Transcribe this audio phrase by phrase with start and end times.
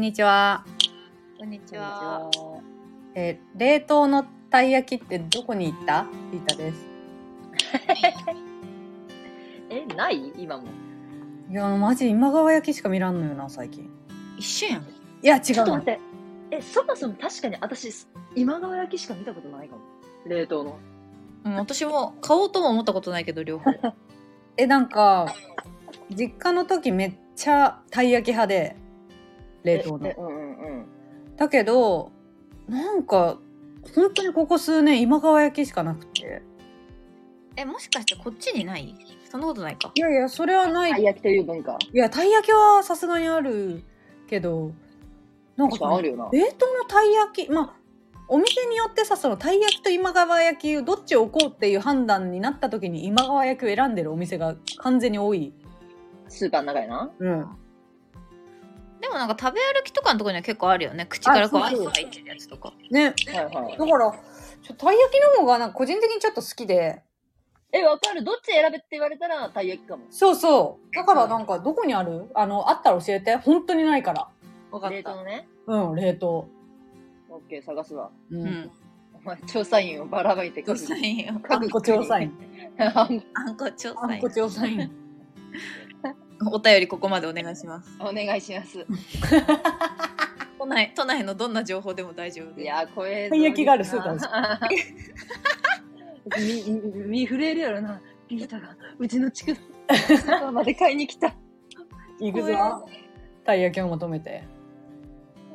[0.00, 0.64] んにちは。
[1.38, 2.30] こんにちは。
[3.14, 6.06] えー冷凍のたい焼きってどこに行った？
[6.32, 6.86] リータです。
[9.68, 10.32] え、ない？
[10.38, 10.64] 今も。
[11.50, 13.90] いや、マジ今川焼きしか見らんのよな、最近。
[14.38, 14.82] 一緒やん。
[14.82, 14.86] い
[15.22, 15.82] や、違うのちょっと待。
[15.82, 16.00] って。
[16.52, 19.82] え、そもそも確かに私、今川焼きしか見たことないかも。
[20.26, 20.78] 冷凍の。
[21.44, 23.70] うん、私も買おうとも思ったことないけど、両方。
[24.56, 25.26] え、なんか、
[26.08, 28.76] 実家の時めっちゃたい焼き派で、
[29.64, 30.16] 冷凍のえ。
[30.18, 30.36] うんうんう
[30.82, 30.86] ん。
[31.36, 32.12] だけど、
[32.68, 33.38] なんか、
[33.94, 36.42] 本当にここ数年今川焼きしかなくて。
[37.56, 38.94] え、もしかしてこっちにない？
[39.30, 39.90] そんなことないか。
[39.94, 40.90] いやいや、それはない。
[40.90, 41.78] いたい焼きという文化。
[41.92, 43.82] や、たい焼きはさすがにある
[44.28, 44.72] けど、
[45.56, 46.28] なんかあるよな。
[46.32, 47.74] 冷凍のたい焼き、まあ、
[48.28, 55.52] お店によってさ、そのたい焼きと今川焼きをどっちを置こうっていう判断になった時に今川焼きを選んでるお店が完全に多い。
[56.28, 57.10] スーパーの中やな。
[57.18, 57.46] うん。
[59.00, 61.06] でもなんか食べ歩きとかのところには結構あるよね。
[61.06, 62.72] 口からこうアイス入ってるやつとか。
[62.90, 63.14] ね。
[63.28, 63.78] はいはい。
[63.78, 64.12] だから、
[64.62, 67.02] ちょたい焼きの方がなんか個人的にちょっと好きで。
[67.72, 70.04] え、わかるどっち選べって言われたらたい焼きかも。
[70.10, 70.94] そうそう。
[70.94, 72.30] だからなんかどこにある？
[72.34, 73.36] あの、あったら教えて。
[73.36, 74.28] 本当にないから。
[74.70, 74.96] わかった。
[74.96, 75.48] 冷凍のね。
[75.66, 76.48] うん、冷凍。
[77.30, 78.10] オッケー、探すわ。
[78.30, 78.44] うう。
[78.44, 78.70] ん。
[79.14, 81.40] お前、調査員をばらまいて調査員よ。
[81.48, 82.32] あんこ調査員。
[82.76, 84.30] あんこ調査員あんこ。
[84.30, 84.90] 調査員。
[86.52, 87.90] お便りここまでお願いします。
[88.00, 88.86] お願いします。
[90.58, 92.60] 都内、都内のどんな情報でも大丈夫です。
[92.62, 93.28] いやー、これ。
[93.30, 96.64] たい焼きがあるスーパーです。
[96.68, 98.00] み、み、見震えるやろな。
[98.28, 99.56] リータが、うちの地区の
[99.96, 101.34] スーパーまで買いに来た。
[102.20, 102.86] 行くぞ。
[103.44, 104.44] たい焼きを求めて。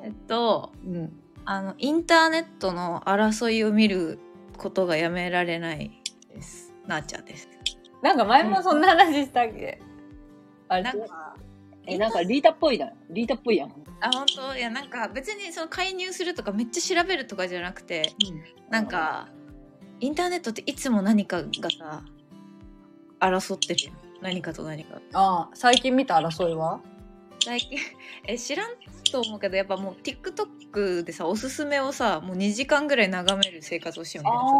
[0.03, 1.13] えっと、うん。
[1.45, 4.19] あの、インターネットの争いを見る
[4.57, 6.01] ことがやめられない
[6.33, 6.73] です。
[6.87, 7.47] なあちゃんです。
[8.01, 9.79] なんか前もそんな話したっけ？
[10.67, 10.83] あれ？
[10.83, 11.35] なんか、
[11.87, 12.91] え、なんかリータっぽいな。
[13.09, 13.69] リータっぽいやん。
[14.01, 18.13] あ本当いやなんか別にその介入するとかめっちゃ調べるとかじゃなくて
[18.69, 19.29] なんか
[20.01, 22.03] インターネットっていつも何かがさ
[23.19, 23.91] 争ってるよ
[24.21, 24.99] 何かと何か。
[25.13, 26.81] ああ、最近見た争いは？
[27.43, 27.77] 最近
[28.27, 28.71] え知らん
[29.11, 34.55] と思うけどやっぱもう TikTok でさおすすめをさもう2時間ぐらい眺める生活をしようみたいなさ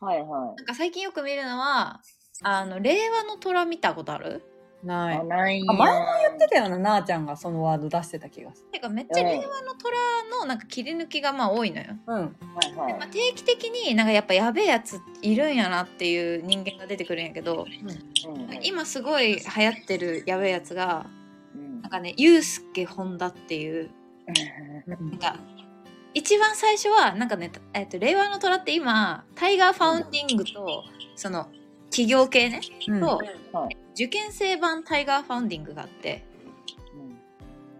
[0.00, 2.00] あはいはなんか最近よく見るのは
[2.42, 4.42] あの令和の虎見たことある？
[4.44, 4.51] あ、
[4.82, 5.18] ない。
[5.18, 5.84] あ、ない前も
[6.28, 9.96] 言ってたよな、なあちゃんがそのワード出してた気がすてかめっちゃ令和の虎
[10.40, 11.96] のなんか切り抜きがまあ多いのよる。
[12.06, 12.16] うん。
[12.16, 13.06] はいはいまあ、。
[13.08, 21.06] 定期的になんかやっぱやべえやついるんやなっていう人間が出てくるんやけどうん今すごい流行ってるやべえやつが
[21.54, 23.90] うんなんかねユうスケホンダっていう
[24.86, 25.36] なんか
[26.14, 30.84] 一番最初はなんかね、えっと令和の虎って今タイガーファンディングと
[31.16, 31.48] その
[31.92, 33.20] 企業系ねうんと
[33.52, 36.24] はい受験生版タイガーファンディングがあって、
[36.96, 37.18] うん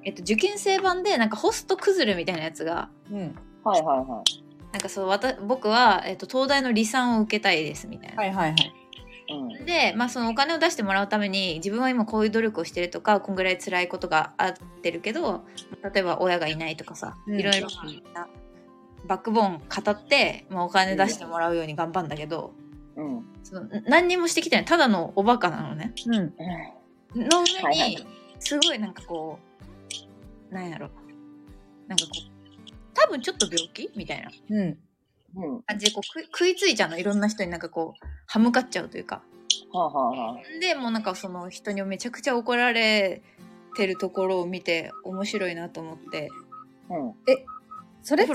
[0.05, 3.35] えっと、受験生版でなんかホスト崩れみたいなやつがうん。
[3.65, 4.23] はいはいは
[4.73, 8.23] なんかそうわた僕は、えっと、東大の理三を受けたいですみたいな。
[8.23, 8.75] はいはいはい。
[9.29, 9.35] い。
[9.35, 9.67] うん。
[9.67, 15.45] で、まあ、そのお金を出してもらうために自分は今こういう努力をしてるとかこんぐらい辛いことがあってるけど
[15.95, 17.69] 例えば親がいないとかさうんいろいろ
[18.15, 18.29] な
[19.07, 22.53] バックボーン語って、まあ、お金出してもらうように頑張るんだけど
[22.97, 23.25] うん。
[23.43, 25.93] その何にもしてきてないただのおバカなのね。
[26.07, 26.35] うん。
[27.15, 28.07] の上に
[28.39, 29.39] すごいなんかこ
[30.51, 30.91] うなんやろ
[31.89, 32.21] なんかこう
[32.95, 34.79] 多分ちょっと病気みたいなうん。
[35.35, 35.63] うん。
[35.63, 39.23] 感じでこう食いついちゃうのいろんな人になんかこう歯向かっちゃうというか。
[39.73, 40.61] はあはあはあ。
[40.61, 43.23] でもうなんかその人にめちゃくちゃ怒られ
[43.77, 46.31] てるところを見て面白いなと思って
[46.91, 47.15] うん。
[48.03, 48.27] それ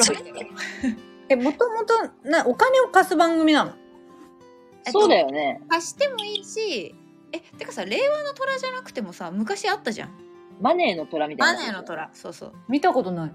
[1.29, 1.93] え、もともと、
[2.29, 3.71] な、お金を貸す番組なの？
[3.71, 3.77] えっと
[4.85, 5.61] そうだよね。
[5.69, 6.95] 貸してもいいし
[7.31, 10.27] えてかさ令和の虎じゃなくてもさ昔あったじゃん
[10.61, 11.59] マネーの虎みたいな。
[11.59, 11.83] マネーの。
[11.83, 13.31] 虎そうそう見たことない。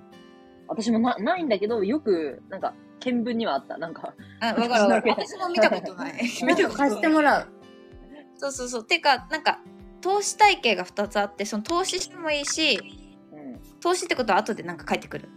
[0.68, 3.78] 私もなないんだけど、よく、なんか、見聞にはあった。
[3.78, 7.48] なんか、あ分かる分かる 私も見たことない 見たことない貸してもらう。
[8.36, 9.60] そうそうそうてかなんか
[10.00, 12.80] 投資体系が2つあってその投資してもいいし
[13.32, 13.60] うん。
[13.80, 15.28] 投資ってことは後でなんか返ってくる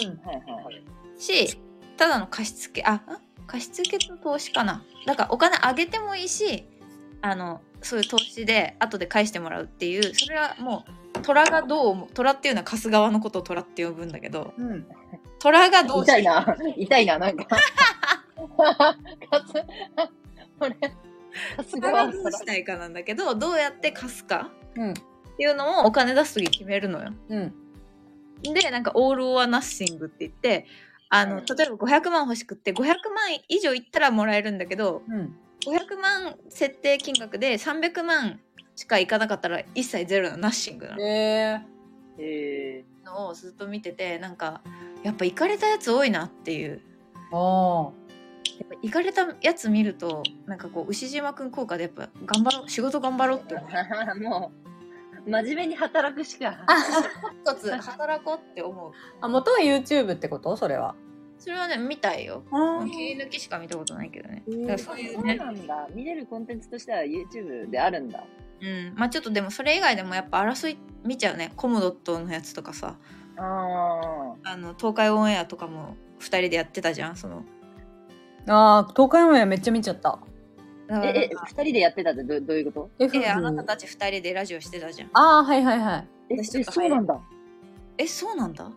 [0.00, 0.20] うん。
[0.24, 0.84] はいはい。
[1.20, 1.58] し
[1.96, 3.00] ただの貸付あん
[3.52, 6.64] 貸付と投資かなだからお金あげてもいいし
[7.20, 10.84] あのそういう投資で後で返してもらうっていうそれはも
[11.18, 14.86] う虎がどう虎っていうのは貸す側のことを虎って呼ぶんだけどうん。
[15.42, 16.56] 虎がどう痛いな。
[16.76, 17.44] 痛いな、なんか。
[17.44, 17.58] か
[19.44, 19.54] つ、
[20.56, 24.90] これ、かす虎ががどうしたいかなんだけどどうやって貸すかうん。
[24.92, 24.94] っ
[25.36, 27.12] ていうのをお金出す時決めるのよ。
[27.28, 27.54] うん。
[28.42, 30.66] でなんかオール・オア・ナッシングって言って
[31.14, 31.44] あのうん。
[31.44, 32.94] 例えば500万欲しくって500万
[33.48, 35.36] 以上いったらもらえるんだけどうん。
[35.66, 38.40] 500万設定金額で300万
[38.74, 41.02] しかいかなかったら一切ゼロのナッシングなの。
[41.02, 41.60] え
[42.18, 44.62] えのをずっと見ててなんか
[45.02, 46.80] やっぱ行かれたやつ多いなっていう。
[47.32, 47.90] あ
[48.58, 53.68] やっぱ行かれたやつ見るとなんかこう牛島くん効果でやっぱ頑張ろう仕事頑張ろうって思う。
[54.20, 54.71] もう、
[55.26, 56.64] 真面目に働くしか。
[57.44, 58.92] 一つ働こうって思う。
[59.20, 60.56] あ元は YouTube ってこと？
[60.56, 60.94] それは。
[61.38, 62.44] それはね見たいよ。
[62.52, 64.44] あ切り抜きしか見たことないけどね。
[64.46, 65.88] うんだからそういそううねなんだ。
[65.94, 68.24] 見れるコンテンツとしては YouTube であるんだ。
[68.60, 68.94] うん。
[68.96, 71.52] まあちょっとでもそれ以外でもやっぱ争い見ちゃうね。
[71.56, 72.96] コムドットのやつとかさ。
[73.36, 77.44] ああの東海オンエアとかも2人でやってたじゃんその。
[78.46, 80.18] あー東海オンエアめっちゃ見ちゃった。
[81.04, 83.04] え、え、二人でやってたってどどういうこと？
[83.04, 85.10] ええあなたたち2人でラジオしてたじゃん。
[85.14, 86.08] ああはいはいはい。
[86.38, 87.20] え、そうなんだ。
[87.98, 88.70] えそうなんだ？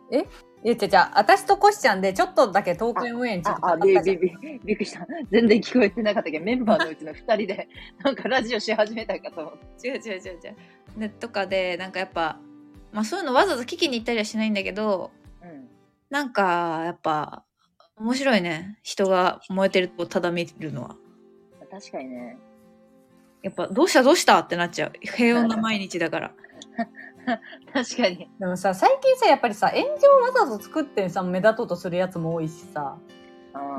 [0.64, 5.06] いやじゃじゃあ私とコシちゃんでちょっとだけ東海オンエアについて語あ、あ、ったじゃんびびびびっくりした。
[5.32, 7.68] 全然聞こえてなかったけど、メンバーのうちの二人で、
[8.04, 9.88] なんかラジオし始めたかと思って。
[9.88, 10.48] 違う違う違う違
[10.96, 11.00] う。
[11.00, 12.40] ねとかでなんかやっぱ
[12.92, 15.12] まあそういうのわざわざ聞きに行ったりはしないんだけど
[15.44, 15.68] うん。
[16.10, 17.44] なんかやっぱ
[17.98, 18.80] 面白いね。
[18.82, 20.96] 人が燃えてるとこただ見るのは
[21.80, 22.38] 確かにね。
[23.44, 24.94] やっぱどうしたどうしたってなっちゃう。
[25.02, 26.32] 平穏な毎日だから。
[27.74, 28.30] 確かに。
[28.40, 32.98] でもさ最近さやっぱりさ炎上をわざわざ作ってさ目立とうとするやつも多いしさ。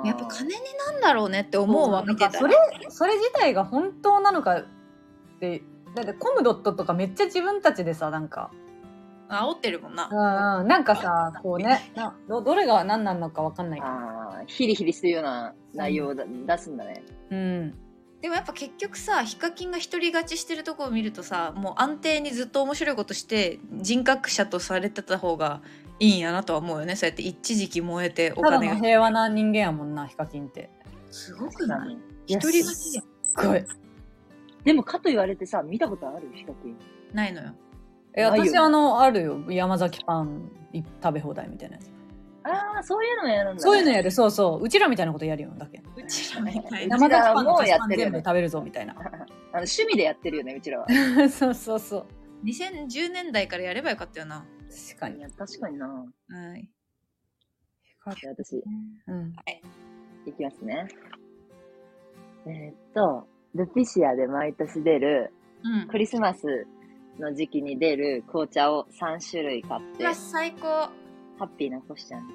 [0.04, 0.54] やっぱ金に
[0.92, 2.38] なんだろうねって思うわ見てたら。
[2.38, 2.54] それ
[2.90, 4.64] それ自体が本当なのかっ
[5.40, 5.62] て
[5.94, 8.50] だってコムドットとかめっちゃ自分たちでさなんか。
[9.28, 10.08] 煽ってるもんな。
[10.10, 13.80] うんうんなんかさこうねなどどれが何なのかわかんない。
[13.80, 17.02] けどああ、ヒリヒリするような内容をだ出すんだね。
[17.30, 17.85] うん
[18.26, 25.62] でもやっぱ結局さヒカキンが独り勝ちしてるとこを見るとさもう安定にずっと面白いことして人格者とされてた方が
[26.00, 26.96] いいんやなとは思うよね。
[26.96, 30.70] そうやって一時期燃えておただ金がの平和な人間やもんなヒカキンって。
[31.12, 31.96] すごくない？
[32.26, 33.04] い独り勝ちじゃん。
[33.22, 33.64] すごい。
[34.64, 36.28] でも、かと言われてさ、見たことある？
[36.34, 36.76] ヒカキン。
[37.14, 37.52] ないのよ。
[38.12, 39.40] え私あのあるよ。
[39.48, 41.86] 山崎パンい食べ放題みたいなやつ
[42.46, 43.60] ああ、そういうのやるんだ、ね。
[43.60, 44.62] そういうのやるそうそう。
[44.62, 45.82] うちらみたいなことやるよだけ。
[45.96, 48.94] うちらみたいうな山崎パンのもやってるよね全部食べるぞみたいな。
[48.98, 49.06] あの
[49.52, 50.86] 趣味でやってるよね、うちらは。
[51.28, 52.06] そうそうそう。
[52.44, 54.46] 2010年代からやればよかったよな。
[54.90, 55.22] 確かに。
[55.32, 55.86] 確かにな。
[55.88, 56.68] はい。
[58.20, 58.62] じゃあ私、
[59.08, 59.34] うん。
[60.26, 60.32] い。
[60.32, 60.86] きますね。
[62.46, 65.32] えーっと、ルピシアで毎年出る、
[65.64, 65.88] うん。
[65.88, 66.66] クリスマス
[67.18, 70.90] の時期に出る紅茶を3種類買って、ハうわ最高
[71.44, 72.34] ッピーなコシちゃんで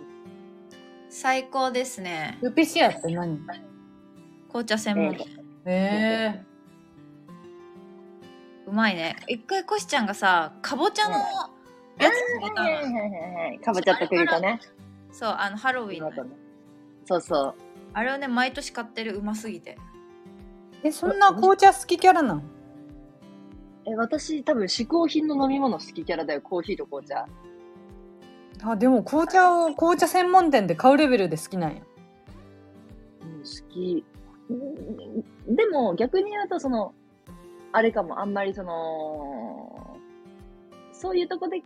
[1.09, 2.37] 最高ですね。
[2.41, 3.39] ルピシアって何？
[4.47, 5.13] 紅茶専門。
[5.15, 5.25] 店
[5.65, 6.43] え
[8.65, 9.17] うまいね。
[9.27, 11.23] 一回コシちゃんがさかぼちゃのや
[12.09, 13.59] つくれたは。
[13.63, 14.59] かぼちゃと栗とね。
[15.11, 16.11] そうあのハロウィンの。
[17.05, 17.55] そうそう。
[17.93, 19.77] あれをね毎年買ってるうますぎて。
[20.83, 22.43] ー、えそんな紅茶好きキャラなの？
[23.85, 26.41] え、私多分嗜好品の飲み物好きキャラだよ。
[26.41, 27.25] コーヒーと紅茶。
[28.63, 31.81] あでも紅茶を紅茶専門店で買うレベルで好きなんや
[33.21, 34.05] うん、好き。
[34.49, 36.93] うんでも逆に言うとその、
[37.71, 39.97] あれかも、あんまりその、
[40.93, 41.61] そういうとこで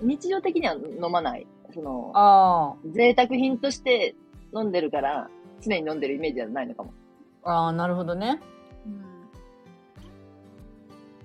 [0.00, 1.46] 日常的には飲まない。
[1.72, 4.14] その、あ贅沢品として
[4.54, 5.28] 飲んでるから、
[5.60, 6.90] 常に飲んでるイメージじゃないのかも。
[6.90, 8.38] ーあーなるほどね
[8.86, 9.02] うん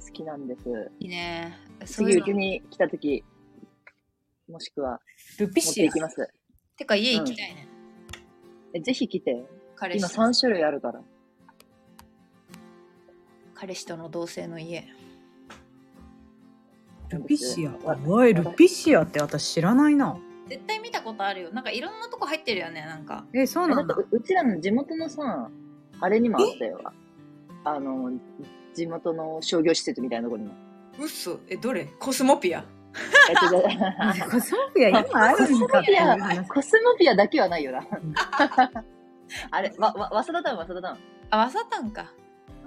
[0.05, 0.91] 好きなんです。
[0.99, 3.23] いいねそういうの次うちに来た時、
[4.49, 4.99] もしくは
[5.39, 6.29] ルピ持ってシアいきます。
[6.77, 7.67] てか家行きたいね、
[8.73, 9.31] えぜひ来て。
[9.31, 11.01] 今彼氏3種類あるから。
[13.53, 14.85] 彼氏との同棲の家。
[17.09, 17.71] ルピシア。
[17.85, 20.17] わおいルピシアって私知らないな。
[20.47, 21.51] 絶対見たことあるよ。
[21.51, 23.25] なんかいろんなとこ入ってるよねなんか。
[23.33, 23.95] えそうなんだ。
[23.95, 25.49] だってううちらの地元のさ、
[25.99, 26.79] あれにもあったよ。
[27.63, 28.11] あの、
[28.73, 30.55] 地元の商業施設みたいなところにも。
[30.99, 31.85] うっそえどれ？
[31.99, 32.59] コスモピア？
[32.59, 32.74] えっと
[34.31, 36.47] コスモピア今あるんかっていう話。
[36.47, 37.81] コスモピアだけはないよな。
[39.51, 40.97] あれ、わ、わ、わさだたん、わさだたん。
[41.31, 42.13] あわさたんか。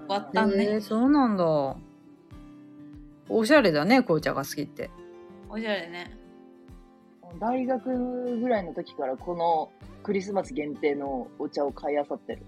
[0.07, 0.65] 終わったんね。
[0.65, 1.77] えー、そうなんだ。
[3.31, 4.91] おしゃれだね紅茶が好きって。
[5.49, 6.17] おしゃれね。
[7.39, 9.71] 大学ぐらいの時からこの
[10.03, 12.43] クリスマス限定のお茶を買いあさってる。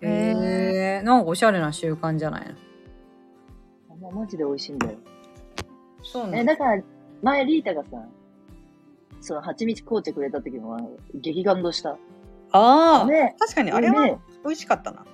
[0.00, 2.46] へえー、なんかおしゃれな習慣じゃない
[4.00, 4.10] の？
[4.10, 4.98] マジで美味しいんだよ。
[4.98, 5.64] え、
[6.02, 6.52] そうなんだ。
[6.54, 6.82] だから、
[7.22, 7.88] 前リータがさ、
[9.20, 10.80] その蜂蜜紅茶くれた時のは
[11.14, 11.98] 激感動した。
[12.52, 13.36] ああ、ね。
[13.38, 14.18] 確かにあれはね。
[14.44, 15.04] 美味しかったな。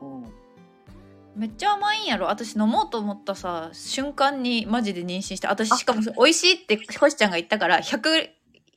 [0.00, 0.24] うん。
[1.36, 2.26] めっちゃ甘いんやろ。
[2.26, 8.28] 私飲もうと思ったさ瞬間にマジで妊娠して私しかも美味しいってコシちゃんが言ったから 100,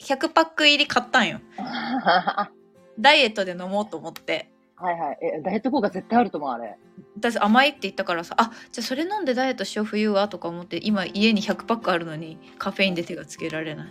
[0.01, 1.39] 100パック入り買ったんよ。
[2.99, 5.17] ダイエットで飲もうと思ってはいはい。
[5.21, 6.77] え、ダイエット効果絶対あると思う、あれ。
[7.17, 13.87] 私甘いって言ったからさあじゃあそれ飲んでダイエットしよう冬はとか思って今家に100パックあるのにカフェインで手がつけられない。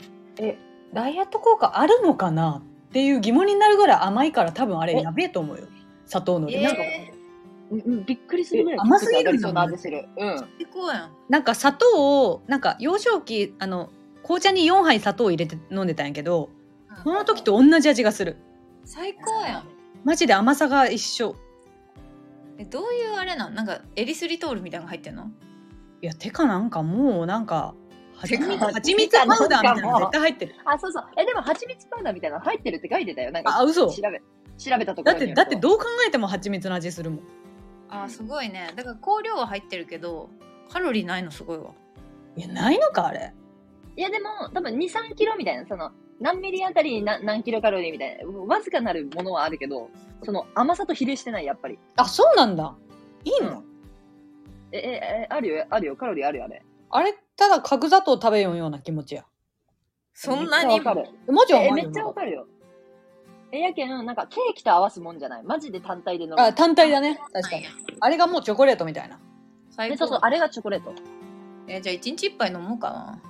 [0.93, 5.03] ダイエット効果あるのかなっていう疑問になるぐらい甘いから多分あれえ？
[5.03, 5.65] やべえと思うよ。
[6.07, 6.63] 砂糖のり、えー。
[6.63, 6.83] なんか
[7.69, 10.09] うんうん、びっくりするぐらい甘すぎるんだ上がりそうな味する。
[10.17, 10.39] うん。
[10.39, 11.11] 最高やん。
[11.29, 13.91] なんか砂糖をなんか幼少期あの
[14.23, 16.51] 紅茶に4杯砂糖を入れて飲んでたんやけど
[17.03, 18.37] その時と同じ味がする。
[18.85, 19.76] 最高やん
[20.07, 21.35] マジで甘さが一緒。
[22.59, 23.55] えどういうあれなん？
[23.57, 24.89] なんかエリスリトールみたいなの？
[24.89, 25.33] 入ってんの
[26.01, 27.75] いやてかなんかもうなんか
[28.15, 30.55] 蜂蜜てか蜂蜜パウダーみたいなの絶対入ってる。
[30.65, 31.05] あ、そうそう。
[31.19, 33.33] え、でも蜂蜜パウダーみたいなの入ってるって書いてたよ。
[33.33, 33.91] なんか、あ嘘。
[33.91, 34.23] 調べ、
[34.57, 37.21] 調べたとこだってだってどう考えても蜂蜜の味するもん。
[37.89, 38.73] あーすごいね。
[38.77, 40.31] だから香料は入ってるけど
[40.71, 41.73] カロリーないのすごいわ。
[42.37, 43.35] いやないのかあれ。
[43.97, 49.91] いや、でも、多分2、3キロみたいな、その、何ミリあたりに何何キロカロリーみたいな、わずかなるものはあるけど、
[50.25, 51.79] その甘さと比例してない、やっぱり。
[51.97, 52.75] あそうなんだ。
[53.25, 53.65] いいの、うん。
[54.73, 54.81] え、え、
[55.25, 56.63] え、あるよ、あるよ、カロリーあるよ、あれ。
[56.91, 59.25] あれただ角砂糖食べようような気持ちや。
[60.15, 60.75] そんなに？
[60.75, 61.09] めっちゃわかる。
[61.33, 62.47] マジえ、めっちゃわかるよ。
[63.53, 65.43] え、やけん、なんかケーキと合わすもんじゃない？
[65.43, 66.41] マジで単体で飲む。
[66.41, 67.21] あ単体だね。
[67.33, 67.67] 確かに。
[68.01, 69.21] あれがもうチョコレートみたいな。
[69.71, 69.95] 最高。
[69.95, 70.95] えそうそう、あれがチョコレート。
[71.69, 73.21] えじゃあ一日一杯飲もうかな。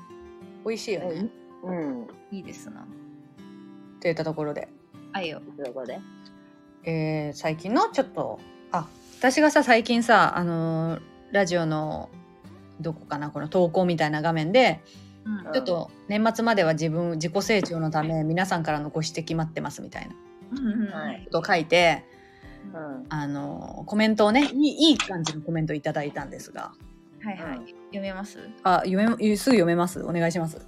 [0.64, 1.28] 美味しいよね、
[1.66, 2.06] うん。
[2.30, 2.86] いいですな。
[4.00, 4.68] といったところで、
[5.12, 5.40] あいよ。
[5.58, 5.98] どこで。
[6.84, 8.38] えー最近のちょっと
[8.70, 8.86] あ
[9.18, 11.00] 私がさ最近さあのー
[11.32, 12.10] ラジオの
[12.80, 14.80] どこかなこの投稿みたいな画面で
[15.24, 15.52] うん。
[15.52, 20.14] ちょっと年末までは自分自己成長のため皆さんからのご指摘待ってますみたいな。
[21.24, 21.30] こ。
[21.32, 22.04] とを書いて
[22.72, 23.06] うん。
[23.08, 26.72] あのーコメントをねいい感じのコメントいただいたんですが。
[27.24, 27.66] はいはい、うん。
[27.66, 28.38] 読めます？
[28.62, 30.04] あ読めすぐ読めます？
[30.04, 30.64] お願いします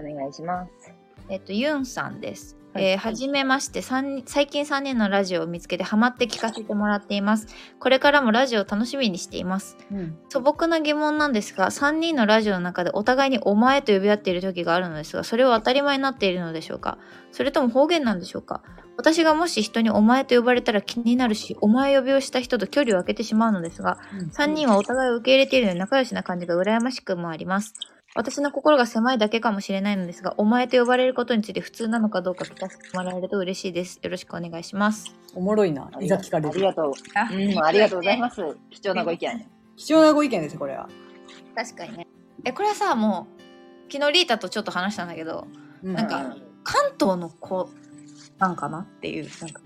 [0.00, 0.92] お願いします。
[1.28, 2.56] えっとユンさんです。
[2.72, 2.84] はい。
[2.84, 3.82] えーはじめまして。
[3.82, 7.46] 最近3人のラジオを見つけてハマって聞かせてもらっています。
[7.78, 9.76] これからもラジオを楽しみにしています。
[9.92, 10.18] うん。
[10.28, 16.98] 素朴な疑問なんですが3人のラジオの中でお互いに「お前」と呼び合っている時があるのですがそれは当たり前になっているのでしょうか？
[17.32, 18.62] それとも方言なんでしょうか？
[18.96, 23.98] 私がもし人に「お前」と呼ばれたら気になるし「お前」呼びをした人と距離を空けてしまうのですが
[24.32, 27.74] 3人はお互いを受け入れているので仲良しな感じが羨ましくもあります
[28.16, 34.00] 私の心が狭いだけかもしれないのですが、お前と呼ばれることについて普通なのかどうか聞かせてもらえると嬉しいです。
[34.02, 35.14] よろしくお願いします。
[35.34, 36.92] おもろいないざ聞かれるありがとう。
[37.14, 38.42] あうん、ありがとうございます。
[38.70, 39.46] 貴重なご意見。
[39.76, 40.88] 貴重なご意見ですこれは、
[41.54, 42.08] 確かにね。
[42.44, 45.46] え、これはさ、もう、昨日リータとちょっと話したんだけど、
[45.84, 47.70] うんなんか関東の子
[48.38, 49.62] なんかなっていう、なんか、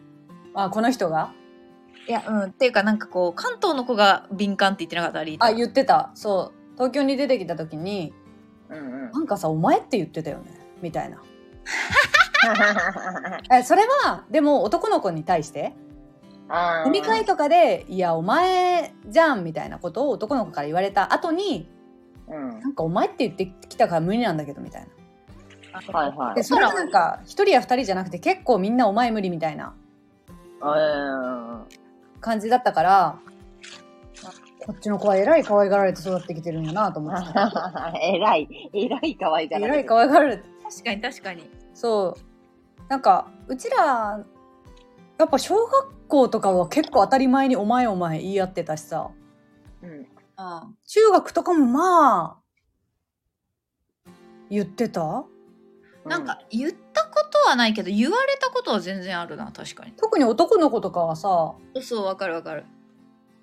[0.55, 1.33] あこの人が？
[2.07, 5.47] いや、うん、っていうかなんかこう、関東の子が敏感って言ってなかったリータ。
[5.47, 8.13] あ言ってたそう東京に出てきた時に
[8.75, 9.11] うんうん。
[9.13, 10.51] なんかさお前って言ってたよね？
[10.83, 11.23] みたいな。
[13.59, 15.75] えそれはでも男の子に対して？
[16.85, 21.67] 飲み会とかで「いやお前じゃん」みたいなことを男の子から言われた後に
[22.29, 24.89] うん「なんかお前って言ってきたから無理なんだけど」みたいな。
[25.99, 26.35] はいはい。
[26.37, 29.73] でそれはなんか一人や二人じゃなくて結構みんな「お前無理」みたいな
[30.61, 31.65] うん。
[32.21, 33.17] 感じだったから
[34.67, 37.33] こっちの子はえらい可愛がられて育ってきてるんだなと思って。
[37.35, 39.69] たえらい、えらい可愛いがえられてる。
[39.69, 41.51] らい可愛がられて確かに確かに。
[41.75, 42.83] そう。
[42.89, 44.25] なんかうちら
[45.19, 49.11] やっぱ小学校とかは結構当たり前に「お前お前」言い合ってたしさ。
[49.83, 50.07] うん。
[50.37, 52.41] あ中学とかもま
[54.07, 54.11] あ
[54.51, 55.25] 言ってた？
[56.05, 59.93] なんか言ったことはないけど言われたことは全然あるな確かに。
[59.93, 62.65] 特に男の子とかはさそうわかるわかる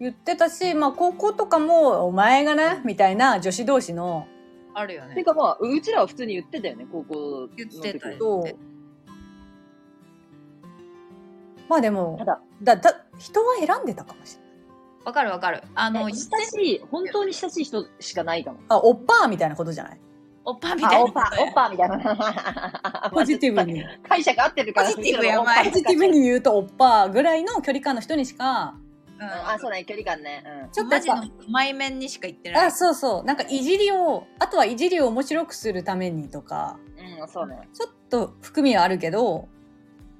[0.02, 4.26] 言ってたし、まあ、高校とかも「お前がな」みたいな女子同士の。
[4.74, 5.14] あるよね。
[5.16, 7.58] てかまあ、うちらは普通に言ってたよね、高校の時。
[7.58, 8.56] 言ってたよそう。
[11.70, 14.52] まあでもただ、だだ人は選んでたかもしれない。
[15.06, 15.62] わかるわかる。
[15.76, 16.26] あの親し
[16.64, 18.60] い、本当に親しい人しかないかも。
[18.70, 20.00] あおっぱーみたいなことじゃない？
[20.46, 20.98] おっぱみたいな。
[20.98, 23.12] あ、おっぱ、おっぱみたいな。
[23.14, 23.84] ポジティブに。
[24.08, 24.90] 解釈合ってるから。
[24.90, 25.66] ポジティブやばい。
[25.70, 28.76] ポジティブに言うとおっぱーぐらいの距離感の人にしか
[29.22, 29.28] うん。
[29.28, 30.44] あ、そうだね、距離感ね。
[30.64, 30.72] うん。
[30.72, 32.62] ちょっとマジの前面にしか言ってない。
[32.62, 33.24] ぱあそうそう。
[33.24, 36.80] なんかいじりをあとはいじりを面白くするためにとか。
[37.22, 37.70] うん、そうね。
[37.74, 39.48] ちょっと含みはあるけど。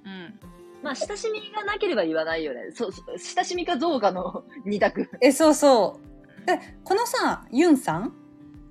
[0.06, 0.40] うん。
[0.84, 2.72] まあ、親しみがなければ言わないよね。
[2.74, 5.10] そう、そう親しみかどうかの 二択。
[5.22, 6.00] えそうそ
[6.44, 6.46] う。
[6.46, 8.14] でこのさユンさん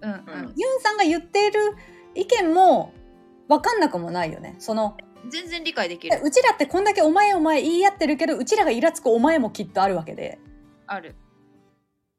[0.03, 0.11] うん？
[0.11, 0.53] うんうん。
[0.57, 1.61] ユンさんが言っている
[2.15, 2.93] 意見も
[3.49, 4.57] 分かんなくもないよね。
[4.59, 4.97] その
[5.29, 6.17] 全然理解できる。
[6.17, 10.39] えうちらってこんだけ「お前お前」言い合ってるけどうちらがイラつく「お前」もきっとあるわけで。
[10.87, 11.15] ある。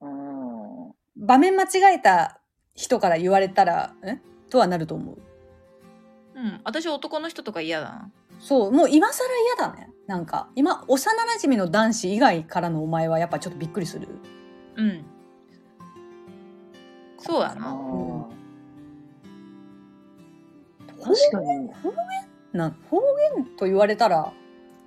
[0.01, 0.91] うん。
[1.15, 2.39] 場面間違えた
[2.75, 5.17] 人から言われたら「ん?」とはなると思う。
[6.35, 8.11] うん私男の人とか嫌だな。
[8.39, 9.25] そうもう今更
[9.57, 9.89] 嫌だね。
[10.07, 14.07] なんか今幼馴染の男子以外からのお前はやっぱちょっとびっくりする。
[14.75, 15.05] うん。
[17.19, 18.41] そうやあなー
[21.03, 21.69] 確かに。
[22.53, 22.99] な方
[23.35, 24.33] 言と言われたら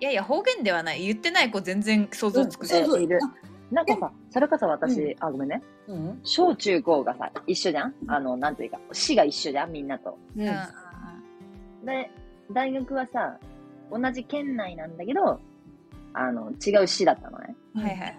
[0.01, 1.05] いやいや方言ではない。
[1.07, 3.03] 言ってない子全然想像つくそうそう。
[3.03, 3.19] いる。
[3.23, 3.35] あ
[3.71, 5.63] なんかさ、それこそ私、うあ、ごめんね。
[5.89, 6.21] うん。
[6.23, 7.95] 小中高がさ、一緒じゃん？
[8.07, 9.73] あの、なんていうか、市が一緒じゃん？
[9.73, 10.19] みんなと。
[10.37, 10.45] うん。
[11.87, 12.11] で、
[12.53, 13.39] 大学はさ、
[13.91, 15.41] 同じ県内なんだけど、
[16.13, 17.57] あの、違う市だったのね。
[17.75, 18.15] はいはいはい。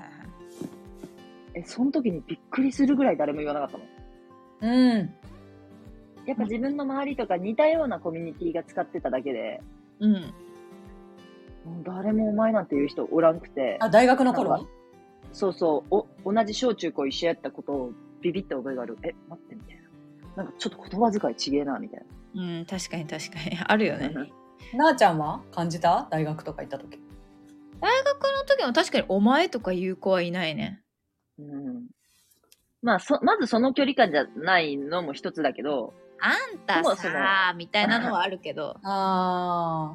[1.53, 3.83] え、その時にびっくりするぐらい誰も言わなかったの？
[4.61, 5.13] うん
[6.25, 9.61] やっぱ自分の周りとか似たようなコミュニティが使ってただけで、
[9.99, 10.13] うん。
[10.13, 14.67] もう誰もお前なんて言う人おらんくて、あ大学の頃
[15.31, 17.91] そうそう、お、同じ小中高一緒やったことを
[18.21, 18.97] ビビった覚えがある。
[19.03, 19.77] え、待って、みたい
[20.35, 20.43] な。
[20.43, 22.05] なんかちょっと言葉遣いちげえな、みたい
[22.35, 23.57] うん確かに確かに。
[23.63, 24.09] あるよね。
[24.09, 24.27] な。
[24.85, 26.07] なあちゃんは感じた？
[26.09, 26.99] 大学とか行った時。
[27.79, 30.81] 大学の時も確かに「お前」とか言う子はいないね。
[31.37, 31.87] うん。
[32.81, 39.93] まあ、そ、まずその距離感じゃないのも一つだけど、あんたさみたいなのはあるけど あ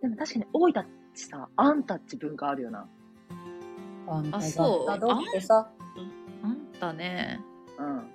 [0.00, 2.86] でも確かに大分ってさ、あんたっち文化あるよな。
[4.06, 5.00] ああんたあそうあん
[6.78, 7.40] たね
[7.78, 8.10] うん。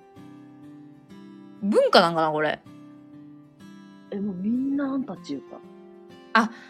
[1.70, 2.60] 文化なんかなこれ
[4.12, 5.58] え、もうみんなあんたっち言った。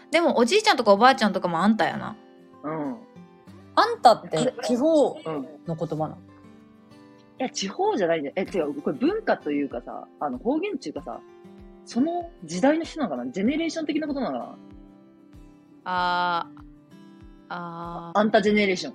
[0.09, 2.15] でもおじいちゃんとかおばあちゃんとかもあんたやな
[2.63, 2.97] うん。
[3.75, 5.47] あんたって地方うん。
[5.67, 6.15] の言葉なの？
[6.15, 6.17] い
[7.41, 8.33] や、地方じゃないんだよ。
[8.35, 11.19] え、違う、これ文化というかさ、あの、方言っていうかさ、
[11.85, 13.31] その時代の人なのかな？
[13.31, 14.55] ジェネレーション的なことなのかな？
[15.85, 16.61] あー
[17.49, 18.19] あー。
[18.19, 18.93] あんたジェネレーション。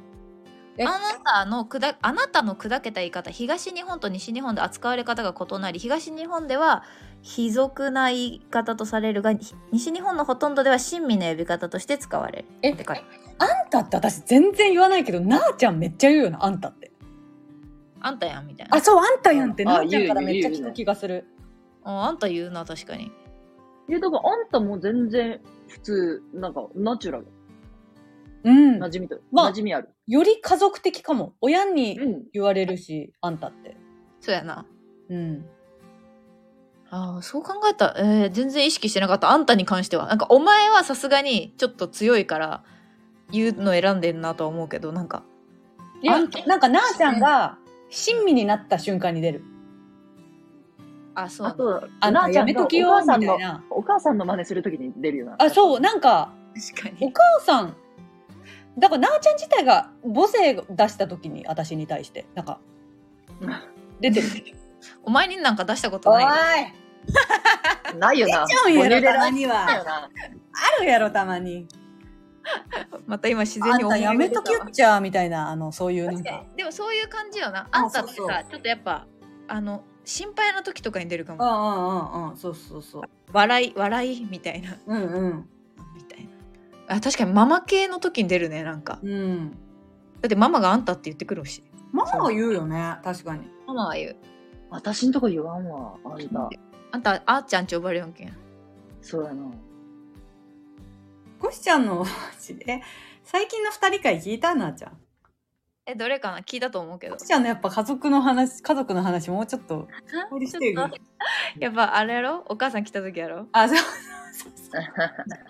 [0.79, 6.85] えあなたのくだあなたの砕けた言い方東日本と西日本で扱われ方が異なり東日本では
[7.23, 13.05] 卑俗な言い方とされるがひ西日本のほとんどでは親身の呼び方として使われるえって書いて
[13.38, 16.86] あんたって私全然言わないけどなあちゃんめっちゃ言うよなあんたって
[18.06, 18.76] あんたやんみたいな。
[18.76, 21.26] あそうあんたやんってあなあちゃんから言うめっちゃ聞く気がする。
[21.82, 23.10] ああんた言うな確かに。
[23.88, 27.26] いや、だからあんたも全然普通、なんか、ナチュラル。
[28.45, 28.82] うん。
[28.82, 29.88] 馴染みと、まあ馴染みある。
[30.06, 31.34] より家族的かも。
[31.40, 32.23] 親にうん。
[32.32, 33.76] 言われるしあんたって。
[34.21, 34.66] そうやな。
[35.08, 35.47] うん。
[36.88, 39.30] ああそう考えたら、えー全然意識してなかった。
[39.30, 40.06] あんたに関しては。
[40.06, 42.62] なんかお前はさすがにちょっと強いから
[43.32, 45.25] 言うの選んでんなとは思うけどなんか。
[46.02, 47.58] いやなんかなあちゃんが
[47.90, 49.44] 親身になった瞬間に出る。
[51.14, 51.49] あそう。
[51.49, 53.64] なんだあと、あなあちゃんがおやめときよ母さんのみたい、な。
[53.70, 55.36] お母さんの真似するときに出るよな。
[55.38, 57.12] あそうなんかお確かに。
[57.12, 57.76] 母さん
[58.78, 62.60] だからなあちゃん自体が母性出した時に私に対してなんか
[64.00, 64.26] 出てる。
[65.02, 66.28] お前になんか出したことないよ。
[67.94, 67.99] い。
[67.99, 68.44] ないよな。
[68.46, 69.66] 出ちゃうんやろたまには。
[69.66, 70.10] だよな。
[70.78, 71.66] あるやろたまに
[73.06, 76.45] また今自然に思いやめときっちゃみたいなあのそういうなんか。
[76.56, 77.61] でもそういう感じよな。
[77.61, 78.45] ああんたってさそうそう。
[78.50, 79.06] ちょっとやっぱ
[79.49, 81.45] あの心配な時とかに出るかも。
[81.45, 82.37] うんうんうんうん。
[82.37, 83.02] そうそうそう。
[83.32, 84.76] 笑い笑いみたいな。
[84.87, 85.49] うんうん。
[85.95, 86.97] みたいな。
[86.97, 88.99] あ確かにママ系の時に出るねなんか。
[89.02, 89.50] うん。
[90.21, 91.65] だってママがあんたって言ってくるし。
[91.93, 92.97] ママは言うよね。
[93.02, 93.49] 確かに。
[93.67, 94.17] ママは言う。
[94.71, 96.50] 私んとこ言わんわ、あんた。
[96.93, 98.37] あんたあっちゃんち呼ばれよんけん。
[99.00, 99.45] そうやな。
[101.40, 102.04] コシちゃんの
[102.66, 102.80] え
[103.25, 104.96] 最近の二人会聞いたなあちゃん
[105.88, 106.40] えどれかな？
[106.40, 107.14] 聞いたと思うけど。
[107.14, 109.86] コシちゃんのやっぱ家族の話家族の話もうちょっと
[111.60, 112.44] やっぱあれやろ？
[112.49, 113.46] お母さん来た時やろ？
[113.52, 113.78] あそう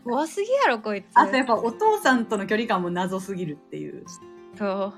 [0.04, 1.06] 怖すぎやろこいつ。
[1.14, 4.04] あとやっぱお父さんとの距離感も謎すぎるっていう。
[4.58, 4.94] そう。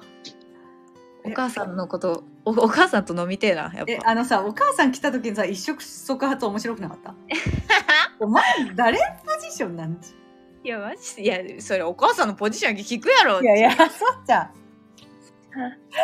[1.24, 3.92] お母さんのことおお母さんと飲みてえなやっぱ。
[3.92, 7.14] えあのさお母さん来た時にさ一触即発面白くなかった？
[8.20, 8.42] お前
[8.74, 10.14] 誰ポジションなんじ
[10.64, 11.22] いやマジで。
[11.22, 13.40] いやそれお母さんのポジション聞くやろ。
[13.42, 13.88] いやいやそう
[14.26, 14.50] じゃ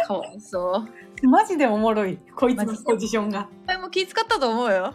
[0.07, 0.85] かわいそ
[1.23, 1.29] う。
[1.29, 2.19] マジでおもろい。
[2.35, 3.45] こいつのポジションが。
[3.67, 4.93] これも気使ったと思うよ。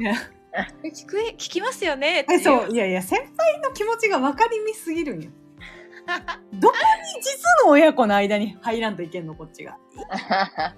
[0.83, 2.21] 聞く聞きますよね。
[2.21, 2.71] ってそう。
[2.71, 5.29] いやいや先輩の気持ちが分かりみすぎるんよ。
[6.53, 6.75] どこ
[7.15, 9.77] に実の親子の間に入らんといけんのこっちが。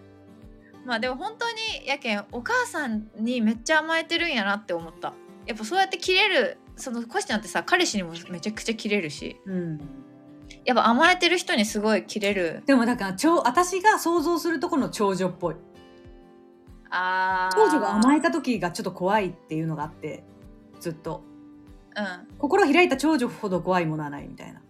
[0.86, 5.14] まあでも本当にやけんお母さんにめっちゃ甘えてるんやなって思った。
[5.46, 9.38] やっぱそうやって切れるそのコシちゃんってさ彼氏にもめちゃくちゃ切れるし。
[9.46, 9.80] うん。
[10.66, 12.64] やっぱ甘えてる人にすごい切れる。
[12.66, 15.56] でもだから長私が想像するところの長女っぽい。
[16.90, 17.56] あー。
[17.56, 20.24] 長女が甘えた時がちょっと怖いっていうのがあって
[20.80, 21.24] ずっと。
[21.96, 22.38] うん。
[22.38, 24.62] 心開いた長女ほど怖いものはないみたいな。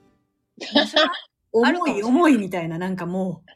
[1.54, 3.52] 重い重いみたいななんかもう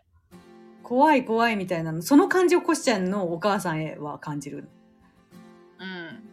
[0.83, 4.69] 怖い怖いみたいなその感じをコシちゃんのお母さんへは感じる。
[5.79, 6.23] うん。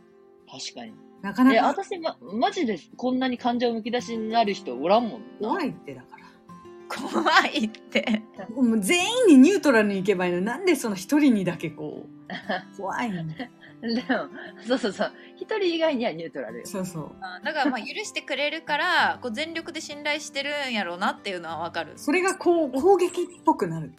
[0.51, 0.93] 確かに。
[1.23, 5.49] え、なかなか私、ま、マジでこんなに感情むき出しになる人おらんもんな。
[5.49, 6.23] 怖いってだから。
[6.89, 8.23] 怖いって。
[8.55, 12.27] もう全員にニュートラルに行けばいいのになんでその一人にだけこう
[12.77, 13.51] 怖いので
[13.89, 14.01] も、
[14.67, 15.13] そうそうそう。
[15.37, 16.67] 一人以外にはニュートラルよ。
[16.67, 17.11] そうそう
[17.45, 21.93] だからまあ許してくれるからこう全力で信頼してるんやろうなっていうのはわかる。
[21.97, 23.93] それがこう攻撃っぽくなる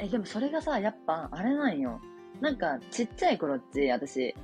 [0.00, 2.00] え、でもそれがさ、やっぱ、あれなんよ。
[2.40, 4.34] なんか、ちっちゃい頃って、私、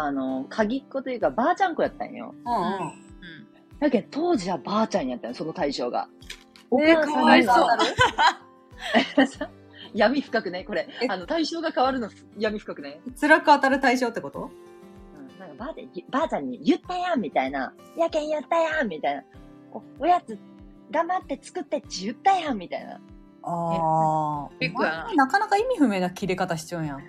[0.00, 2.34] あの、鍵っ子というか、ばあちゃん子やったんよ。
[2.44, 2.58] うんう
[2.94, 2.94] ん
[3.80, 6.08] だけど、当時はばあちゃんやったんよ、その対象が。
[6.70, 7.78] おえー母さんかわいそうが
[9.94, 11.06] 闇深くね、これえ。
[11.08, 12.08] あの、対象が変わるの
[12.38, 13.00] 闇深くね。
[13.20, 14.50] 辛く当たる対象ってこと？
[15.16, 17.72] うん、なんかばあちゃん、ばあちゃんに言ったやんみたいな。
[17.96, 19.22] やけん言ったやんみたいな。
[19.72, 20.36] おおやつ、
[20.90, 23.00] 頑張って作ってって言ったやんみたいな。
[23.42, 27.00] ああなかなか意味不明な切れ方しちゃうやん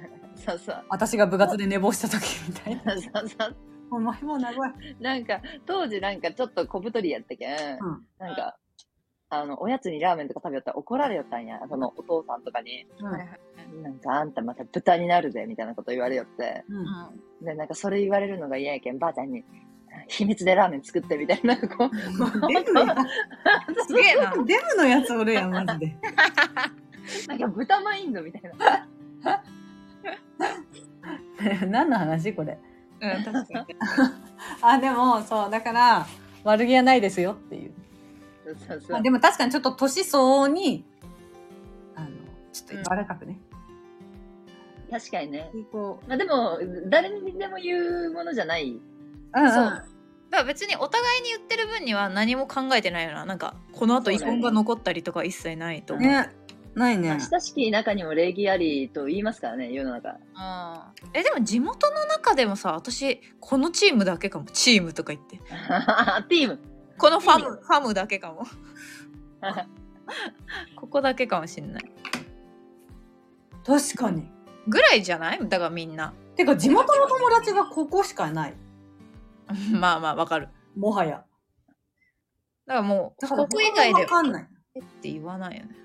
[0.46, 0.84] そうそう。
[0.90, 3.56] 私が部活で寝坊した時みたいなそうそうそう。
[3.92, 8.58] お前も長いなんか、当時なんかちょっと小太りやったけん、うんなんか、
[9.32, 11.60] あの、おやつにラーメンとか食べよったら怒られよったんや。
[11.70, 12.86] そのお父さんとかに。
[13.00, 13.40] うんはいはい
[13.84, 16.64] なんかあんたまた豚になるぜ、みたいなこと言われよって。
[16.70, 19.44] うんうんで、なんかそれ言われるのが嫌やけん、ばあちゃんに、
[20.08, 21.90] 秘密でラーメン作ってみたいな、こう。
[22.52, 22.96] デブや
[23.88, 24.32] すげえな。
[24.44, 25.96] デブのやつおるやんマジで
[27.28, 28.88] なんか豚マインドみたいな。
[31.68, 32.34] 何の話？
[32.34, 32.58] これ
[33.02, 33.76] うん確かに。
[34.62, 36.08] あでもそうだから
[36.44, 37.74] 悪気はないですよっていう
[38.46, 39.02] そうそうそうまあ、。
[39.02, 40.86] でも確かにちょっと年相応に
[41.96, 42.10] あの
[42.52, 43.40] ちょっと柔らかくね、
[44.90, 45.52] 確かにね。
[45.72, 48.72] こまあでも、誰にでも言うものじゃない。
[48.72, 48.80] う
[49.36, 49.64] うんうんそう。
[49.64, 49.86] だか
[50.32, 53.26] ら別にお互いに言ってる分には何も考えてないよな。
[53.26, 56.08] なんかこの後遺恨が残ったりとか一切ないと思う。
[56.08, 56.30] ね
[56.80, 57.20] ないね。
[57.32, 60.10] 親しき中にも礼儀ありと言いますからね、世の中。
[60.10, 60.18] うん。
[61.14, 64.46] えでも地元の中でもさ私このチームだけかも。
[64.52, 65.38] チームとか言って。
[66.28, 66.60] ティーム。
[66.98, 68.44] このファムファムだけかも。
[70.76, 71.84] ここだけかもしんない。
[73.66, 74.28] 確かに。
[74.68, 75.40] ぐらいじゃない？
[75.48, 76.14] だからみんな。
[76.36, 78.56] てか地元の友達がここしかない。
[79.72, 80.50] まあまあわかる。
[80.76, 81.26] もはや。
[82.66, 84.44] だからもうだからここ以外でわかんない。
[84.44, 85.76] って言わないよね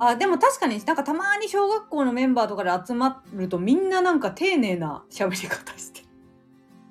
[0.00, 6.02] あでも確かになんかたまに小学校のメンバーとかで集まるとみんななんか丁寧な喋り方して。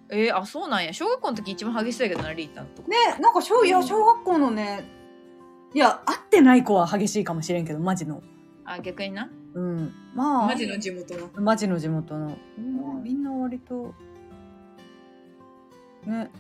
[0.10, 0.94] えー、あそうなんや。
[0.94, 4.86] 小学校の時一番激しそうやけどなリータのとこねなんか小いや小学校のね
[5.74, 8.22] いや会ってない子は激しいかもしれんけどマジの。
[8.66, 9.30] あ逆にな？
[9.54, 9.94] うん。
[10.14, 10.48] まあ。
[10.48, 11.30] マジの地元の。
[11.36, 12.28] マジの地元の、
[12.58, 13.04] ん。
[13.04, 13.94] みんな割と。
[16.06, 16.32] ね。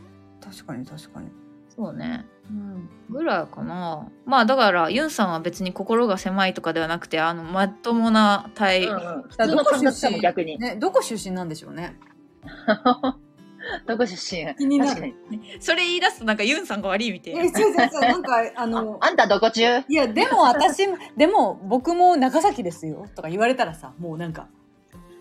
[0.41, 1.29] 確かに確かに、
[1.69, 4.09] そうねうん、ぐらいかな。
[4.25, 9.23] まあだからユンさんは別に心が狭いとかではなくてあのまともな対、うんうん。
[9.29, 10.57] 普通の感覚かも逆に。
[10.57, 11.97] ねどこ出身なんでしょうね。
[13.87, 14.53] どこ出身？
[14.55, 15.15] 気になる。
[15.59, 17.41] それ言い出すとなんかユンさんが悪いみたいな。
[17.43, 18.01] え違う違う違う。
[18.01, 19.85] なんかあのああんたどこ中？
[19.87, 24.47] いやでも私でも僕も長崎ですよとか言われたらさもうなんか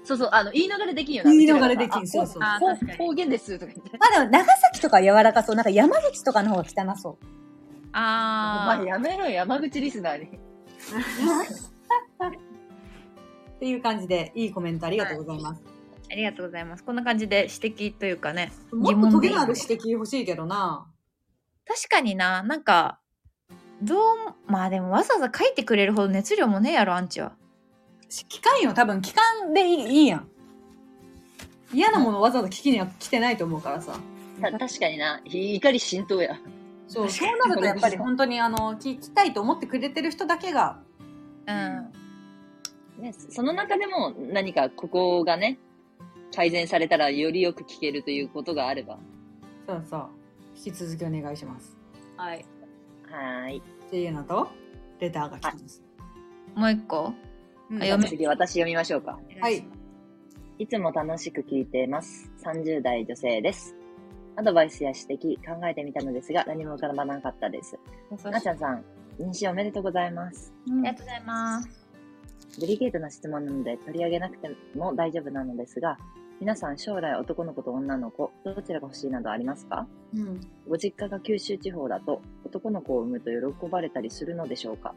[0.05, 1.31] そうそう、あの、言い逃れできんよな。
[1.31, 2.59] 言い逃れできんそうそうあ
[2.99, 3.99] 方言ですとか言って。
[3.99, 5.57] まあでも長崎とか柔らかそう。
[5.57, 7.13] なんか山口とかの方が汚そう。
[7.13, 7.19] お
[7.93, 10.27] あ前やめろよ、山口リスナーに。
[10.27, 10.29] っ
[13.61, 15.63] ていう感じでいいコメントありがとうございます、
[16.11, 16.83] ありがとうございます。
[16.83, 20.89] こんな感じで指摘というかねもっとトゲのある指摘欲しいけどな。
[21.65, 22.43] 確かにな。
[22.43, 22.99] なんか
[23.83, 23.99] どう
[24.47, 27.37] まあでもわざわざ書いてくれるほど熱量もねえやろアンチは
[28.13, 30.29] し聞かんよ多分聞かんでいいいいやん。
[31.73, 33.99] 嫌なものわざわざ聞きには来てないと思うからさ。
[34.39, 36.39] た確かにな、怒り浸透や。
[36.87, 40.79] そうそうなるとやっぱり本当にあの聞きたいと思ってくれてる人だけが。
[41.47, 41.93] うん。
[43.03, 45.59] ね、その中でも何かここがね、
[46.35, 48.99] 改善されたらよりよく聞けるということがあれば。
[49.67, 50.09] そうそう。
[50.55, 51.75] 引き続きお願いします。
[52.19, 52.45] はい。
[53.11, 53.59] はーい。
[53.59, 54.49] っていうのと
[55.01, 55.83] レターが来てます、
[56.55, 57.15] もう一個？
[57.73, 59.19] うん次私読みましょうか。
[59.41, 59.65] はい
[60.59, 62.31] いつも楽しく聞いています。
[62.45, 63.75] 30代女性です。
[64.37, 67.79] アドバイスや指摘考えてみたのですが何も浮かばなかったです。
[68.31, 68.85] なちゃんさん、
[69.19, 70.55] 妊娠おめでとうございます。
[70.69, 71.69] うんありがとうございます
[72.61, 75.97] デリケートな質問なので取り上げなくても大丈夫なのですが、
[76.39, 79.87] 皆さん将来男の子と女の子、どちらが欲しいなどありますか？
[80.15, 84.95] うんご実家が九州地方だと男の子を産むと喜ばれたりするのでしょうか？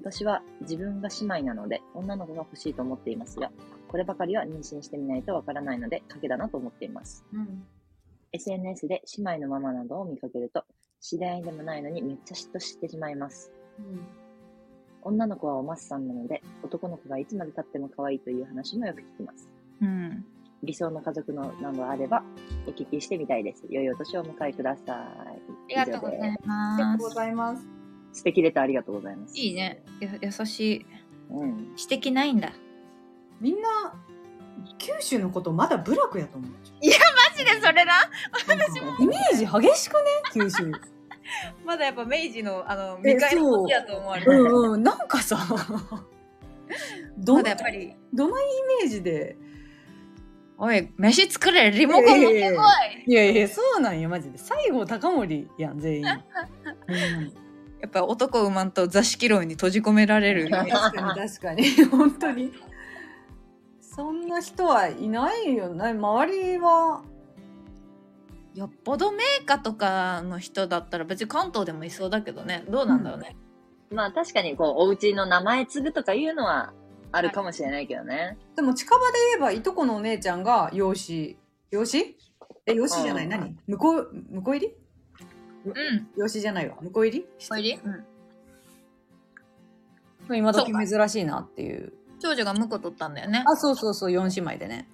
[0.00, 3.50] 私は自分が姉妹なので女の子が欲しいと思っていますが、
[3.88, 7.24] こればかりは妊娠してみないとわからないので賭けだなと思っています。
[7.32, 7.64] うん
[8.30, 10.62] SNS で姉妹のママなどを見かけると、
[11.00, 13.50] 知り合いでもないのにめっちゃ嫉妬してしまいます。
[15.02, 19.48] 女の子はおマスさんなので、男の子がいつまで経っても可愛いという話もよく聞きます。
[19.80, 20.24] うん
[20.62, 22.22] 理想の家族のなどあれば、
[22.66, 23.64] お聞きしてみたいです。
[23.70, 25.76] 良いお年をお迎えください。
[25.76, 27.14] ありがとうございありがますとうご。
[27.14, 27.77] ざいます。
[28.12, 29.38] 素敵レターありがとうございます。
[29.38, 29.82] いいね。
[30.00, 30.86] や優しい。
[31.30, 31.74] うん。
[31.78, 32.52] 指摘ないんだ。
[33.40, 33.94] みんな
[34.78, 36.50] 九州のことまだ部落やと思う。
[36.50, 36.56] マ
[37.36, 37.92] ジでそれな？
[38.98, 40.00] イメージ激しくね？
[40.32, 40.72] 九州。
[41.64, 44.32] まだやっぱ明治のあのえ未開の時やと思われる。
[44.32, 45.38] んうんなんかさ
[47.18, 48.42] どまだやっぱり、どのイ
[48.82, 49.36] メージで？
[50.60, 52.62] おい、飯作れ、リモコン持ってこ
[53.06, 56.04] い、いやいやそうなんよマジで西郷隆盛やん全員。
[56.88, 57.47] うん
[57.80, 60.50] やっぱ男産まんと座敷牢に閉じ込められる。
[60.50, 61.84] 確かに確かに。
[61.84, 62.52] 本当に。
[63.80, 65.90] そんな人はいないよね。
[65.90, 67.02] 周りは。
[68.54, 72.64] よっぽど名家とかの人だったら別に関東でもいそうだけどね。
[72.68, 73.36] どうなんだろうね。
[73.90, 76.72] まあ確かに、こう、お家の名前継ぐとかいうのは
[77.12, 78.36] あるかもしれないけどね。
[78.56, 81.38] でも近場で言えばいとこのお姉ちゃんが養子。
[81.70, 82.16] 養子？
[82.66, 83.24] え養子じゃない。
[83.24, 83.30] うん。
[83.30, 83.56] 何？
[83.66, 84.74] 向こう向こう入り？
[85.64, 86.08] うん。
[86.16, 86.76] 養子じゃないわ。
[86.80, 87.26] 向こう入り？
[87.50, 87.80] おいり？
[90.28, 90.36] うん。
[90.36, 91.92] 今時珍しいなっていう。
[92.20, 93.44] 長女が婿取ったんだよね。
[93.46, 94.12] あそうそうそう。
[94.12, 94.88] 4姉妹でね。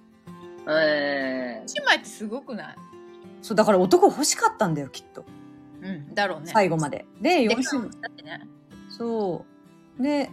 [0.67, 2.75] え姉妹ってすごくない？
[3.41, 5.25] そうだから男欲しかったんだよきっと。
[5.81, 6.13] うん。
[6.15, 6.47] だろうね。
[6.47, 7.05] 最後まで。
[7.21, 7.89] で4で姉妹。
[7.99, 8.47] だってね。
[8.89, 9.45] そ
[9.99, 10.03] う。
[10.03, 10.29] で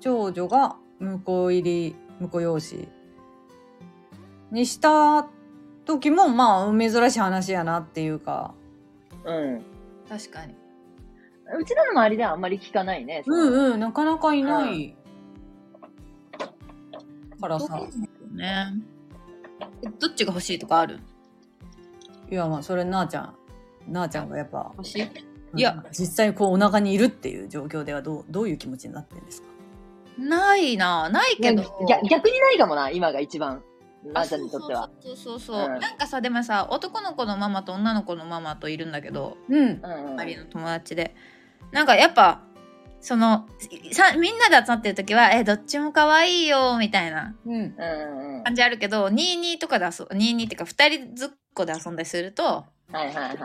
[0.00, 2.88] 長女が向こう入り婿養子
[4.50, 5.26] にした
[5.86, 8.54] 時もまあ珍しい話やなっていうか。
[8.54, 8.59] ー、
[9.24, 9.62] うん。
[10.08, 10.54] 確かに。
[11.58, 13.24] うちらの周りではあんまり聞かないね。
[13.26, 14.96] うんうんなかなかいない、
[17.40, 17.80] からさ
[18.32, 18.72] ね。
[19.82, 21.00] えどっちが欲しいとかある？
[22.30, 25.02] いやまあそれなあちゃんなあちゃんがやっぱ欲しい？
[25.56, 29.48] いや実際こうお腹にいるっていう状況ではどうどういう気持ちになってるんですか？
[30.18, 31.62] ないなないけど。
[31.88, 33.62] 逆逆にないかもな、今が一番。
[34.04, 34.90] なあちゃんにとっては。
[35.00, 40.12] そうそうそうそう、うんなんかさでもさ男の子のママと女の子のママといるんだけどうんうんうん。
[40.12, 41.14] 周りの友達で
[41.72, 42.42] なんかやっぱ
[43.00, 43.46] その
[43.92, 48.44] さみんなで集まってる時は「えどっちも可愛いよ」みたいなうんうんうん。
[48.44, 53.36] 感じあるけど22とかで遊ぶ22っていうか2人ずっこで遊んだりするとはいはいはい。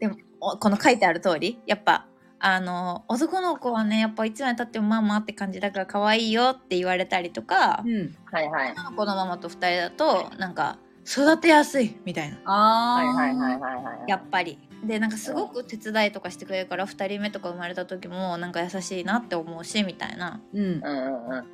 [0.00, 2.06] でもおこの書いてある通りやっぱ
[2.40, 8.16] あの男の子はねやっぱいつまでたってもママって感じだから可愛いよって言われたりとか、うん。
[8.30, 8.72] はいはい。
[8.72, 12.38] 女の子のママと2人だとなんか育てやすいみたいな。
[12.44, 13.14] あー。
[13.16, 14.10] はいはいはいはいはい。
[14.10, 14.58] やっぱり。
[14.84, 20.40] でなんかすごく手伝いとかしてくれるから2人目とか生まれた時もなんか優しいなって思うしみたいな。
[20.54, 20.62] うん。
[20.62, 21.46] うんうんうん。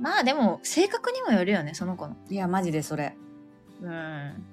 [0.00, 2.16] まあでも性格にもよるよねその子の。
[2.30, 3.14] いやマジでそれ。
[3.82, 4.44] うん、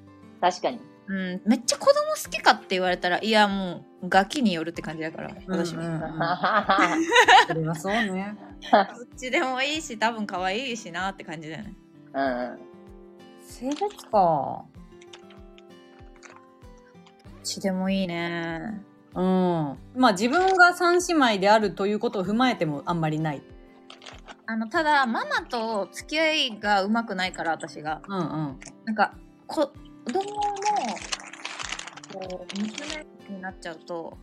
[0.41, 0.79] 確かに。
[1.09, 6.19] うん、めっちゃ子供好きかって言われたらいやもうガキによるって感じだから私も、うんうんうん。
[6.19, 6.97] は
[7.47, 8.35] それはそうね。
[8.71, 11.73] どっちでもいいし多分可愛いしなって感じだよね。
[12.13, 12.59] うん
[13.41, 13.79] 性別
[14.11, 14.11] か。
[14.11, 14.65] ど
[17.37, 18.83] っちでもいいね。
[19.15, 19.23] うん。
[19.95, 23.41] まあ自分が三姉妹であるということを踏まえてもあんまりない。
[24.45, 28.01] あのただママと付き合いがうまくないから私が。
[28.07, 28.59] うんうん。
[28.85, 29.13] なんか
[30.07, 30.55] 子供も
[32.13, 34.17] こう娘になっちゃうと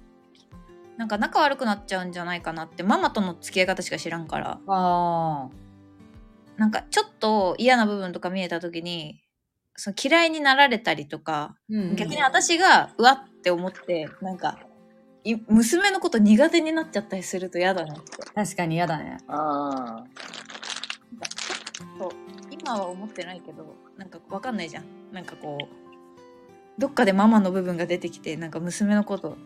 [0.97, 4.61] なんか仲悪くなっちゃうんじゃないかなってママとの付き合い方しか知らんから。
[4.66, 5.51] あ
[6.57, 9.20] なんかちょっと嫌な部分とか見えた時に
[9.77, 14.61] その嫌いになられたりとか、ー、うんうん、逆に私がうわって思ってなんか
[15.25, 18.03] い娘のこと苦手になっちゃったりすると嫌だなって。
[18.35, 19.18] 確かに嫌だね。
[19.27, 20.05] あ
[21.99, 22.24] そう
[22.64, 24.85] 今は思ってないけどなんかわかんないじゃん。
[25.12, 29.37] なんかこうどっかでママの部分が出てきてなんか娘のこと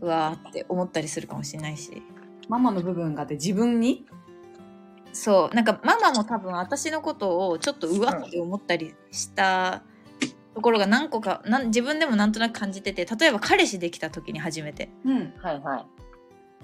[0.00, 2.02] うわーって思ったりするかもしれないし。
[2.48, 4.06] ママの部分があって自分に？
[5.12, 5.54] そう。
[5.54, 9.82] なんかママも多分私のことをちょっとうわって思ったりした
[10.54, 14.90] ところが何個かなん自分でもなんとなく感じてて例えば彼氏できた時に初めて。
[15.04, 15.34] うん。
[15.42, 15.48] あ。
[15.48, 15.86] はいはい。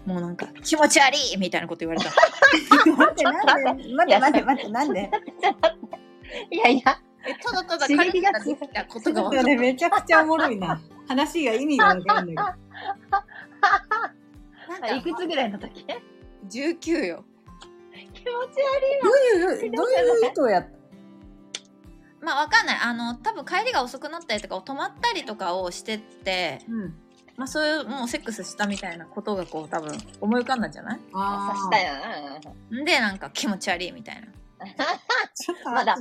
[0.07, 2.11] もうなんか気持ち悪いみたいなこと言われた。
[2.97, 3.77] 待ってなん
[4.07, 5.11] で待って待って待ってなんで
[6.51, 10.81] いやいや、えただただ刺彼がができたことが分かねめちゃくちゃおもろいな。
[11.09, 12.35] 話が意味がわかんない。
[12.35, 12.57] な
[14.79, 15.87] んかいくつぐらいの時
[16.49, 17.25] ？19よ。
[17.93, 18.27] 気持ち
[19.03, 20.67] どういうどういう意図や
[22.21, 22.79] まあわかんない。
[22.81, 26.95] あの多分帰りが遅くなったりとか泊まったりとかをしてってうん
[27.43, 31.01] まあそういうもうセックスしたみたいなことがこう多分思い浮かんだんじゃない？
[31.13, 34.29] あしたよんでなんか気持ち悪いみたいな
[35.35, 35.75] ちょっとな。
[35.77, 35.97] まだ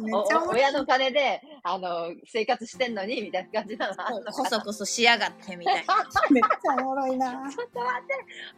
[0.51, 3.95] 親の金で、あの、生活してんのに、みたいな感じなの。
[4.31, 5.95] こそこそしやがってみたいな
[6.29, 8.13] めっちゃおもろいな ちょっと待って、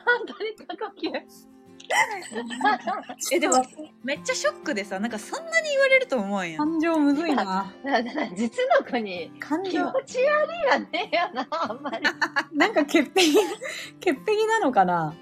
[0.06, 1.52] 本当に過呼吸。
[3.32, 3.63] えでも
[4.04, 6.58] めっちゃショックでさなんかそんなに言われると思わんやん。
[6.58, 7.74] 感情むずいな。
[7.84, 9.72] だから実の子に感情。
[9.72, 12.06] 気持、ち悪いはねえよな、あんまり。
[12.54, 13.22] なんか潔癖、
[14.00, 15.13] 潔癖なのかな？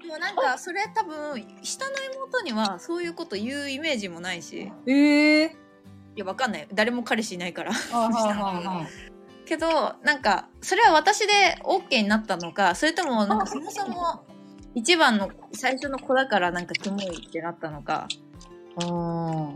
[0.00, 4.70] でもなんかそれ多分下の妹にはそういうこと言うイメージもないし。
[4.86, 5.56] ええ
[6.14, 6.68] いやわかんない。
[6.72, 7.72] 誰も彼氏いないから。
[9.44, 14.24] けどなんかそれは私で OK になったのかそれともなんかそもそも
[14.74, 18.08] 一番の最初の子だからなんかキモいってなったのか
[18.82, 19.52] あ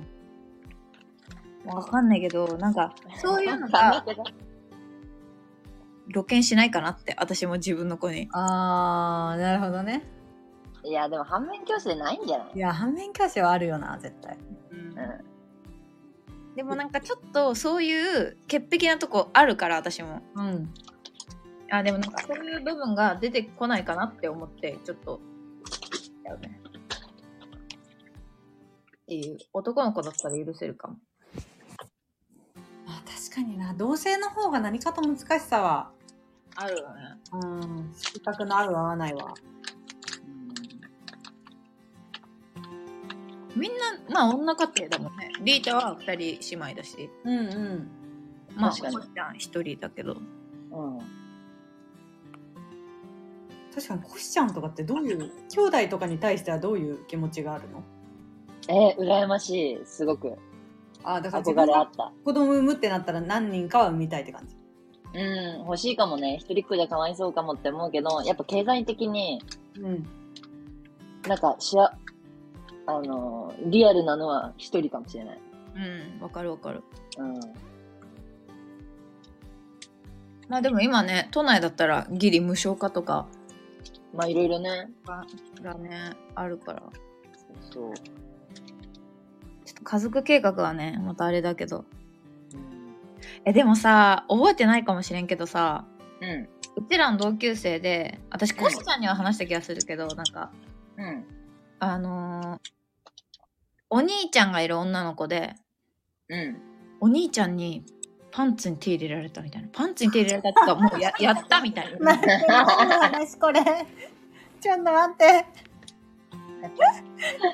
[1.65, 4.05] わかんないけどなんかそういうのが
[6.13, 10.03] 露見しないかなって私も自分の子にあー、なるほどね。
[10.85, 12.51] いや、でも反面教師でないんじゃない？
[12.55, 14.39] いや、反面教師はあるよな、絶対。
[14.71, 14.95] うん。
[16.55, 20.73] でもなんかちょっとそういう潔癖なとこあるから私もうん。
[21.71, 25.21] あでもなんかそういう部分が出てこないかなって思ってちょっと。
[26.41, 26.61] ね
[29.07, 30.97] っていう男の子だったら許せるかも。
[32.89, 35.93] あ確かにな、同性の方が何かと難しさは、
[36.57, 37.03] あるよね。
[37.33, 39.35] うん、性格の合う合わないは。
[43.55, 43.79] みんな
[44.11, 45.31] まあ女家庭だもんね。
[45.41, 47.09] リータは二人姉妹だし。
[47.25, 47.91] うんうん。
[48.57, 48.97] まあ確かに。
[48.97, 50.15] こっちゃん一人だけど。
[50.15, 50.99] うん。
[53.77, 57.85] 確かにコシちゃんとかってどういう兄弟とかに対してはどういう気持ちがあるの？
[58.69, 59.81] えー、羨ましい。
[59.85, 60.33] すごく。
[61.05, 62.13] あだから自分が憧れあった。
[62.25, 64.57] 子供産むってなったら何人かは産みたいって感じ
[65.15, 66.39] うん、欲しいかもね。
[66.41, 69.43] 一人っ子じゃかわいそうかもって思うけど、やっぱ経済的に、
[69.79, 70.07] うん
[71.29, 71.93] なんか、しあ、
[72.87, 75.41] あのー、リアルなのは一人かもしれない。
[75.77, 76.83] うんわかるわかる
[77.19, 77.35] うん。
[80.49, 83.27] まあでも今ね都内だったらギリ無償化とか
[84.17, 84.89] まあ、いろいろね。
[85.63, 86.83] がねあるから
[87.73, 87.95] そう。
[87.95, 91.85] ちょっと家族計画はねまたあれだけど
[92.53, 92.95] うん。
[93.45, 95.85] えでもさ覚えてないかもしれんけどさ
[96.21, 96.49] うん。
[96.77, 100.51] うちらの同級生で私コシちゃんには話した気がするけどなんか
[100.97, 101.25] うん。
[101.79, 102.71] あのー
[103.89, 105.55] お兄ちゃんがいる女の子で
[106.29, 106.57] うん。
[107.01, 107.85] お兄ちゃんに
[108.31, 113.61] パンツに手入れられたみたいなパンツに手入れられたっていうか もうややったみたいな 何の話これ
[114.61, 115.47] ちょっと待って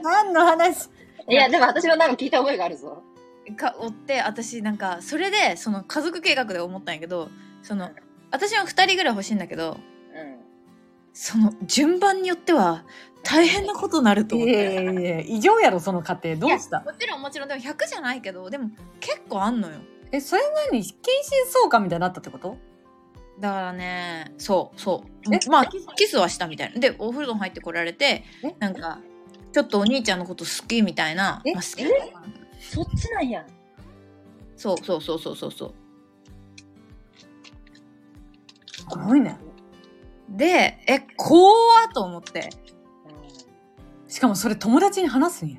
[0.03, 0.89] 何の話
[1.29, 3.03] いや、でも私はなんか聞いた覚えがあるぞ。
[3.57, 7.29] か追って私なんかそれでその家族計画で思ったんやけど
[7.61, 7.91] その
[8.31, 9.79] 私は2人ぐらい欲しいんだけど
[10.15, 10.37] うん。
[11.13, 12.85] その順番によっては
[13.25, 14.53] 大変なことになると思って。
[14.53, 19.81] いやいやいや異常やろその家庭どうしたもちろんもちろんでも100じゃないけどでも結構あんのよ
[20.13, 22.57] えそれ何近親相関みたいになったってこと？
[23.41, 25.35] だからねそうそう。
[25.35, 25.41] え？
[25.49, 26.79] まあキスはしたみたいな。
[26.79, 28.55] でお風呂入ってこられてえ？
[28.59, 29.01] なんか
[29.53, 31.53] ちょっとお兄ちゃんのこと好きみたいな、え？
[31.55, 31.83] まあ、好き。
[31.83, 31.89] え？
[32.61, 33.45] そっちなんや。
[34.57, 35.75] そうそうそうそうそうそう。
[38.67, 39.37] すごいね。
[40.29, 41.53] でえ怖
[41.89, 42.51] っと思って。
[44.09, 45.59] しかもそれ友達に話すんや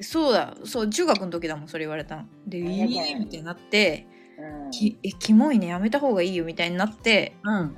[0.00, 0.54] そうだ。
[0.64, 2.24] そう中学の時だもんそれ言われたの。
[2.46, 2.62] で「い。
[2.62, 4.06] い?」やだよみたいになって
[4.64, 4.70] うん。
[4.70, 7.76] きえキモいねやめた方がいいよみたいになってうん。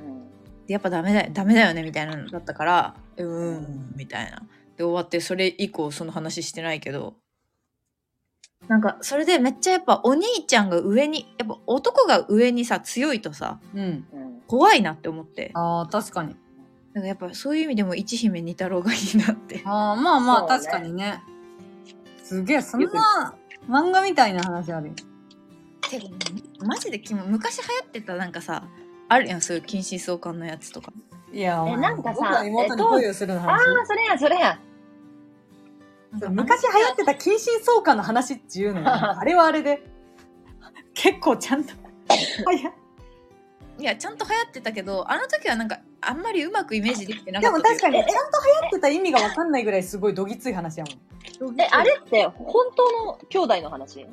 [0.66, 4.42] やっぱダメだよダメだよねみたいなのだったからうーんみたいな。
[4.76, 7.14] で終わってそれ以降その話してないけど。
[8.66, 13.81] なんかそれでめっちゃやっぱお兄ちゃんが上にやっぱ男が上にさ強いとさうん。
[13.81, 14.04] うん。
[14.46, 15.52] 怖いなって思って。
[15.54, 16.37] あー確かに。
[16.94, 19.62] なんかやっぱそういう意味でも一姫二太郎がいいなって。
[19.64, 21.22] あーまあまあ、確かにね
[22.29, 23.35] すげえそんな
[23.69, 24.95] 漫画みたいな話あるよ。
[25.81, 26.09] けど
[26.67, 28.64] マジでキモい昔流行ってたなんかさ
[29.09, 30.93] あるやんそういう近親相関のやつとか。
[31.33, 33.61] いやえなんかさ僕は妹に恋をするのあ話。
[33.61, 34.61] あ、それや、それや。
[36.21, 39.83] そう昔流行ってた近親相関の話っていうのが あれはあれで。
[40.95, 41.73] 結構ちゃんと
[42.45, 42.75] はい
[43.79, 48.17] いやちゃんと流行ってたけどあの時はなんかあんまりうまくイメージできてなでかったも確かにちゃんと流
[48.63, 51.61] 行ってた意味が分かんないぐらいすごいどぎつい話やもん。
[51.61, 54.07] え、あれって本当の兄弟の話？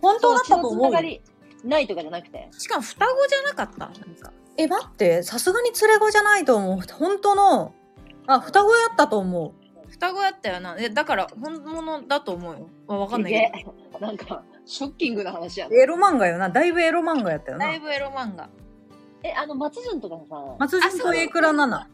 [0.00, 0.76] 本当だったとうよ。
[0.76, 1.22] のつながり
[1.64, 2.48] ないとかじゃなくて？
[2.52, 3.78] しかも双子じゃなかった？
[3.78, 4.32] なんか。
[4.56, 6.80] え待ってさすがに連れ子じゃないと思う。
[6.92, 7.74] 本当の
[8.26, 9.52] あ双子やったと思う。
[9.90, 10.76] 双子やったよな。
[10.78, 12.68] えだから本物だと思うよ。
[12.86, 14.00] わわかんないすげけどえ。
[14.00, 15.76] なんか、ショッキングな話やな。
[15.76, 16.48] エロ漫画よな。
[16.48, 17.66] だいぶエロ漫画やったよな。
[17.66, 18.48] だいぶエロ漫画
[19.24, 21.90] え、あの、松潤とかさ、松潤と榮倉奈々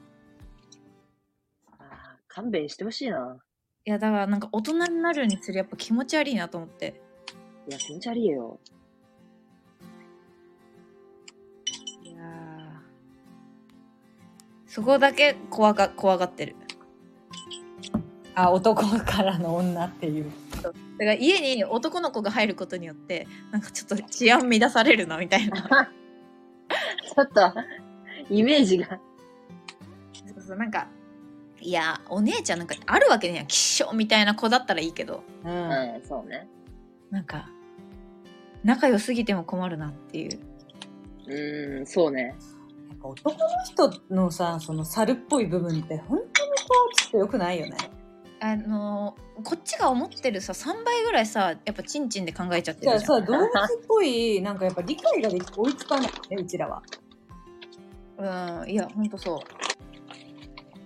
[1.79, 3.39] あー勘弁してほしいな。
[3.87, 7.01] いやだからなんか大人になるにつれやっぱ気持ち悪いなと思って。
[7.69, 8.59] いや、気持ち悪いよ。
[12.03, 12.81] いやー
[14.67, 16.57] そこだけ怖が怖がってる。
[18.35, 20.33] あ男からの女っていう。
[20.63, 25.91] だから家に男の子が入ることによってなんかちょっと治安乱されるなみたいな
[27.15, 27.53] ちょっと、
[28.29, 29.01] イメージが。
[30.35, 30.89] そうそうなんか
[31.61, 36.49] いやお姉ちゃんなんかあるわけねや気性みたいな子だったらいいけどうん、うん、そうね。
[37.11, 37.51] なんか
[38.65, 40.39] 仲良すぎても困るなっていう
[41.27, 42.35] うーん、そうね。
[42.89, 47.77] やっぱ男の人のさその猿っぽい部分って本当にこうちょっと良くないよね
[48.41, 53.49] あのーこっちが思ってるさ3倍ぐらいさやっぱチンチンで考えちゃってじゃあるじゃんさ動物っ
[53.89, 56.83] ぽいなんかやっぱ理解ができ追いつかないよねうちらは。
[58.19, 59.43] うんいやほんとそ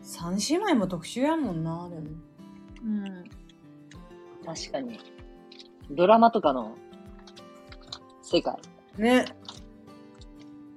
[0.03, 2.03] 三姉妹も特殊やもんなでも。
[2.03, 2.07] う
[2.85, 3.25] うん。
[4.47, 5.01] 確かに。
[5.91, 6.77] ドラマとかの
[8.23, 8.57] 世界。
[8.97, 9.25] ね。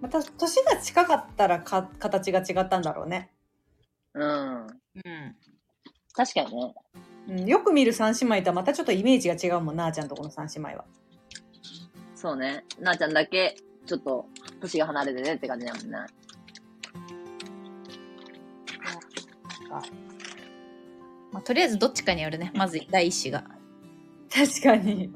[0.02, 3.32] また年が近かったらか形が違ったんだろうね、
[4.14, 4.68] うん。
[4.68, 5.36] うん
[6.18, 6.76] 確かにね。
[7.30, 10.86] うん、よく見る三姉妹とはまたちょっとイメージが違うもんなあちゃんとこの三姉妹は
[12.16, 12.66] そうね。
[12.80, 13.56] なあちゃんだけ、
[13.86, 14.26] ちょっと、
[14.60, 15.98] 年が離れてねって感じだもんね。
[21.32, 23.44] まあ、とりあえずどっちかによるねまず第一子が
[24.34, 25.14] 確かに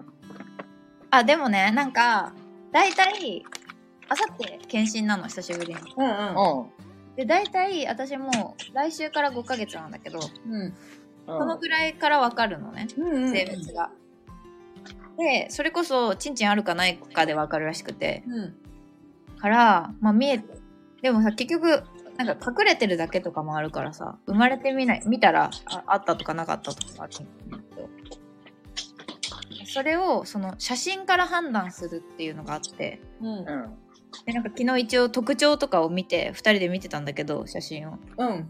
[1.10, 2.34] あでもねなんか
[2.72, 3.43] 大体
[4.10, 6.90] あさって検診なの久しぶりにうんうんうん。
[7.22, 10.74] で大体私もう来週から5ヶ月なんだけどうん。
[11.28, 13.91] そのぐらいから分かるのねうんうん性別が。
[15.17, 18.24] でそれこそチンチンあるかないかで分かるらしくて。
[18.28, 18.55] うん。
[19.39, 20.43] からまあ見え
[21.01, 21.84] でもさ結局
[22.17, 27.07] なんか隠れてるだけとかもあるからさ生まれてみない見たらああったとかなかったとか
[29.65, 32.99] それをその写真から判断するっていうのがあって。
[33.22, 33.28] うん。
[33.28, 33.78] うん。
[34.26, 37.97] でなんか昨日一応特徴とかを見て2人で見てたんだけど写真を。
[38.18, 38.49] うん。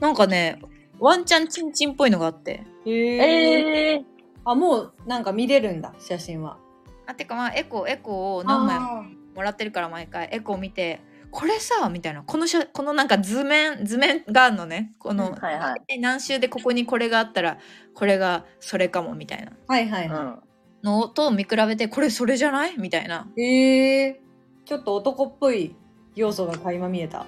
[0.00, 0.60] なんかね
[0.98, 2.64] ワンチャンチンチンっぽいのがあって。
[2.86, 4.04] へえええ
[4.44, 6.58] あもうなんか見れるんだ写真は。
[7.06, 8.80] あてかまあエコーエコーを何枚
[9.34, 10.28] もらってるから毎回。
[10.32, 12.22] エコー見てこれさみたいな。
[12.22, 14.92] この写このなんか図面図面があるのね。
[14.98, 15.82] この、はいはい。
[15.88, 17.58] え何周でここにこれがあったら
[17.94, 19.52] これがそれかもみたいな。
[19.52, 20.08] ーはいはい。
[20.08, 20.42] うはん。
[20.82, 22.76] のと見比べてこれそれじゃない？
[22.78, 23.28] みたいな。
[23.36, 24.20] いへえ
[24.72, 25.76] ちょっと男っぽい
[26.16, 27.26] 要素が垣間見えた。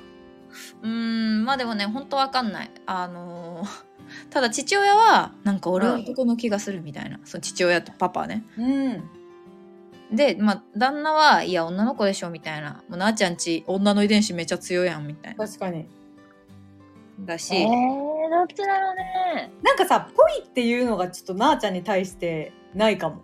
[0.83, 2.71] うーんまあでもねほんとわかんない。
[2.87, 3.85] あのー
[4.31, 8.45] ただ父親はなんか俺は男の気がするみたいな、その父親とパパね。
[8.57, 10.17] うん。
[10.17, 12.83] でまあ旦那はいや女の子でしょみたいな。
[12.89, 15.47] もうなあちゃんち女の遺伝子めっちゃ強いやんみたいな。
[15.47, 15.87] 確かに。
[17.21, 19.53] だし、ええー、どっちだろうね。
[19.63, 23.23] なんかさぽいっていうのがちょっとなあちゃんに対してないかも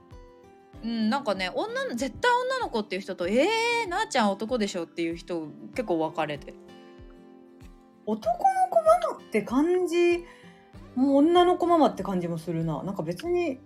[0.83, 6.55] うん、なんかね女の絶対女の子っていう人と「えー、なあちゃん男でしょ」っていう人結構分かれて。
[8.07, 10.25] 男の子ママって感じ
[10.95, 12.83] もう女の子ママって感じもするな。
[12.83, 13.61] なんか別に。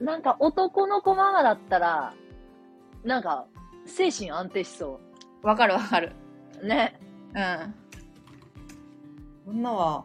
[0.00, 2.14] なんか男の子ママだったら、
[3.04, 3.46] なんか、
[3.86, 5.00] 精神安定しそ
[5.42, 6.12] 分かる分かる。
[6.62, 6.66] う。
[6.66, 6.98] ね。
[9.46, 9.58] うん。
[9.58, 10.04] 女は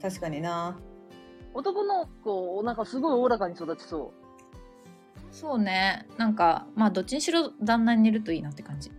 [0.00, 0.78] 確かにな。
[1.54, 4.12] 男の子、なんかすごいおおらかに育ちそ
[5.32, 6.06] そうね。
[6.18, 8.92] なんかまあどっちにしろ旦那にいるといいなって感じ。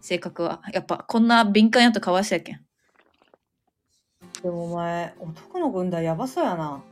[0.00, 0.62] 性格は。
[0.72, 2.60] やっぱこんな敏感やとかわいそうやけん。
[4.42, 6.82] でもお前男の子産んだらやばそうやな。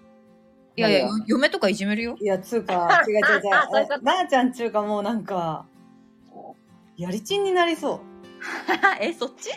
[0.77, 2.16] いやいや嫁とかいじめるよ。
[2.21, 3.81] いやつうか 違う違う違う。
[3.81, 4.01] いうこと。
[4.01, 5.66] うなあちゃんちゅうかもうなんか
[6.97, 8.01] やりちんになりそう。
[9.01, 9.51] えそっち？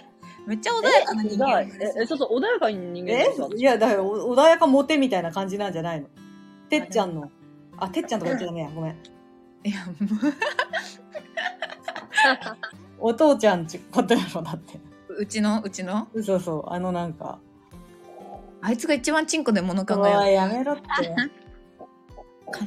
[0.47, 0.81] めっちゃう。
[0.81, 1.61] 穏やかな人間。
[1.61, 6.07] え、え、そうそう、穏やかに人間えいやだからお穏やかモテみたいな感じなんじゃないの？
[6.69, 7.29] てっちゃんの
[7.81, 8.69] あてっちゃんとか言っちゃダメや。
[8.69, 8.95] ごめん。
[9.63, 9.93] いやも
[13.09, 14.79] お父ちゃんちことやろだって。
[15.09, 16.07] ううちのうちの？
[16.23, 16.63] そうそう。
[16.71, 17.39] あのなんか。
[18.61, 20.83] あいつが一番チンコで物考おえいやめろって。
[21.07, 21.31] る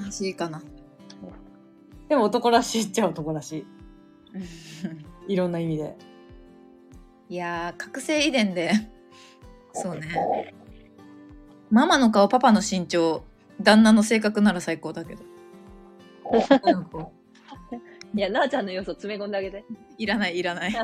[0.04, 0.60] 悲しいかな。
[2.08, 3.64] でも男らしいっちゃ男らし
[5.28, 5.32] い。
[5.32, 5.96] いろんな意味で。
[7.28, 8.72] いやー覚醒遺伝で。
[9.72, 10.52] そうね。
[11.70, 13.22] ママの顔パパの身長
[13.62, 15.22] 旦那の性格なら最高だけど。
[18.14, 19.64] いや、なあちゃんの要素詰め込んであげて。
[19.98, 20.74] いらないいらない。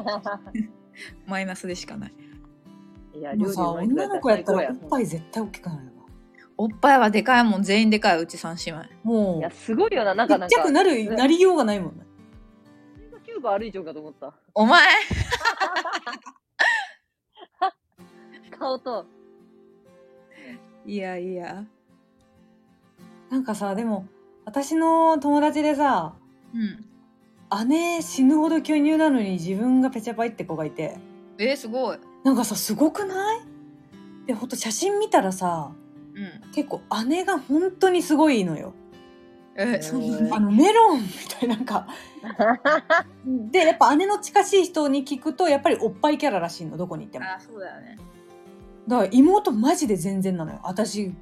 [1.27, 2.13] マイナスでしかない。
[3.15, 5.05] いや、もうさ女の子やったらおっぱい。
[5.05, 5.93] い絶対大きくなるわ
[6.57, 8.87] おっぱいはでかいもん全員でかいうち3姉妹。
[9.03, 10.15] もいうや、すごいよな。
[10.15, 12.05] なんちか、なんか、っちゃくなるなりようがないもんね
[13.25, 14.35] キューバ歩いちゃうかと思った。
[14.55, 14.83] お前。
[18.59, 19.07] 顔と。
[20.85, 21.65] いやいや
[23.31, 24.07] なんかさでも
[24.45, 26.15] 私の友達でさ
[26.55, 27.69] うん。
[27.69, 30.99] 姉死ぬほど巨乳なのに自分がペチャパイって子がいて。
[31.39, 31.99] えー、すごい。
[32.25, 33.41] なんかさすごくない？
[34.27, 35.73] でほんと写真見たらさ
[36.15, 36.53] ううん。
[36.53, 38.73] 結構姉が本当にすごいのよ。
[39.57, 40.33] えそんなに？
[40.33, 41.09] あのメロンみ
[41.41, 41.89] たいななんか。
[43.25, 47.25] でやっぱ姉の近しい人に聞くとやっぱりおっぱいキャラらしいのどこに行っても。
[47.25, 47.99] だかあそうだよね。
[48.87, 50.61] ら妹マジで全然なのよ。
[50.63, 51.13] 私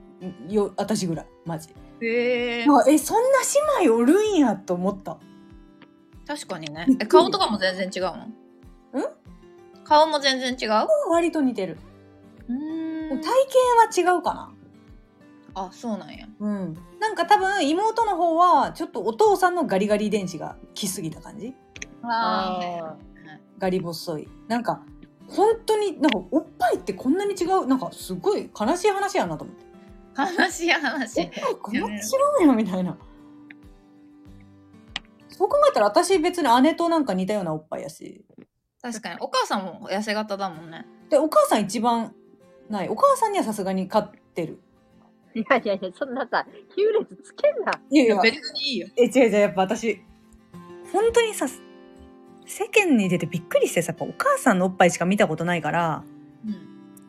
[0.48, 1.70] よ私ぐらいマジ。
[2.00, 3.38] へえなんかえそんな
[3.80, 5.18] 姉妹おるんやと思った。
[6.26, 6.86] 確かにね。
[7.00, 8.10] え顔とかも全然違うの？
[8.16, 8.28] ん？
[9.84, 10.86] 顔も全然違う？
[11.10, 11.78] 割と似てる。
[12.48, 13.20] うーん。
[13.20, 13.24] 体
[13.96, 14.52] 型は違うかな。
[15.54, 16.26] あそうなんや。
[16.38, 16.76] うん。
[17.00, 21.54] なんか多分妹の方はちょっとお父さんのガリガリ遺伝子が来すぎた感じ。
[22.02, 22.96] ああ
[23.58, 24.82] ガリ細いなんか
[25.26, 27.66] 本当になんかおっぱいってこんなに違う？
[27.66, 29.64] なんかすごい悲しい話やなと思って
[30.26, 32.00] 話やおっ話ぱいこんな違
[32.42, 32.96] うよみたいな。
[35.28, 38.24] そう考えたら私別に姉となんか似たようなおっぱいやし。
[38.82, 39.20] 確かに。
[39.20, 40.86] お母さんも痩せ型だもんね。
[41.10, 42.14] でお母さん一番
[42.68, 42.88] ない。
[42.88, 44.60] お母さんにはさすがに勝ってる。
[45.34, 46.44] いやいやいや、そんなさ、
[46.76, 47.72] 優劣つけんな。
[47.90, 48.20] いやいや。
[48.20, 48.88] 別にいいよ。
[48.96, 50.02] え違う違うやっぱ私
[50.92, 51.46] 本当にさ
[52.46, 56.02] 世間に出てびっくりしてさやっぱお母さんのおっぱいしか見たことないから。
[56.12, 56.17] うん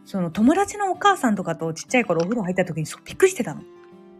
[0.10, 3.62] その友達のお母さんとかとちっちゃい頃お風呂入った時にそうびっくりしてたの。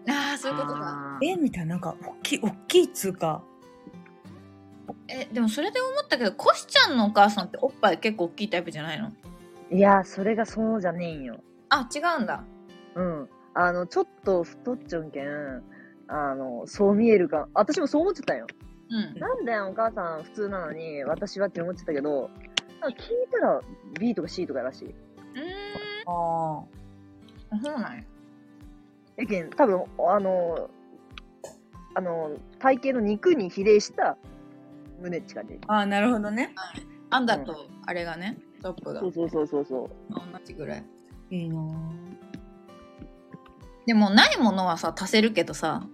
[0.08, 3.42] ああそういうことかえみたいななんか大きい大きいっつうか
[5.08, 9.12] えでもそれで思ったけどコシちゃんのお母さんっておっぱい結構大きいタイプじゃないの？
[9.72, 11.42] いや、それがそうじゃねえんよ。
[11.70, 12.44] あ違うんだ
[12.94, 13.30] うん。
[13.56, 15.64] あの、ちょっと太っちょんけん、
[16.08, 17.48] あの、そう見えるか。
[17.56, 18.46] 私もそう思ってたよ。
[18.92, 22.30] うんなんでお母さん普通なのに、私はって思ってたけど、
[22.82, 23.62] なんか聞いたら
[24.00, 24.96] B とか C とからしい。
[25.36, 25.40] う
[26.08, 27.56] あー。
[27.56, 28.04] んそうなんや。
[29.18, 30.70] やけん、多分、あの、
[31.96, 34.18] あの、体型の肉に比例した
[35.02, 35.60] 胸って感じ。
[35.68, 36.54] あなるほどね。
[37.10, 39.00] アンダーとあれがねトップが。
[39.00, 39.90] そうそうそうそうそう。
[40.14, 40.84] 同じぐらい。
[41.32, 41.62] いいな
[43.86, 45.88] でもないものはさ足せるけどさ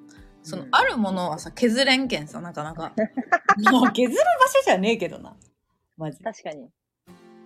[0.44, 0.70] そのうん。
[0.72, 2.94] あるものはさ削れんけんさなかなか。
[3.64, 5.36] まあ削る場所じゃねえけどな。
[5.98, 6.70] マジ確かに。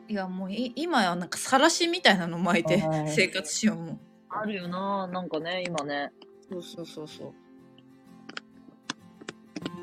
[0.09, 3.99] いやもうい今はなんかさらしみたいなの巻いてはい生活しようもん
[4.29, 6.11] あるよななんかね、今ね。
[6.51, 7.33] そうそうそうそう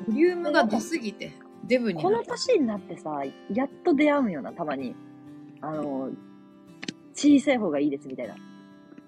[0.07, 1.33] ボリュームが出すぎて
[1.65, 3.23] デブにこの年になってさ、
[3.53, 4.95] やっと出会うんよな、たまに。
[5.61, 6.11] あの、
[7.13, 8.35] 小さい方がいいですみたいな。
[8.35, 8.37] い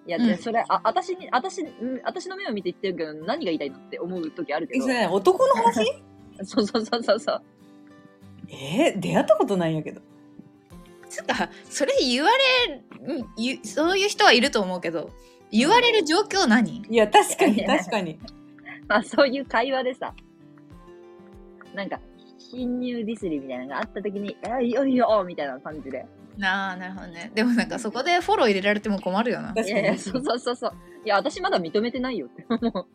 [0.07, 4.87] や、うんでそれ、あ、私に、私、うん私の目を見て言ってるけど、何が言いたいのって思う時あるけどえそ。
[4.89, 5.85] れ何男の話？
[6.43, 7.41] そうそうそうそうそう。
[8.49, 10.01] えー出会ったことないんやけど
[11.09, 12.83] つうかそれ言われ
[13.63, 15.09] そういう人はいると思うけど
[15.51, 16.83] 言われる状況何？
[16.89, 18.19] いや確かに 確かに。
[18.87, 20.13] まあ、そういう会話でさ、
[21.75, 21.99] なんか、
[22.39, 26.05] 貧乳ディスリみたいなのがあった時に、え、いいよいいよみたいな感じで。
[26.37, 27.31] なあなるほどね。
[27.35, 29.49] でもなんかそこでフォロー入れられても困るよな。
[29.49, 30.73] 確かにいやいや、そうそうそうそう。
[31.05, 32.45] いや、私まだ認めてないよって。
[32.49, 32.87] 思う。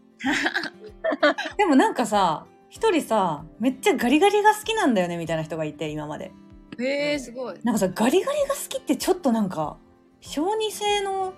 [1.56, 6.32] でもなんかさ一人さめっちゃガリガリが好きなんだよねみたいな人がいて今まで
[6.78, 7.58] へえすごい。
[7.62, 9.76] なんかさガリガリが好きってちょっとなんか
[10.20, 11.34] 小児性の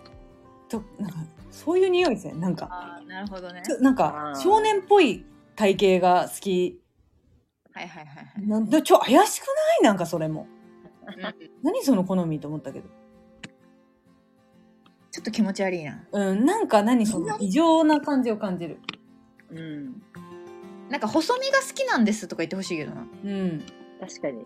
[0.69, 1.17] となんか
[1.51, 2.69] そういう匂いですねなんか。
[2.71, 3.63] あーなるほどね。
[3.65, 5.25] ちょなんか少年っぽい
[5.55, 6.81] 体型が好き。
[7.73, 8.47] はいはいはいはい。
[8.47, 9.85] なんでちょ怪しくない？
[9.85, 10.47] なんかそれも。
[11.07, 11.23] うん。
[11.63, 12.89] 何その好みと思ったけど。
[15.11, 16.05] ちょっと気持ち悪いな。
[16.13, 18.81] うんなんか何その異常な感じを感じる。
[19.51, 20.03] うん。
[20.91, 23.07] なんか細身が好きなんですとか言ってほしいけどな。
[23.25, 23.65] うん。
[24.01, 24.45] 確かに。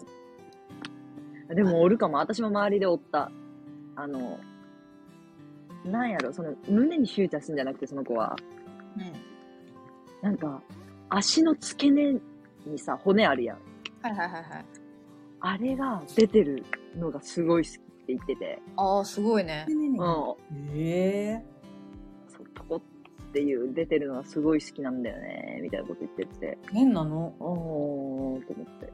[1.55, 2.19] でもおるかも。
[2.19, 3.31] 私も周りでおった。
[3.97, 4.39] あの、
[5.85, 8.37] なんやろ、その、胸にフューチャーするんじゃなくて、その子は。
[8.97, 9.13] うん
[10.23, 10.63] なんか、
[11.09, 12.13] 足の付け根
[12.67, 13.59] にさ、骨あるやん。
[14.03, 14.65] はいはいはいはい
[15.41, 16.63] あれが出てる
[16.95, 18.61] のがすごい好きって言ってて。
[18.77, 19.87] ああすごいねうん。
[20.75, 21.45] ええ
[22.29, 22.81] そう、ポコっ
[23.33, 26.59] ていう出てるのがすごい好きなんだよね、みたいなこと言ってて。
[26.71, 27.35] 変なの？
[27.41, 28.93] おー、と思って。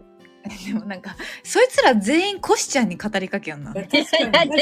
[0.49, 4.57] でもなんかそいつら全員コシちゃんに語りかけやんな確かに確かに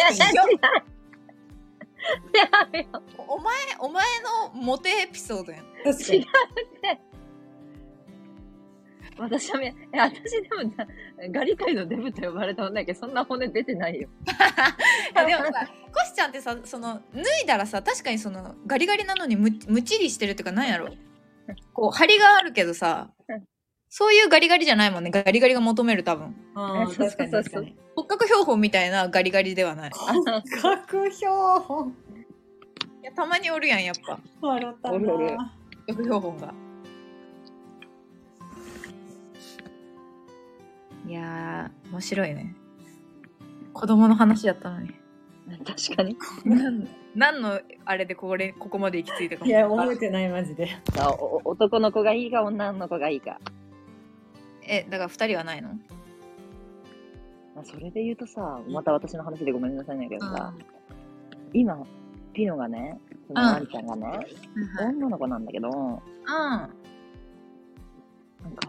[2.35, 2.87] やめよ。
[3.29, 7.01] お前お前のモテエピソードやん確かに違うって。
[9.17, 10.87] 私はね、え私でもな
[11.31, 14.09] ガリ界のデブと呼ばれたんだけど、そんな骨出てないよ。
[15.15, 20.89] いやでもさコシちゃんってさその脱いだらさ確かにそのガリガリなのにむむちりしてるっていうかなんやろ
[21.73, 23.11] こう張りがあるけどさ
[23.97, 25.13] そういうガリガリじゃないもんね。
[25.13, 26.35] ガリガリが求める多分。
[26.57, 27.31] あーそう 確かに。
[27.31, 29.91] そうそう確かに骨格標本みたいなガリガリではない。
[30.61, 31.95] 格標本。
[33.03, 34.19] いやたまにおるやんやっぱ。
[34.41, 34.97] 笑ったな。
[34.97, 35.39] おるおる骨
[35.87, 36.55] 格標本が。
[41.07, 42.57] いやー面白いね。
[43.73, 44.89] 子供の話やったのに。
[45.65, 46.19] 確かに。
[46.45, 49.47] 何何のあれでこれここまで行き着いたか。
[49.47, 50.69] いや、覚えてない、マジで。
[51.45, 53.39] 男の子がいいか女の子がいいか。
[54.67, 55.69] えだから2人はないの？
[57.55, 60.53] まあそれで言うとさ、また私の話でごめんなさいねんけどさ、
[61.53, 61.79] 今、
[62.33, 62.99] ピノがね、
[63.29, 64.19] そのうんワンちゃんがね、
[64.81, 65.71] うん女の子なんだけど、
[66.27, 66.71] なん
[68.57, 68.69] か、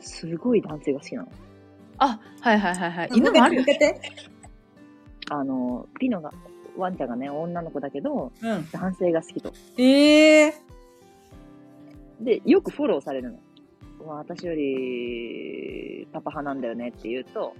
[0.00, 1.28] すごい男性が好きなの。
[1.98, 3.64] あはいはいはいはい犬もある。
[5.30, 6.30] あの、ピノが、
[6.76, 8.68] ワンちゃんがね、女の子だけど、うん。
[8.70, 9.52] 男性が好きと。
[9.78, 10.54] ええ
[12.20, 13.38] で、よくフォローされるの。
[14.06, 17.52] うわ私よりパパ派なんだよねって言うと、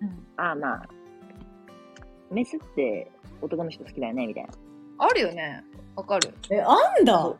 [0.00, 0.88] うんああまあ、
[2.30, 3.10] メスって
[3.42, 4.50] 男の人好きだよねみたいな。
[4.98, 5.64] あるよね
[5.96, 7.38] わかるえ、あんだそ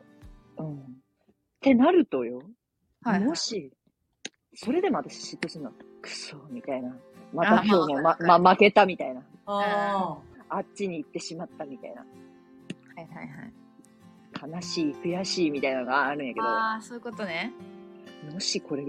[0.57, 0.75] ううん。
[0.75, 0.79] っ
[1.61, 2.41] てなるとよ、
[3.03, 3.71] はいもし、
[4.53, 5.71] それでも私嫉妬するの。
[6.01, 6.93] クソみたいな。
[7.33, 9.21] まあた今日もまあま、 ま、負けたみたいな。
[9.45, 10.17] あ
[10.49, 12.01] あっちに行ってしまったみたいな。
[12.01, 12.07] は
[13.01, 13.53] いはいはい
[14.53, 17.51] 悲しい、悔しいみたいなのがあるんやけど、ああそういうことね
[18.31, 18.83] もしこれ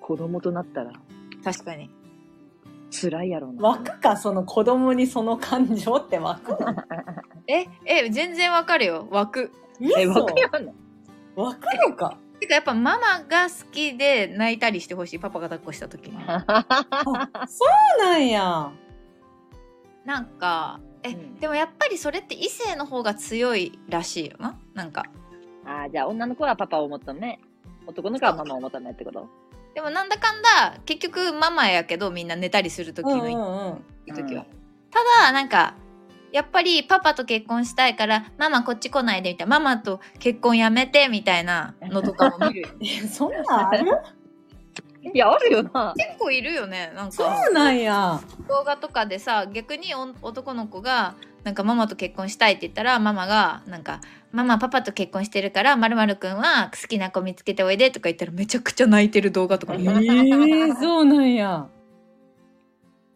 [0.00, 0.92] 子供となったら
[1.44, 1.90] 確かに。
[2.90, 3.52] 辛いやろうあ。
[3.54, 3.68] な。
[3.70, 6.74] 湧くか、その子供にその感情って湧くの？
[7.48, 9.08] ええ全然わかるよ。
[9.10, 9.50] 湧く
[9.80, 10.74] え、嘘わかるの
[11.36, 12.16] 湧くのか？
[12.40, 16.18] てかやっぱママが好きで泣いたりしてほしいパパが抱っこした時に。
[16.26, 17.64] そ
[17.98, 18.70] うなんや。
[20.04, 21.36] なんかえ、うん。
[21.36, 24.58] でもやっぱりそれって異性の方が強いらしいよな。
[24.74, 25.04] なんか。
[25.64, 27.40] ああ、じゃあ女の子はパパを求め、
[27.86, 29.28] 男の子はママを求めってこと？
[29.74, 34.14] でもなんだかんだ結局ママやけどみんな寝たりする時うんのいいうんうん。
[34.14, 34.44] 時は、
[34.90, 35.74] ただなんか
[36.30, 42.68] やっぱりパパと結婚したいからママこっち来ないでみたいなママと結婚やめてみたいな のとかも見る
[43.08, 43.86] そんなんある？
[45.14, 45.92] いや、あるよな。
[45.96, 48.20] 結構いるよねなんそかうなんや。
[48.48, 51.14] 動画とかでさ逆にお男の子が
[51.44, 61.66] なんかママと結婚したいって言ったらママがなんかママパパと結婚してるからまるまるくんは好きな子見つけておいでとか言ったらめちゃくちゃ泣いてる動画とかえ見るえそうなんや。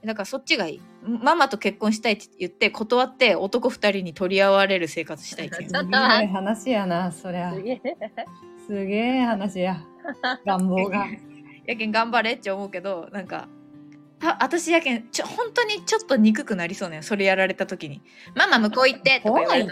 [0.05, 7.63] だからそっちがいいママと結婚したいって言って断って男二人に取り合われる生活したいっていうちょっとすげえ話やな、そりゃす。
[7.63, 7.83] げえ。
[8.67, 9.81] すげえ話や。
[10.45, 11.07] 願望が。
[11.67, 13.49] やけん頑張れって思うけどなんか
[14.19, 18.03] た私やけんちょ本当にちょっと憎くなりそうねそれやられた時に
[18.35, 19.67] 「ママ向こう行って」とか言われ。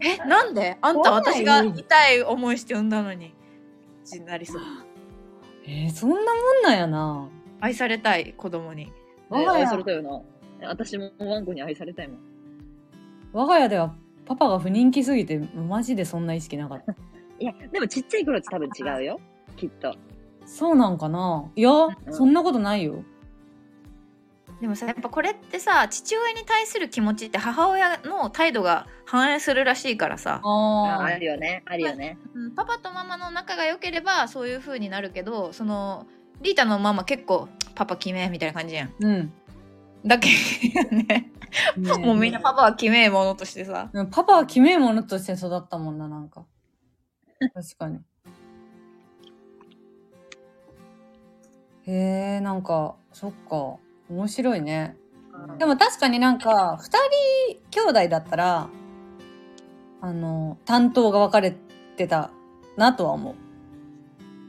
[0.00, 0.78] えなんで？
[0.80, 3.34] あんた私が痛い思いして産んだのに
[4.06, 4.62] ってなりそう
[5.66, 6.24] えー、そんなもん
[6.62, 7.28] なんやな。
[7.60, 8.92] 愛されたい子供に
[9.28, 10.68] 我が家愛されたよな。
[10.68, 12.18] 私もワンコに愛されたいもん。
[13.32, 16.92] 我が家ではパパが不人気すぎて、マジでそんな意識なかった。
[17.40, 19.20] いや、でもちっちゃい頃って多分違うよ。
[19.56, 19.94] きっと。
[20.48, 21.44] そうなんかな？
[21.54, 23.04] いや、んそんなことないよ。
[24.60, 31.62] でもさやっぱこれってさ父親に対する気持ちって母親の態度が反映するらしいからさ、あああるよね。
[31.66, 32.18] あるよね。
[32.34, 36.06] うんパパとママの仲が良ければそういう風になるけどその
[36.42, 39.32] リータのママ結構パパ決めみたいな感じやんうん。
[40.04, 40.28] だけ
[40.90, 41.30] どね
[42.00, 46.44] もうみんなパパは決めえものとしてさうんパパは決めえものとして育ったもんな、なんか。
[47.54, 48.00] 確かに。
[51.88, 53.76] へえ、なんか、そっか。
[54.10, 54.96] 面白いね。
[55.58, 56.90] でも確かになんか、二
[57.70, 58.68] 人兄弟だったら、
[60.02, 61.56] あの、担当が分かれ
[61.96, 62.30] てた
[62.76, 63.34] なとは思う。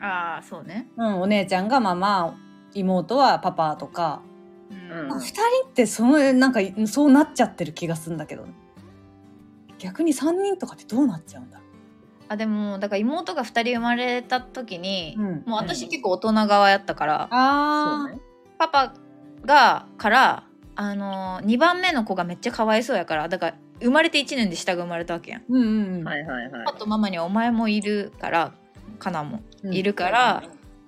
[0.01, 2.37] ああそうねうん、お姉ちゃんがママ、
[2.73, 4.21] 妹はパパとか。
[4.69, 8.45] うんうん二人ってその、なんか、そうなっちゃってる気がするんだけど。
[9.77, 11.58] 逆に三人とかってどうなっちゃうんだろ
[12.29, 17.27] あでもだから妹が2人生まれた時に、うんもう私結構大人側やったから、う。
[17.31, 18.21] あそうね。
[18.59, 18.93] パパ
[19.45, 20.43] がから
[20.75, 25.43] あの2番目の子がめっちゃかわいそうやからだから生まれて1年で下が生まれたわけやん。
[25.49, 26.03] うんうんうん。
[26.03, 26.73] はいはいはいパ。
[26.73, 28.53] パとママにはお前もいるから
[28.99, 30.43] カナもいるから、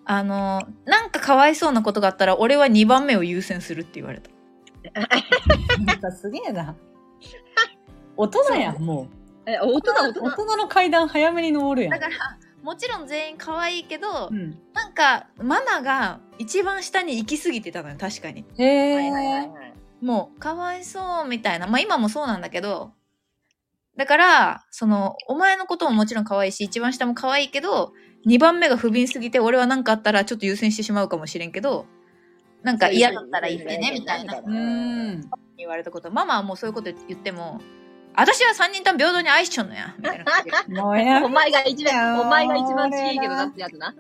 [0.06, 4.30] あのなんかかわいそうなことがあったら俺は2番目を優先するって言われた。
[5.86, 6.76] なんかすげえな。
[8.16, 9.08] 大人やん、も
[9.46, 10.14] え、大人大う。
[10.14, 10.32] 人大。
[10.32, 12.00] 人の階段早めに登るやんだ。
[12.00, 14.58] からもちろん全員可愛いけど、うん。
[14.74, 18.46] なんかママが一番下に行き過ぎてたのよ確かに。
[18.58, 19.48] へはいはいはいえ。
[19.48, 19.74] はい。
[20.02, 22.92] もうかわいそうみたいなまあ今もそうなんだけど
[23.98, 27.94] だからそのお前のことももちろん可愛いし一番下も可愛いけど
[28.28, 31.86] 2番目が不憫すぎて俺は何かあったらちょっと優先してしまうかもしれんけど
[32.64, 35.30] なんか嫌だったら言ってねみたいなうーん。
[35.58, 37.62] 言われたことママはもうそういうこと言っても
[38.16, 40.24] 私は3人とも平等に愛しちゃうのやみたい
[40.68, 40.86] な
[41.26, 43.94] お前が一番、お前が一番俺ちいいけどななってやつな。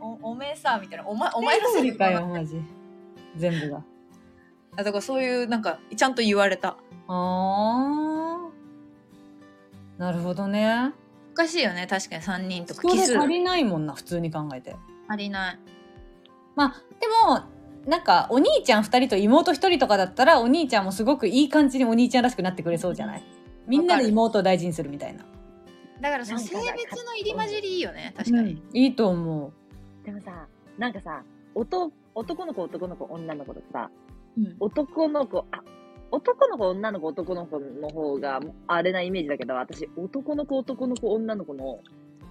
[0.00, 2.62] おおめえさみたいなお前お前のせいかよ、マジ。
[3.36, 3.82] 全部が。
[4.76, 6.76] だからそういうなんかちゃんと言われた
[7.08, 10.00] あー。
[10.00, 10.92] なるほどね。
[11.32, 14.76] おかしいよね確かに3人とか奇数足りないもんな、普通に考えて。
[15.08, 15.58] 足りない
[16.56, 17.44] まあ、でも、
[17.86, 23.22] なんか、お兄ちゃん2人と妹1人とかだったら、お兄ちゃんもすごくいい感じにお兄ちゃんらしくなってくれそうじゃない？
[23.68, 25.24] みんなで妹を大事にするみたいな。
[26.00, 29.52] だからその性別の入り混じりいいよね確かに、いいと思
[30.04, 30.46] でもさ、
[30.78, 31.22] なんかさ、
[31.54, 33.90] 男男の子、男の子、女の子とかさ、
[34.36, 35.62] うん男の子、あ、
[36.12, 41.80] 男の子、女の子、男の子の方があれなイメージだけど、私、男の子、男の子、女の子の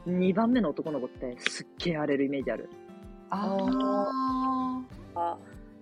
[0.08, 2.70] 2番目の男の子ってすっげえ荒れるイメージある。
[2.72, 3.36] う。
[3.36, 4.84] あ
[5.16, 5.38] あ。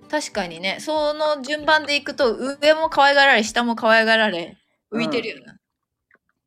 [0.10, 4.58] 確かにねその順番でいくと上も可愛がられ下も可愛がられ
[4.92, 5.46] 浮いてるよね、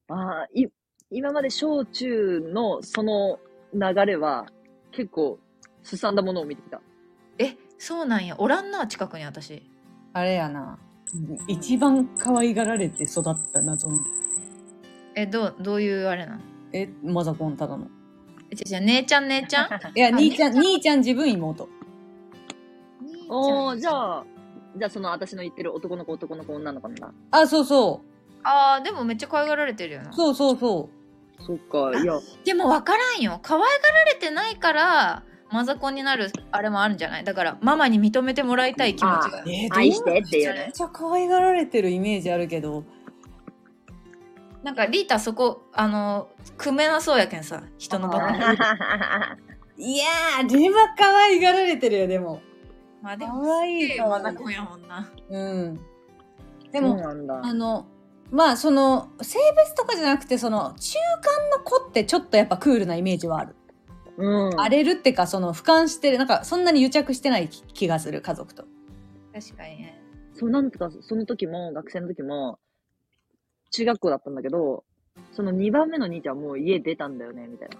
[0.08, 0.66] ああ、い、
[1.10, 3.38] 今まで小中のその
[3.74, 4.46] 流れは
[4.92, 5.38] 結構
[5.82, 6.80] すさんだものを見てきた。
[7.38, 9.62] えそうなんやおらんな近くに私
[10.12, 10.78] あれやな。
[11.46, 13.98] 一番可愛がられて育った謎の。
[15.14, 16.42] えどうどういうあれなの？
[16.72, 17.88] え、マザコンただの。
[18.50, 19.68] えじゃあ姉ちゃん姉ちゃん？
[19.96, 21.68] いや、あ兄ちゃん、姉兄ちゃん自分妹。
[23.28, 24.26] おー、じゃああ、
[24.76, 27.12] じゃあその私の言ってる男の子、男の子、女の子なんだ。
[27.30, 28.02] あ、そうそ
[28.44, 30.12] あーでもめっちゃ可愛がられてるよなう。
[30.12, 30.88] そうそうそ
[31.40, 32.14] そっか、いや、
[32.44, 37.24] でも分からんよ可愛がられてないからマザコンになるあれもあるんじゃない？
[37.24, 39.44] だからママに認めてもらいたい気持ちがう。
[39.48, 40.72] えー愛してっていうめっね。
[40.74, 42.84] ちゃ可愛がられてるイメージあるけど。
[44.62, 48.38] なんかリータそこあの組めなそうやけんさ人のバカに
[49.78, 52.40] いやー、あれは可愛がられてるよ、でも。
[53.00, 55.80] まあでも可愛いえマザコンやもんなうん。
[56.72, 57.40] でも、なんだ。
[57.44, 57.86] あの、
[58.30, 63.54] まあ、その、性別とかじゃなくて、その、中間の子ってちょっとやっぱクールなイメージはある。
[64.18, 64.60] うん。
[64.60, 68.64] 荒れるってか、その、俯瞰してる、なんか、そんなに癒着してない気気がする、家族と。
[69.32, 70.00] 確かにね
[70.34, 72.58] そうなんとか、その時も、学生の時も、
[73.70, 74.84] 中学校だったんだけど、
[75.32, 77.76] その2番目の兄ちゃんもう家出たんだよね、みたいな。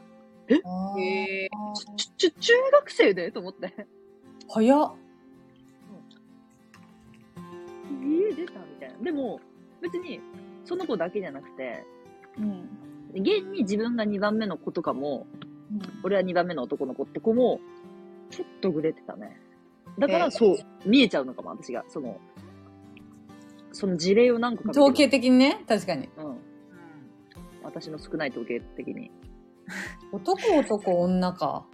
[0.48, 1.48] へえ
[1.96, 3.30] ち、ち、中学生で？
[3.32, 3.86] と思って。
[4.48, 4.94] 早っ。
[8.02, 8.98] 家出たみたいな。
[9.04, 9.40] でも、
[9.82, 10.20] 別に、
[10.64, 11.84] その子だけじゃなくて、
[12.38, 12.68] うん
[13.14, 15.26] 現に自分が2番目の子とかも、
[16.02, 17.58] 俺は2番目の男の子って子も、
[18.30, 19.40] ちょっとグレてたね。
[19.98, 21.84] だかえーら、そう、見えちゃうのかも、私が。
[21.88, 22.20] その、
[23.72, 26.08] その事例を何個か統計的にね、確かに。
[26.18, 26.36] うん。
[27.62, 29.10] 私の少ない統計的に。
[30.12, 31.66] 男男女か。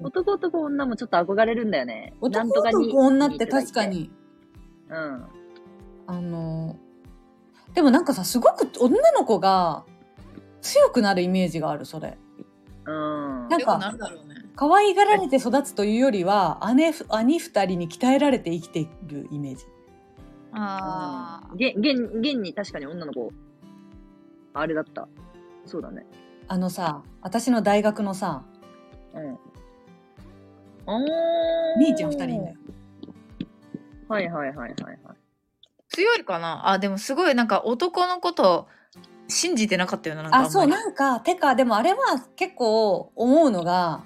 [0.00, 2.14] 男男女もちょっと憧れるんだよね。
[2.20, 2.72] な男男
[3.10, 3.86] 女って確か。
[3.86, 4.10] に。
[4.88, 5.24] うん。
[6.06, 6.76] あの、
[7.74, 9.84] でもなんかさ、すごく女の子が
[10.60, 12.18] 強くなるイメージがある、それ。
[12.86, 13.48] うん。
[13.48, 19.64] なんかなるだろうね可愛がられて育つというよりは、姉ふ、兄二人に鍛えられて生きているイメージ。
[20.52, 23.30] ああげ、現、現に確かに女の子、
[24.52, 25.08] あれだった。
[25.64, 26.04] そうだね。
[26.48, 28.42] あのさ、私の大学のさ、
[29.14, 29.38] うん。
[30.86, 31.78] おー。
[31.78, 32.56] 兄ちゃん二人いんだよ。
[34.08, 35.09] はいはいはいはいはい。
[35.90, 36.70] 強いかな？
[36.70, 38.68] あでもすごいなんか男のこと
[39.28, 40.52] 信じてなかったよななんかんあ、まり。
[40.52, 41.98] そう、なんか、てか、でもあれは
[42.34, 44.02] 結構思うのが、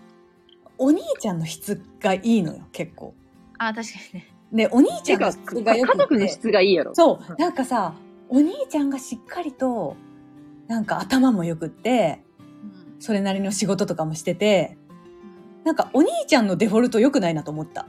[0.77, 3.15] お兄ちゃんの質がいいのよ、結構。
[3.57, 4.35] あ確かにね。
[4.53, 5.97] で、お兄ちゃんの質がよくて。
[5.97, 6.95] 家族の質がいいやろ。
[6.95, 7.95] そう、なんかさ、
[8.29, 9.97] お兄ちゃんがしっかりと、
[10.67, 12.23] なんか頭もよくって、
[12.99, 14.77] それなりの仕事とかもしてて、
[15.65, 17.87] なんかお兄ちゃんのデフォルト良くないなと思った。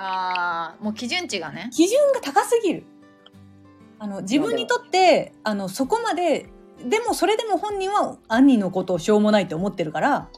[0.00, 2.84] ああもう基準値がね基準が高すぎる。
[3.98, 6.48] あの、自分にとって、あの、そこまで、
[6.88, 10.28] でもそれでも本人は兄のことをしょうもないと思ってるから、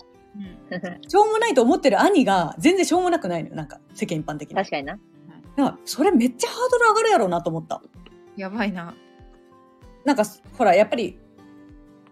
[1.06, 3.56] しょうもないと思ってる兄が全然しょうもなくないのよ。
[3.56, 4.56] なんか、世間一般的に。
[4.56, 4.98] 確かにな。
[5.56, 7.82] なんかそれめっちゃハードル上がるやろうなと思った。
[8.36, 8.94] やばいな
[10.06, 10.22] なんか、
[10.56, 11.18] ほら、やっぱり、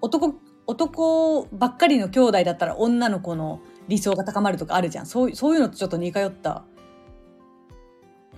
[0.02, 0.34] 男、
[0.66, 5.06] 男ばっかりの兄弟だったら女の子の理想が高まるとかあるじゃん。
[5.06, 6.64] そうそういうのとちょっと似通った。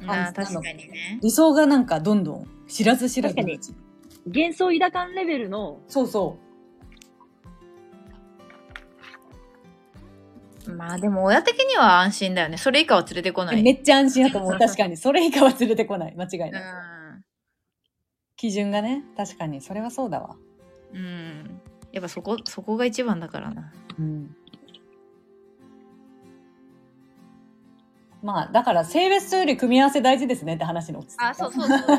[0.06, 6.38] あ確かにね理想がなんかどんどん知らず知らず幻想抱かんレベルの、そうそ
[10.68, 13.58] まあでも親的には安心だよねそれ以下は連れてこなう。
[13.58, 14.58] いめっちゃ安心だと思う。
[14.58, 14.96] 確かに。
[14.96, 16.14] それ以下は連れてこない。
[16.16, 16.62] 間違いない。
[16.62, 17.24] う
[18.36, 19.04] 基準がね。
[19.16, 19.60] 確かに。
[19.60, 20.36] それはそうだわ。
[20.92, 21.60] んうん
[21.92, 24.36] やっぱそこそこが一番だからなうん。
[28.22, 31.02] まあ、だから性別より組み合わせ大事ですねって話の。
[31.18, 31.98] あそうそうそうそう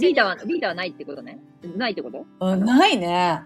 [0.00, 1.38] リーダーは、リーダーはないってことね。
[1.76, 2.26] ないってこと？
[2.40, 3.42] うん、ないね。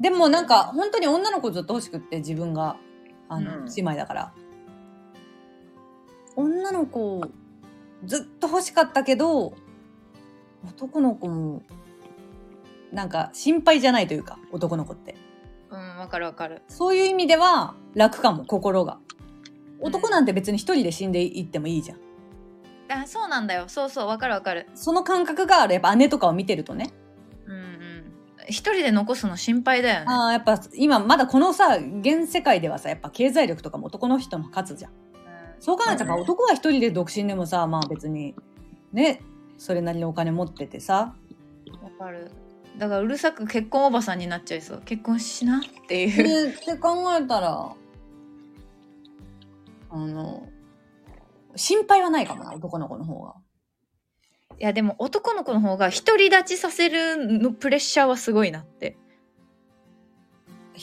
[0.00, 2.76] でもなんか本当に女の子ずっと欲しくって自分が
[3.28, 4.32] あの、うん姉妹だから。
[6.36, 7.24] 女の子
[8.04, 9.54] ずっと欲しかったけど
[10.68, 11.62] 男の子も
[12.92, 15.16] なんか心配じゃないというか男の子って
[15.68, 18.98] うんわかるわかるそういう意味では楽かも心が
[19.80, 21.98] 男なんて別に一人で死んでいってもいいじゃん。
[22.90, 23.64] あそうなんだよ。
[23.68, 24.66] そうそうわかるわかる。
[24.74, 26.92] その感覚があるやっぱ姉とかを見てるとね。
[27.46, 28.12] うんうん。
[28.46, 30.06] 一人で残すの心配だよね。
[30.08, 34.92] ああやっぱ今まだこのさ現世界ではさやっぱ経済力とかも男の人の勝つじゃん。
[35.60, 36.22] そう考えたらそうね。
[36.22, 38.34] 男は一人で独身でもさまあ別に
[38.92, 39.22] ね
[39.58, 41.14] それなりのお金持っててさ。
[41.66, 42.30] うんわかる。
[42.78, 44.82] だからうるさく結婚おばさんになっちゃいそう。
[44.84, 46.48] 結婚しなっていう。
[46.48, 47.72] でって考えたら
[49.90, 50.48] あの
[51.56, 53.34] 心配はないかもな男の子の方が。
[54.58, 58.96] いやでも男の子の方が独り立ちさせるのプレッシャーはすごいなって。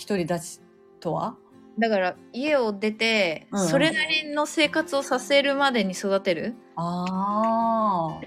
[0.08, 0.62] 独り立ち
[1.00, 1.36] とは？
[1.78, 6.56] だから家を出て、それなりの生活をさせるまでに育てる。
[6.78, 8.22] ああ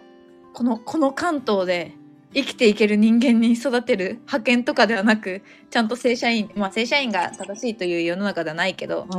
[0.53, 1.93] このこの関東で
[2.35, 9.11] 生きていける人間に育てる派遣とかではなくちゃんと正社員まあ正社員が正しいという世の中ではないけどフ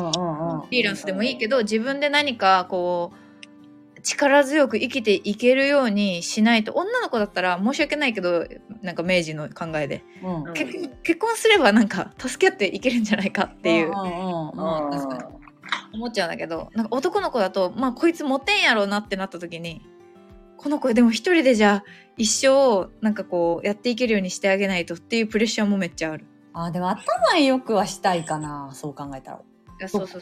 [0.72, 8.46] リーランスでもいいけど自分で何かこう力強く生きていけるようにしないと女の子だったら申し訳ないけど
[8.82, 10.44] なんか明治の考えでうん。
[10.44, 13.92] うん結婚結婚すればなんか助け合っていけるんじゃないかっていう
[15.94, 19.82] 思っちゃうんだけどなんか男の子だとまあこいつモテんやろうなってなった時に
[20.62, 21.84] この子でも一人でじゃあ
[22.18, 26.26] 一生なんかこうやっていけるようにしてあげないとっていうプレッシャーもめっちゃある。
[26.52, 29.40] あーでも頭よくはしたいかなそう考えたら。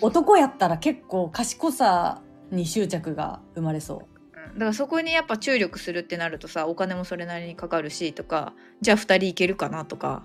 [0.01, 2.21] 男やったら結構賢さ
[2.51, 3.97] に執着が生まれそう。
[3.99, 10.23] うんだからそこにやっぱ注力するってなるとさお金もそれなりにかかるしとかじゃあ2人いけるかなとか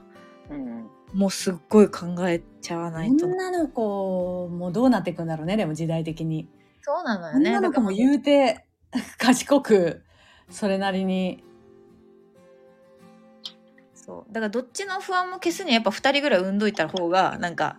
[0.50, 3.26] うんもうすっごい考えちゃわないと。
[3.26, 6.50] 女の子もどうなっていくんだろうねでも時代的に。
[6.82, 7.50] そうなのよね。
[7.50, 8.66] 女の子も言うて
[9.18, 10.02] 賢く
[10.50, 11.42] それなりに。
[13.94, 14.32] そう。
[14.32, 17.78] だからどっちの不安も消すにはやっぱ2人ぐらい産んどいた方がなんか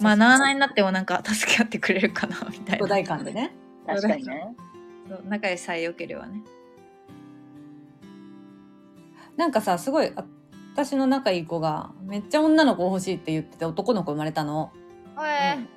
[0.00, 2.78] まあなあなあになってもなんか助け合ってくれるかなみたいな。
[2.78, 3.54] 巨大感でね。
[3.86, 4.54] 確かにね。
[5.08, 6.42] そう仲良しさえ良ければね。
[9.36, 10.24] なんかさすごいあ
[10.74, 14.72] 私の仲いい子がめっちゃ女の子欲しいって言ってて男の子生まれたの。
[15.18, 15.68] えうん。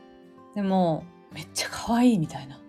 [0.56, 2.60] でもめっちゃ可愛いみたいな。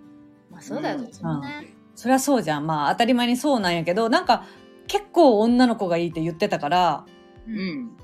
[0.50, 2.66] まあそうだようんそりゃそうじゃん。
[2.66, 4.44] まあ当たり前にそうなんやけどなんか
[4.86, 7.05] 結構女の子がいいって言ってたから
[7.49, 7.57] ううん。
[7.57, 7.97] ん。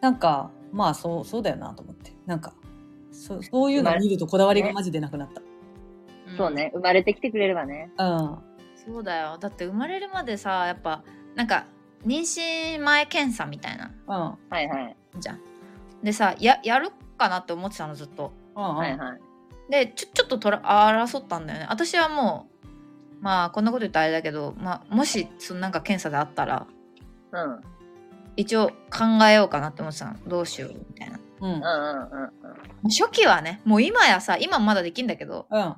[0.00, 2.12] なんかまあそうそうだよなと思って。
[2.26, 2.52] なんか
[3.10, 5.42] そそういうのを見るとこだわりがマジでなくなった、
[6.36, 6.70] そうね。
[6.74, 7.90] 生まれてきてくれればね。
[7.98, 8.38] うん。
[8.76, 9.38] そうだよ。
[9.38, 11.02] だって生まれるまでさやっぱ
[11.34, 11.64] なんか
[12.06, 13.90] 妊娠前検査みたいな。
[14.06, 14.14] うん。
[14.50, 14.96] はいはい。
[15.18, 15.40] じゃん。
[16.02, 18.32] でさややるかなって思ってたのずっと。
[18.54, 18.76] うんうん。
[18.76, 19.20] はいはい。
[19.70, 21.66] でちょちょっととら争ったんだよね。
[21.70, 22.57] 私はもう
[23.20, 26.66] まあこんなこと言ったらあれだけど、まあ、もしそのなんか検査であったら
[27.32, 27.60] うん。
[28.36, 30.14] 一応考えようかなって思ってたの。
[30.26, 31.18] どうしようみたいな。
[31.40, 31.52] うん。
[31.54, 32.30] うんうんうん
[32.84, 35.74] 初期はねもう今やさ今まだできんだけどうん。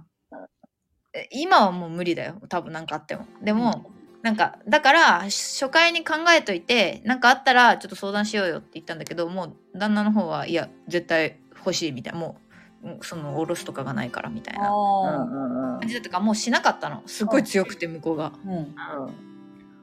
[1.15, 2.35] え今はもう無理だよ。
[2.49, 3.27] 多分なんかあっても。
[3.43, 3.91] でも、
[4.23, 12.19] なんかだから初回に考えといてなんかあったらちょっと相談しようよって言ったんだけどもう旦那の方はいや絶対欲しいみたいな。
[12.19, 12.50] もううん
[13.03, 14.69] そのおろすとかがないからみたいな。
[14.69, 14.75] うん。
[14.75, 14.77] う
[15.07, 15.81] あんうんうん。
[15.81, 17.03] 感じだったからもうしなかったの。
[17.07, 18.33] すっごい強くて向こうが。
[18.45, 18.75] ーうん。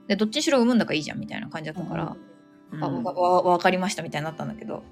[0.07, 2.15] でどっちにしろ産むんだからいいじゃんみたいな感じだったから、
[2.71, 2.83] うん。
[2.83, 4.83] あわわわかりましたみたいになったんだけど。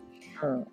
[0.43, 0.65] うん。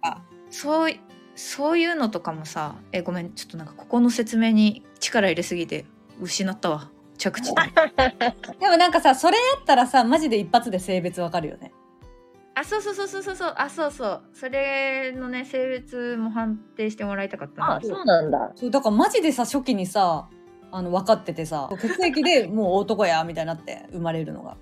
[0.50, 1.00] そうい
[1.34, 5.86] そういうのとかもさえごめんちょっとなんかここの説明に力入れすぎて
[6.20, 6.90] 失ったわ。
[7.18, 7.62] 着地で
[8.58, 11.72] でもなんかさそれやったらさマジで一発で性別わかるよね
[12.54, 13.54] あそうそうそうそうそうそう。
[13.56, 14.22] あそうそう。
[14.34, 18.52] それのね性別も判定してもらいたかったなあ、そうなんだ。
[18.54, 20.28] そうだからマジでさ初期にさ
[20.70, 24.56] あの分かっててさ血液で もう男やみたいになって生まれるのが。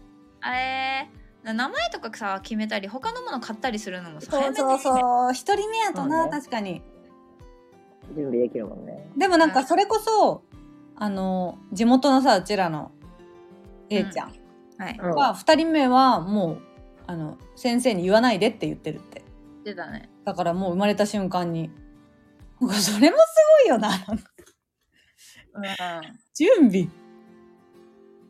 [0.47, 4.79] えー、名前とかさ決めたり他のもの買ったりするのもさそうそうう。
[4.79, 6.39] そう一人目やとな、そうね。
[6.39, 6.83] 確かに。
[8.15, 9.11] 準備できるもんね。
[9.17, 10.43] でもなんかそれこそ
[10.95, 12.93] あの地元のさうちらの
[13.89, 14.33] A ちゃん。
[14.79, 14.99] はい。
[15.03, 15.15] うん。
[15.15, 16.70] は、二人目はもう
[17.11, 19.23] あの先生に言わないでって言ってるって。
[19.65, 20.09] 出たね。
[20.25, 21.69] だからもう生まれた瞬間に
[22.61, 25.65] それもすごいよなうん。
[26.37, 26.89] 準備。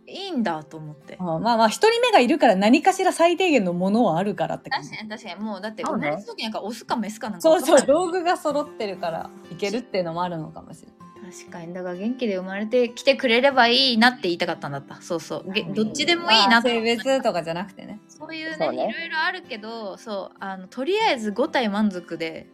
[0.06, 1.18] いいんだと思って。
[1.20, 5.40] あまあまあ一人目がいるから何かしら最低限のものはあるからって確かに確かに。
[5.40, 11.72] もうだって生まれた時なんかオスかメスかなんかそうそう道具が揃ってるからいけるっていうのもあるのかもしれない確かに。
[11.72, 15.00] だから元気で生まれてきてくれればいいなって言いたかったんだった。
[15.00, 15.52] そうそう。
[15.52, 15.74] げうん。
[15.74, 16.70] どっちでもいいなって。
[16.70, 18.00] あ性別とかじゃなくてね。
[18.08, 18.88] そういうねそうね。
[18.88, 20.36] いろいろあるけどそう。
[20.40, 22.48] あのとりあえず5体満足で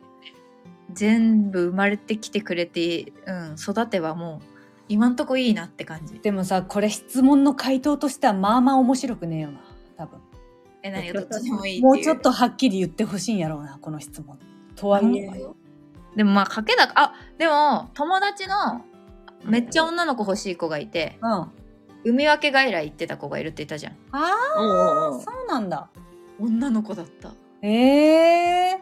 [0.93, 4.47] 全部生まれてきてくれて、うん、育てばもう
[4.89, 6.21] 今んとこいいなって感じ。
[6.21, 9.61] でもさこれ質問の回答としてはまあまあ面白くねえよな。
[9.97, 10.21] 多分。
[10.83, 11.83] え何がどっちでもいいっていう。
[11.85, 14.39] もうちょっとはっきり言ってほしいんやろうなこの質問。
[14.75, 15.31] とはいえ。
[16.17, 18.85] でもまあ賭けだあでも友達の
[19.45, 21.33] めっちゃ女の子欲しい子がいてうん。
[21.33, 21.53] あ
[22.05, 23.97] 海分け外来行ってた子がいるって言ったじゃん。
[24.13, 24.73] あうんう
[25.15, 25.21] んうん。
[25.21, 25.89] そうなんだ。
[26.39, 27.29] 女の子だった。
[27.29, 28.81] だかええ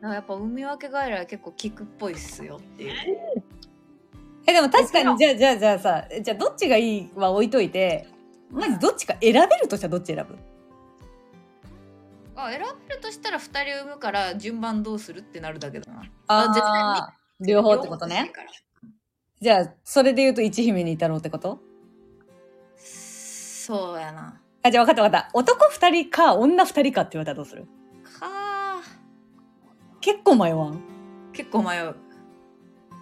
[0.00, 2.92] らやっぱ海分け外来は結構効くっぽいっすよっていう。
[4.46, 8.08] えでも確かにじゃあじゃあじゃあさじゃあどっちがいいは置いといて
[8.50, 10.36] まずどっちか選べるとしたらどっち選ぶ？
[12.36, 16.02] あ選べるとしたら2人産むから順番どうするってなるだけだな。
[16.26, 18.32] あ絶対あ両方ってことね。
[19.40, 21.60] じゃあそれで言うと一姫にいたろうってこと？
[22.76, 24.40] そうやな。
[24.62, 25.30] あじゃあ分かった分かった。
[25.34, 27.66] 男二人か女二人かって言われたらどうする？
[28.18, 28.80] か
[30.00, 30.80] 結構迷わん？
[31.32, 31.96] 結構迷う。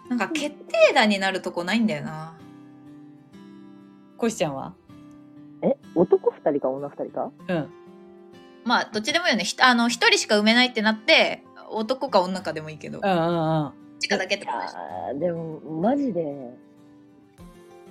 [0.08, 2.36] なんか決定打になるとこないんだよな。
[4.16, 4.74] こしちゃんは？
[5.62, 7.30] え、男二人か女二人か？
[7.48, 7.68] うん。
[8.64, 9.44] まあどっちでもいいよね。
[9.44, 13.00] ひあの1人しか産めないってなって男か女かでもいいけど。
[13.02, 13.72] うんうんうん
[14.02, 16.22] ちかだけってことあーでも、マジで、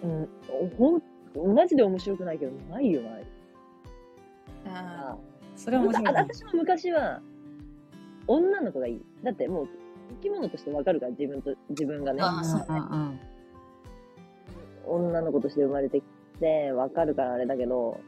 [0.03, 0.29] うん、
[0.77, 3.09] ほん、マジで面白くないけど、ないよな。
[4.67, 5.17] あ
[5.55, 6.13] それは面白い。
[6.13, 7.21] 私も昔は、
[8.27, 9.01] 女の子がいい。
[9.23, 9.67] だってもう、
[10.09, 12.65] 生き物としてわかるから、自分と、自分がね、あそうね。
[12.69, 12.79] うんう
[13.11, 13.19] ん
[14.83, 16.03] 女の子として生まれてき
[16.39, 17.99] て、わかるからあれだけど、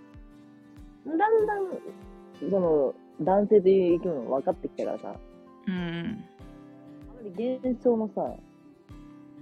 [1.05, 5.15] だんだん、その、男性という生き物が分かってきたからさ、
[5.67, 6.25] うん
[7.23, 8.35] あまり幻想もさ、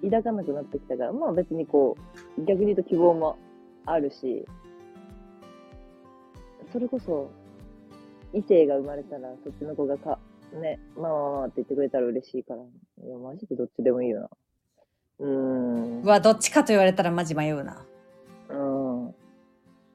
[0.04, 1.98] 抱かなくなってきたから、まあ別にこ
[2.38, 3.38] う、逆に言うと希望も
[3.86, 4.46] あるし、
[6.72, 7.30] それこそ、
[8.34, 10.20] 異性が生まれたら、そっちの子がか、
[10.54, 14.30] ね、まあまあまあって言ってくれたら嬉しいから、いや、マジでどっちでもいいよな。
[15.20, 16.02] うーん。
[16.02, 17.86] うわどっちかと言われたらマジ迷うな
[18.50, 19.16] うん。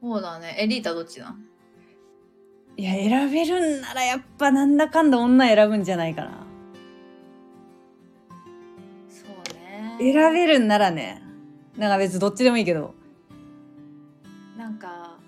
[0.00, 1.34] そうだねエリータどっちだ？
[2.76, 6.45] いや選べるんならやっぱなんだかんだ女選ぶんじゃないかな
[9.98, 11.22] 選べるんならね
[11.76, 12.94] なんか別にどっちでもいいけど。
[14.56, 15.18] なんか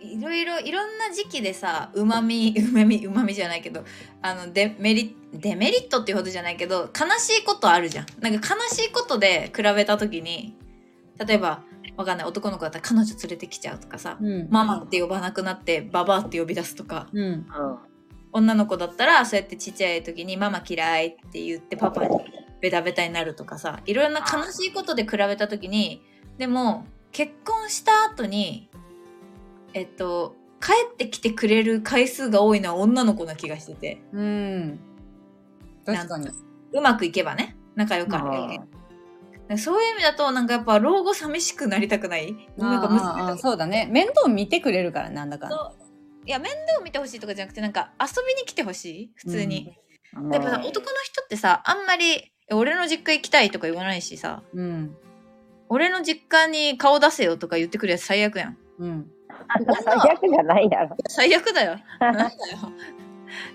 [0.00, 3.84] いろいろいろんな時期でさうまみうまみうまみじゃないけど
[4.22, 8.06] あのデメリデメリットっていうほどじゃないけど悲しいことあるじゃん。
[8.20, 10.56] なんか悲しいことで比べた時に
[11.18, 11.62] 例えば
[11.96, 14.48] わかんない男の子だったら彼女連れてきちゃうとかさ、うん。
[14.50, 17.08] ママって呼ばなくなってババアって呼び出すとか。
[17.12, 17.46] うん。
[18.32, 22.16] 女の子だったらそうやってちっちゃい時にママ嫌いって言ってパパに
[22.60, 26.02] ベタベタになるとかさいろんな悲しいことで比べた時に
[26.38, 28.70] でも結婚した後に
[29.72, 34.02] えっと帰ってきてくれる回数が多いのは女の子な気がしてて。
[34.12, 34.78] うん。
[35.86, 36.28] 確かに。
[36.72, 37.56] うまくいけばね。
[37.76, 38.20] 仲良かっ
[39.48, 42.36] たそういう意味だとなんかやっぱ老後寂しくなりたくない？
[42.58, 43.88] なんか娘とそうだね。
[43.90, 46.26] 面倒見てくれるからなんだかそう。
[46.26, 49.12] いや面倒を見てほしいとかじゃなくてなんか遊びに来てほしい？
[49.14, 49.74] 普通に。
[50.14, 50.30] うん。
[50.30, 50.70] やっぱさ男の
[51.04, 54.42] 人ってさあんまりえ俺の実家行きたいとか言わないしさ。
[54.54, 54.96] うん
[55.72, 58.58] 俺の実家に顔出せよとか言ってくるやつ最悪やん。
[58.80, 59.10] うん。
[59.84, 60.96] 最悪じゃないやろ。
[61.08, 61.78] 最悪だよ。
[62.00, 62.30] なんだよ。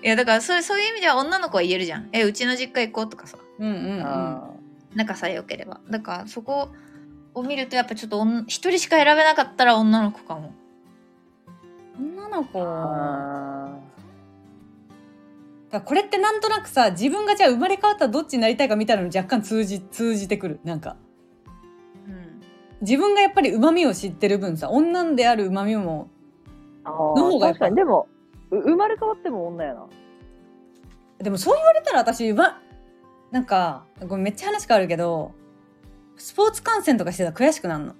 [0.02, 3.36] いやだからそうそういう意味では女の子は言えるじゃんえうちの実家行こうとかさ。
[3.58, 4.02] うんうんうん。
[4.02, 4.50] あ
[4.94, 5.80] 仲さえ良ければ。
[5.90, 6.70] だからそこ
[7.34, 10.54] を見るとやっぱちょっとおん一人しか選べなかったら女の子かも。
[11.98, 13.55] 女の子ー
[15.70, 20.60] だこれってなんとなくさ自分がじゃあ生まれ変わったらどっちになりたいかみたいなのに若干通じ通じてくる。
[20.64, 20.96] なんか。
[22.06, 22.40] うん。
[22.80, 26.88] 自分がやっぱり旨味を知ってる分さ女である旨味もー。
[26.88, 27.58] の方がやっぱ。
[27.58, 28.08] 確かに、でも、
[28.50, 29.86] う生まれ変わっても女やな。
[31.18, 32.60] でもそう言われたら私わ
[33.30, 35.32] なんかごめんめっちゃ話変わるけど
[36.16, 37.94] スポーツ観戦とかしてたら悔しくなるの。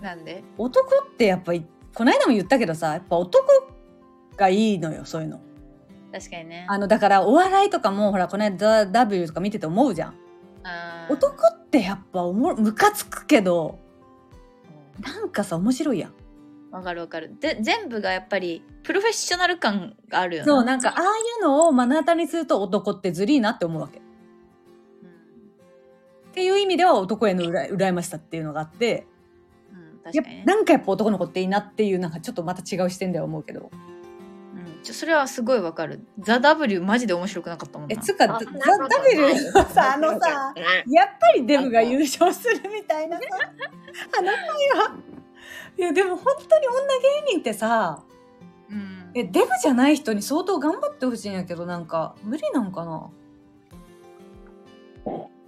[0.00, 0.44] なんで？
[0.56, 3.44] 男ってやっぱりこの間も言ったけどさやっぱ男
[4.36, 5.40] がいいのよそういうの
[6.14, 6.64] 確かにね。
[6.68, 10.14] あのだからお笑いとかもほらこの間 W とか見てて思うじゃん。
[11.10, 13.80] 男ってやっぱおもムカつくけど
[15.00, 16.12] なんかさ面白いやん。
[16.70, 17.36] わかるわかる。
[17.40, 21.06] で全部がやっぱりプロフェッショナル感があるよねそうなんかああい
[21.40, 23.98] うのを目の当たりにすると男ってずりーなって思うわけ。
[23.98, 24.00] っ
[26.32, 29.06] ていう意味では男へのうら羨ましさっていうのがあって
[29.72, 33.70] うん、確かにね、なんかやっぱ男の子っていいなっていうなんかちょっとまた違う視点では思うけど。
[33.72, 33.93] うん、
[34.84, 37.94] ちょそれはすごいわかる「ザ・ w マジで面白くなかったもんな。
[37.94, 38.50] えつうかザ・あ W
[39.52, 40.54] はさあのさ
[40.86, 43.24] やっぱりデブが優勝するみたいなさ
[44.18, 44.96] あの回は
[45.78, 46.78] いやでも本当に女
[47.26, 48.02] 芸人ってさ
[48.70, 49.10] うん。
[49.14, 53.10] えデブじゃない人に相当頑張ってほしいんやけどなんか無理なんかな？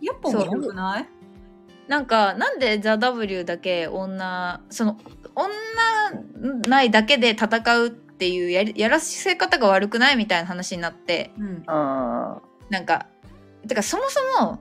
[0.00, 1.08] やっぱ面白くない？
[1.88, 4.96] なんかなんで「ザ・ w だけ女その
[5.34, 7.46] 女ないだけで戦
[7.78, 12.40] うっていうやりやらせ方が悪くないみたいな話になってうんあ
[12.70, 13.06] なんか
[13.66, 14.60] てかそもそも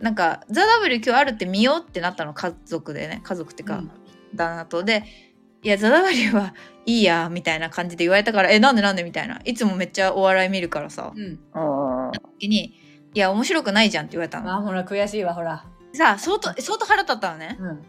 [0.00, 3.90] なんか「ザ・ w 今日あるって見ようってなったの家族でね家族っていうか、うん
[4.34, 5.04] 旦那とで
[5.62, 6.52] 「いやザ・ w は
[6.84, 11.60] いいや」みたいな感じで言われたから「えなんでなんで?」みたいないつもめっちゃお笑い見るからさうんあ。
[11.60, 12.12] うん。
[12.38, 12.78] 時に
[13.14, 14.52] 「いや面白くないじゃん」って言われたの。
[14.52, 17.56] あほら悔しいわほらさあ相当相当腹立ったのね。
[17.58, 17.82] うん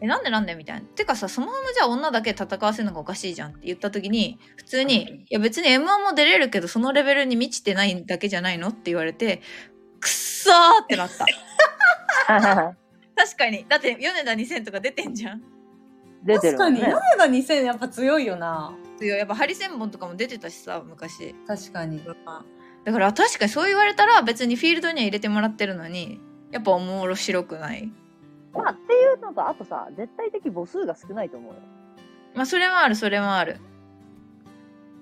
[0.00, 0.54] えなんでなんで？
[0.54, 0.86] みたいな。
[0.86, 9.42] てかさそのままじゃあ女だけ戦わせるのがおかしいじゃんって言った時に普通に「いや別に m 1も出れるけどそのレベルに満ちてないだけじゃないの?」って言われて
[10.00, 11.26] くっそーってなった。
[13.16, 15.42] 確かにだって米田2000とか出てんじゃん。
[16.24, 16.92] 出てるね確かに米。
[17.16, 17.24] 田
[17.54, 21.34] 2000やっぱ強いよな強いやっぱハリセンボンとかも出てたしさ昔。
[21.46, 22.00] 確かに
[22.84, 26.20] だから確かにそう言われたら別にフィールドには入れてもらってるのに
[26.52, 27.92] やっぱ面白くない。
[28.52, 31.60] まあ、っていうのと、あとさ、絶対的母数が少ないと思うよ。
[32.34, 33.56] まあそれもあるそれもある。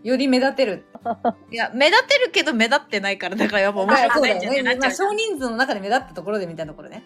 [0.07, 0.85] より目立てる
[1.51, 7.03] いや目立てるけど目立ってないからだからやっぱ面白くないんじゃなっちゃうまあ、少人数の中で目立ったところでみたいなところね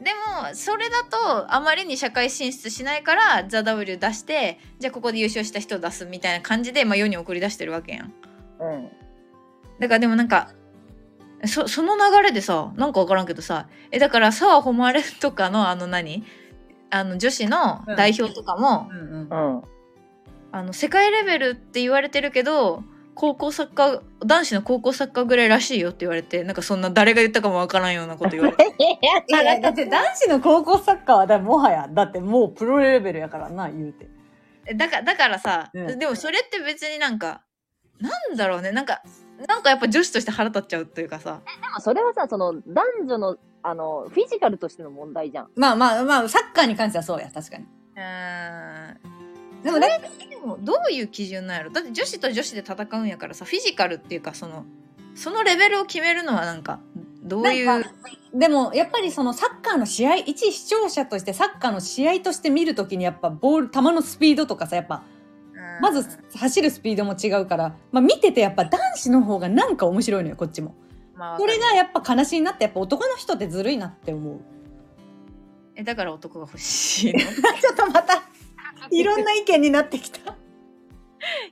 [0.00, 8.14] でもそれだとあまりに社会進出しないから「ザ・ w 出してじゃあここで優勝した人を出すみたいな感じで、まあ、世に送り出してるわけやん
[8.60, 8.88] うん。
[9.80, 10.52] だからでもなんか
[11.46, 16.24] そその流れでさなんか分からんけどさえだから澤穂希とかのあの何？
[16.90, 19.54] あの女子の代表とかも、うんうん。
[19.56, 19.62] うん。
[20.52, 22.84] あの世界レベルって言われてるけど
[23.14, 28.64] 高校サッカー男子の高校サッカーぐらいらしいよって言われてなんかそんな誰が言ったかもわからんようなこと言われて。
[28.78, 28.82] い
[29.38, 34.08] やいやだって男子の高校サッカーはだもはやだってもうプロレベルやからな言うて。
[34.66, 35.98] えだからだからさ、うん。
[35.98, 37.40] でもそれって別になんか
[38.00, 39.02] なんだろうねなんか
[39.48, 41.40] なんかやっぱ女子として腹立っちゃうというかさ。
[41.44, 45.48] でもそれはさ、その、男女の、あの、フィジカルとしての問題じゃん。
[45.56, 47.64] まあまあまあサッカーに関してはそうや確かに。
[47.64, 49.62] うーん。
[49.62, 51.70] でもねでもどういう基準なんやろ。
[51.70, 54.64] だって女子と女子で戦うんやからさフィジカルっていうかその
[55.14, 56.80] そのレベルを決めるのはなんか
[57.22, 57.84] どういう？
[58.34, 65.11] でもやっぱりそのサッカーの試合一視聴者としてサッカーの試合として見るときにやっぱボール球のスピードとかさやっぱうん
[65.82, 70.76] まず走るスピードも違うから、まあ、見ててやっぱ男子の方がなんか面白いのよこっちも。
[71.16, 74.40] まあこれがやっぱ悲しいなってやっぱ男の人ってずるいなって思う。
[75.74, 77.18] えだから男が欲しいの？
[77.20, 78.22] ちょっとまた
[78.92, 80.36] いろんな意見になってきた。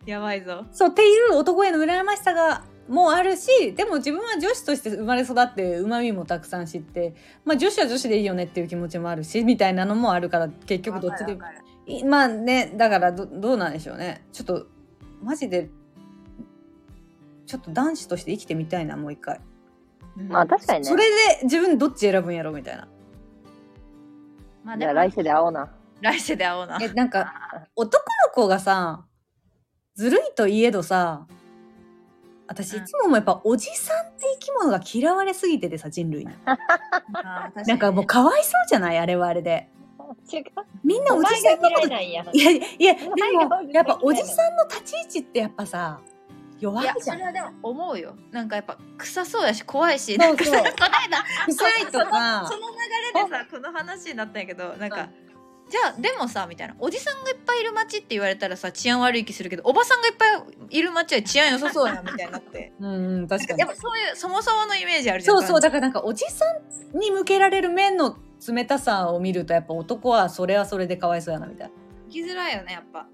[0.07, 0.65] やばいぞ。
[0.71, 7.15] そうっていう男への羨ましさがもあるしでも自分は女子として生まれ育ってうまみもたくさん知って、
[7.45, 11.70] まあ、女子は女子でいいよねっていう気持ちもあるしみたいなのもあるから結局どっちでわかるわかい
[12.05, 14.25] まあねだからどどうなんでしょうね。
[14.33, 14.67] ちょっと
[15.23, 15.69] マジで
[17.47, 19.41] ちょっと男子として生きてみたいなもう一回。
[20.17, 20.85] るまあ確かにね。
[20.85, 22.89] それで自分どっち選ぶんやろみたいな。
[24.65, 25.71] まあでも来世で会おうな。
[26.01, 26.79] 来世で会おうな。
[26.81, 27.33] えなんか
[27.77, 29.05] 男の子がさ
[29.95, 31.27] ずるいといえどさ
[32.47, 36.33] 私いつももやっぱおじさんって生き物が嫌われすぎててさ人類に。
[37.67, 38.99] なんかもうかわいそうじゃない？
[38.99, 39.69] あれはあれで
[40.33, 40.45] 違う。
[40.85, 42.11] みんなおじさんのことなん。
[42.11, 42.25] や。
[42.33, 46.01] いやいやでもやっぱおじさんの立ち位置ってやっぱさ
[46.59, 47.01] 弱いじゃん。
[47.01, 48.17] それはでも思うよ。
[48.31, 50.27] なんかやっぱ臭そうやし怖いしそうそう。
[50.27, 52.47] なんかさこの間臭いとか。
[52.47, 52.77] その流
[53.15, 55.09] れでさこの話になったんやけどなんか、
[55.71, 62.73] じゃあでもさみたいなおじさんがいっぱいいる街って言われたらさ治安悪い気するけどおばさんがいっぱいいる街は治安良さそうやなみたいになって。
[62.81, 63.61] うんうん確かに。
[63.61, 66.45] やっぱそういうそもそものイメージあるじゃんそうそうだからなんかおじさ
[66.93, 71.75] んに向けられる面の冷たさを見るとやっぱ男はそれはそれでかわいそうやなみたいな。
[72.09, 73.07] 生きづらいよねやっぱ。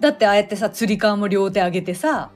[0.00, 2.30] だってああやってさつり革も両手上げてさ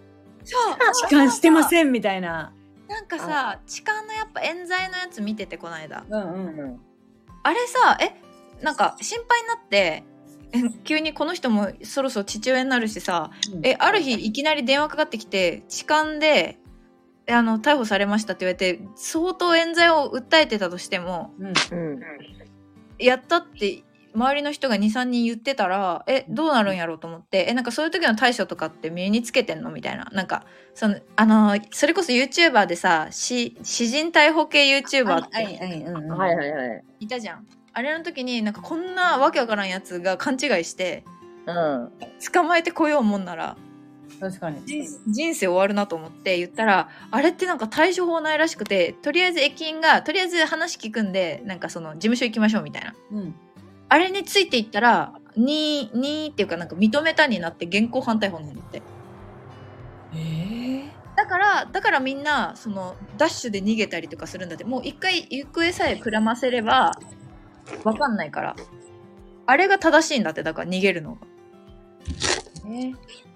[0.45, 0.77] そう。
[0.95, 2.55] 痴漢してませんみたいな。
[2.89, 6.05] なんかさ痴漢のやっぱ冤罪のやつ見ててこの間。
[6.09, 6.71] うんううん。
[6.73, 6.81] ん。
[7.43, 8.15] あれさえ
[8.63, 10.05] なんか心配になって
[10.53, 13.31] え急にこの人もそろそろ父親になるしさ
[13.63, 16.60] えある日いきなり電話かかってきて痴漢でえ
[17.33, 22.01] あの逮捕されましたって言われて相当冤罪を訴えてたとしてもうんうん。
[22.99, 23.83] やったって
[24.15, 30.45] 周りの人が23人言ってたらえどうなるんやろうと思ってえなんかそういう時の対処とかって身につけてんのみたいななんか
[30.75, 36.85] そのあのそれこそ YouTuber でさし詩人逮捕系 YouTuber っはいてはいうんうんはいはいはい。
[37.01, 41.05] いたじゃんあれの時になんかこんなわけわからんやつが勘違いして
[41.47, 41.93] うん。
[42.33, 43.57] 捕まえてこようもんなら
[44.19, 44.61] 確かに。
[44.67, 52.95] 人人生終わるなと思って言ったらあれってなんか対処法ないらしくてとりあえず駅員がとりあえず話聞くんでなんかその事務所行きましょうみたいな。
[53.13, 53.35] うん。
[53.89, 58.83] あれについていったら2、2っていうかなんか認めたになって現行犯逮捕なんだって。
[60.15, 64.65] ええだからだからみんなそのダッシュで逃げたりとかするんだって。
[64.65, 66.99] もう一回行方さえくらませれば
[67.85, 68.57] わかんないから。
[69.47, 71.27] あれが正しいんだってだから逃げるのが。
[72.69, 72.95] ね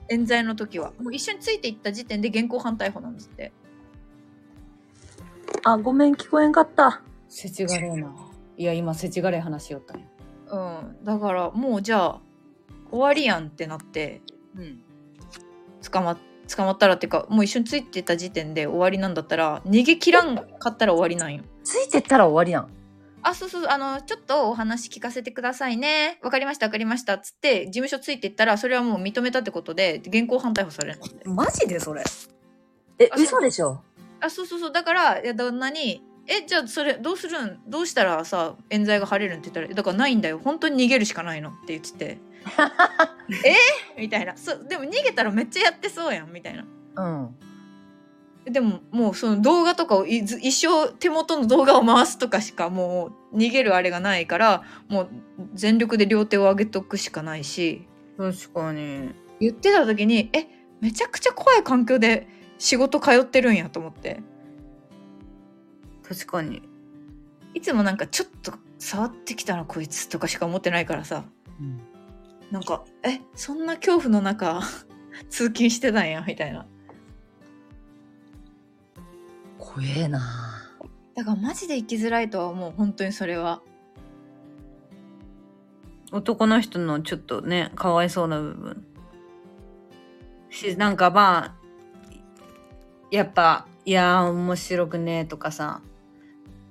[0.08, 3.52] 冤罪の時はもう一緒についていった時点で現行犯逮捕なんですって
[5.64, 7.00] あ、ごめん、聞こえんかった。
[7.28, 8.14] せちがれえな。
[8.56, 10.06] いや、今、せちがれえ話しよったんよ。
[10.46, 10.56] う
[11.02, 12.20] んだからもうじゃあ
[12.90, 14.20] 終わりやんってなって
[14.56, 14.80] うん。
[15.90, 16.16] 捕ま
[16.48, 22.68] 捕まったらっていうかもう一緒についてた時点で終わりなんだったら逃げ切らんかったら終わりなんよついてったら終わりやん。
[23.24, 26.18] あ、そうそう、あの、ちょっとお話聞かせてくださいね。
[26.22, 27.18] わかりました、わかりました。
[27.18, 31.34] つって、事務所ついていったら、それはもう認めたってことで、現行犯逮捕されるの。
[31.34, 32.04] マジでそれ？
[32.98, 33.82] え嘘でしょ？
[34.20, 34.72] あ、そうそうそう。
[34.72, 37.60] だから、いや、旦那に、え、じゃあそれ、どうするん？
[37.66, 40.38] どうしたらさ、冤罪が晴れるんって言ったら、だからないんだよ。
[40.38, 42.18] 本当に逃げるしかないのって言ってて。
[43.44, 43.54] え？
[43.98, 44.36] みたいな。
[44.36, 46.64] そう、でも逃げたらめっちゃやってそうやん、みたいな。
[46.96, 47.36] うん。
[48.44, 55.08] でももうその動画とかをいず一生手元の動画を回すとかしかもう逃げるあれがないからもう
[55.54, 57.86] 全力で両手を上げとくしかないし。
[58.16, 59.12] 確かに。
[59.40, 60.46] 言ってた時にえ
[60.80, 64.22] めちゃくちゃ怖い環境で仕事通ってるんやと思って。
[66.06, 66.62] 確かに。
[67.54, 71.24] いつもなんかちょっと触ってきたなこいつとかしか思ってないからさ。
[71.60, 71.80] うん。
[72.50, 74.60] なんかえそんな恐怖の中
[75.30, 76.66] 通勤してたんやみたいな
[79.74, 80.20] 怖えな
[81.16, 83.60] だからマジで生きづらいとは思う本当にそれは
[86.14, 88.86] 男の人のちょっとね、かわいそうな部分。
[90.48, 91.54] し、なんかまあ、
[93.10, 95.82] やっぱ、いやー面白くねえとかさ、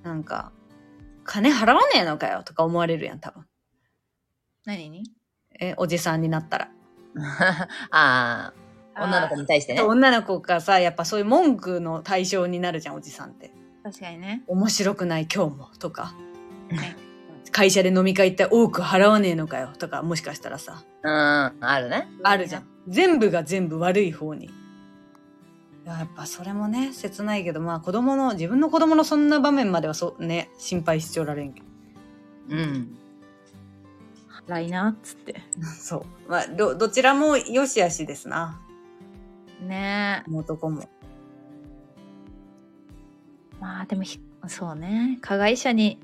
[0.02, 0.54] なんか、
[1.26, 3.46] 金払わねえのかよとか思われるやん、多分。
[4.64, 5.12] 何に？
[5.60, 6.72] え、おじさんになったら。
[7.20, 8.54] ああ、
[8.96, 9.82] 女の子に対してね。
[9.82, 13.52] 女の子がさ、やっぱそういう文句の対象になるじゃん、おじさんって。
[13.84, 16.14] 確かにね面白くない今日もとか
[16.72, 16.96] ね。
[17.52, 22.10] 会社で飲み会行って多く払わねえのかよとか、もしかしたらさ、うん、あるね。
[22.24, 22.68] あるじゃん。
[22.88, 24.46] 全部が全部悪い方に。
[24.46, 24.50] い
[25.86, 31.68] ややっぱそれもね、切ないけど、まあ子供の、自分の子供のそんな場面まではそうね、心配しちょられんけど。
[32.50, 32.98] うん。
[34.48, 35.42] 辛いなっつって
[35.80, 36.32] そう。
[36.32, 38.62] まあ、ど、どちらも良し悪しですな。
[39.62, 40.90] ねえ男も。
[43.60, 46.00] まあでもひそうね加害者に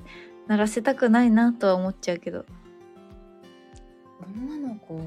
[0.47, 2.45] ならせたくないなとは思っちゃうけど
[4.35, 4.99] 女の子、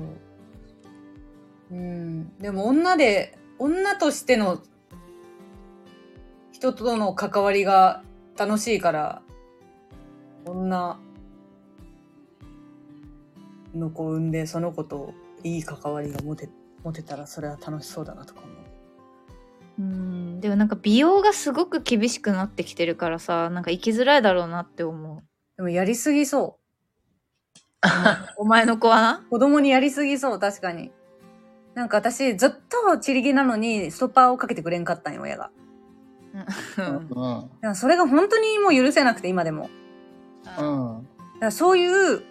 [1.70, 2.36] うん。
[2.38, 4.62] でも女で、女としての
[6.50, 8.02] 人との関わりが
[8.36, 9.22] 楽しいから、
[10.44, 10.98] 女
[13.74, 15.14] の子を産んで、その子と
[15.44, 16.48] いい関わりが持て、
[16.84, 18.56] 持てたらそれは楽しそうだなとか思う。
[19.78, 25.22] うんでもなんか美容がすごく厳しくなってきてるからさなんか生きづらいだろうなって思
[25.56, 26.62] でもやりすぎそう
[28.36, 29.22] お前の子はな？
[29.26, 29.30] う。
[29.30, 30.92] 子供にやりすぎそう、確かに。
[31.74, 35.50] なんか私、ずっとチリギなのに、ストッパーをかけてくれんかったんよ、親が。
[36.78, 37.08] うんうん。
[37.08, 39.68] だからそれが本当にもう許せなくて、今でも。
[40.58, 41.02] ううんん。
[41.02, 42.22] だからそういう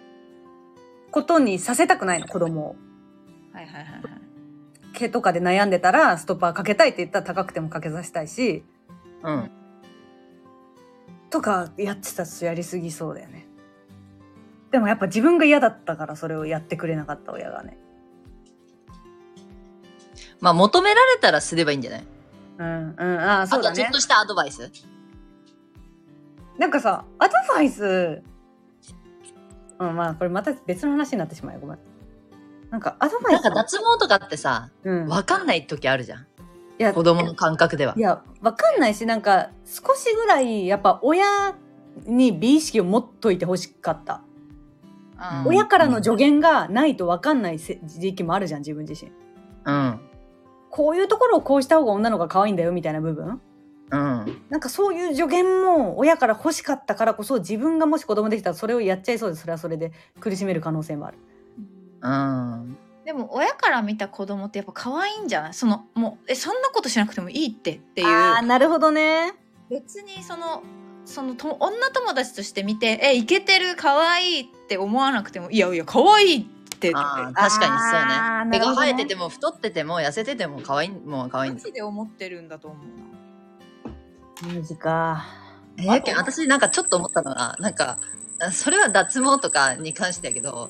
[1.10, 2.76] ことにさせたくないの、子供を。
[3.52, 4.21] はいはいはいはい
[4.92, 8.64] 毛とかで悩んでたら、ストッパーかけたいって言ったら高くてもかけさせたいし、
[9.22, 9.50] うん。
[11.30, 13.46] とかやってたとやりすぎそうだよね。
[14.70, 17.78] でもやっぱ自分が嫌だったからそれをやってくれなかった親がね。
[20.40, 22.06] まあ、求められたらすればいいんじゃない？
[22.58, 24.00] うん、うん、ああ、そうだねあとはちょっと。
[24.00, 24.70] したアドバイス？
[26.58, 28.22] なんかさ、アドバイス、
[29.78, 31.60] うん、まあこれまた別の話になってしまうよ。
[31.60, 31.78] ごめん。
[32.72, 35.06] なんかアドバイスなんか脱毛とかってさ、うん。
[35.06, 36.22] わかんない時あるじゃん。
[36.22, 36.24] い
[36.78, 37.92] や子供の感覚では。
[37.96, 41.54] いや、わかんないし、なんか、少しぐらい、やっぱ親
[42.06, 44.22] に美意識を持っといてほしかった。
[45.18, 49.12] あうん親からの助言がないとわかんないせ時期もあるじゃん、自分自身。
[49.66, 50.00] うん。
[50.70, 53.40] こういうところをこうした方が女の子が可愛いんだよ、みたいな部分？
[53.90, 54.42] うん。
[54.48, 59.42] なんかそういう助言も親から欲しかったからこそ、自分がもし子供できたらそれをやっちゃいそうです。
[59.42, 61.18] それはそれで苦しめる可能性もある。
[62.02, 62.76] うん。
[63.04, 65.54] でも親から見た子供ってやっぱ可愛いんじゃない？
[65.54, 69.34] そのもうえそんなことしなくてもいいってっていうああ、なるほどね。
[69.70, 70.62] 別にその
[71.04, 76.44] そのと女友達として見てえイケてる可愛いって思わなくてもいやいや可愛いっ
[76.78, 78.58] て確かにあそうね。
[78.58, 81.60] ねが生えてても太ってても痩せてても可愛いもん可愛いんだ。
[81.60, 85.24] マジで思ってるんだと思うなマジか。
[85.78, 87.98] えやけん私なんかちょっと思ったのが、なんか、
[88.40, 90.68] あそれは脱毛とかに関してやけど、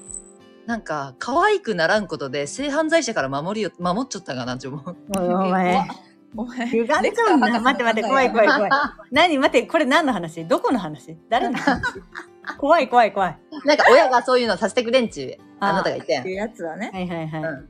[0.66, 4.96] なんか、可愛くならんことで性犯罪者から守りよ、守っちゃったかなって思う。
[5.18, 5.86] お前。
[6.34, 7.60] お前歪んじゃうんだ。
[7.60, 8.70] 待って待って、怖い怖い怖い。
[9.10, 10.46] 何待って、これ何の話？
[10.46, 11.16] どこの話？
[11.28, 11.82] 誰の話？
[12.58, 13.38] 怖い怖い怖い。
[13.64, 16.36] なんか親がそういうのさせてくれんちゅう、あなたが言ったやんっていう。
[16.36, 16.90] やつはね。
[16.92, 17.42] はいはいはい。
[17.42, 17.68] うん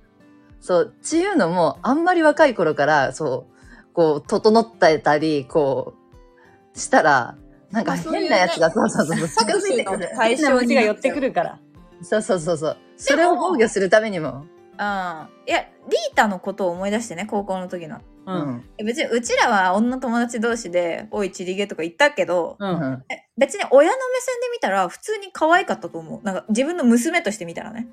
[0.62, 3.48] そう、ちゅうのも、あんまり若い頃から、そ
[3.90, 5.94] う、こう、整ってたり、こ
[6.72, 7.34] う、したら、
[7.72, 10.08] なんか変なやつが、そうそうそう、近づいてくる。
[10.14, 11.58] 対変な虫が寄ってくるから。
[12.02, 12.76] そうそうそうそう。
[12.96, 14.30] それを防御するためにも。
[14.30, 14.46] うん。
[14.76, 17.98] いや、リータのことを思い出してね、高校の時の。
[18.26, 18.32] う。
[18.32, 22.64] うん別にうちらは女友達同士で、おい、チリゲとか言ったけど、う。
[22.64, 23.04] うん
[23.38, 26.22] 別に親の目線で見たら普通に可愛かったと思う。
[26.22, 27.88] なんか自分の娘として見たらね。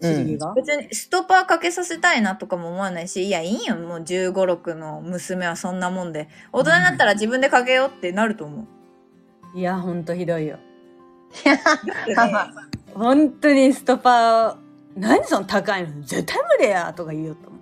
[0.00, 0.54] 不思議が？
[0.54, 6.28] 別にストッパーかけさせたいなとかも思わないし、いや、いいよ、もう15、6の娘はそんなもんで。
[6.52, 8.66] 大人になったら自分でかけようってなると思
[9.54, 9.58] う。
[9.58, 10.58] いや、ほんとひどいよ。
[11.44, 12.22] だってね
[12.94, 14.56] 本当にストパー、
[14.96, 16.02] 何その高いの？
[16.02, 17.58] 絶対無理やとか言うよと思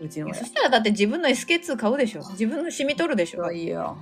[0.00, 0.04] う。
[0.04, 0.44] うちの親そ。
[0.44, 2.20] したらだって自分の SK2 買うでしょ。
[2.32, 3.50] 自分の染み取るでしょ。
[3.50, 3.96] いいよ。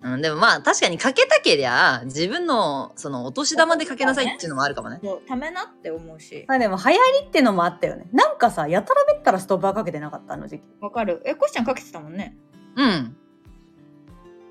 [0.00, 5.00] うん、でもまあ、確かにかけたけりゃ、自分の、その、お年玉でかけなさいっていうのもあるかもね。
[5.26, 6.44] ためなって思うし。
[6.46, 8.06] まあでも流行りってのもあったよね。
[8.12, 10.68] なんかさ、やたらめったらストッパーかけてなかったあの時期。
[10.80, 11.20] わかる。
[11.26, 12.36] え、コシちゃんかけてたもんね。
[12.76, 13.16] うん。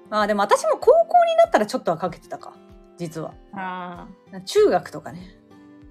[0.09, 2.53] まあでも私も高校になったらちょっとはかけてたか。
[2.97, 3.33] 実は。
[3.53, 4.41] ああ。
[4.41, 5.37] 中学とかね。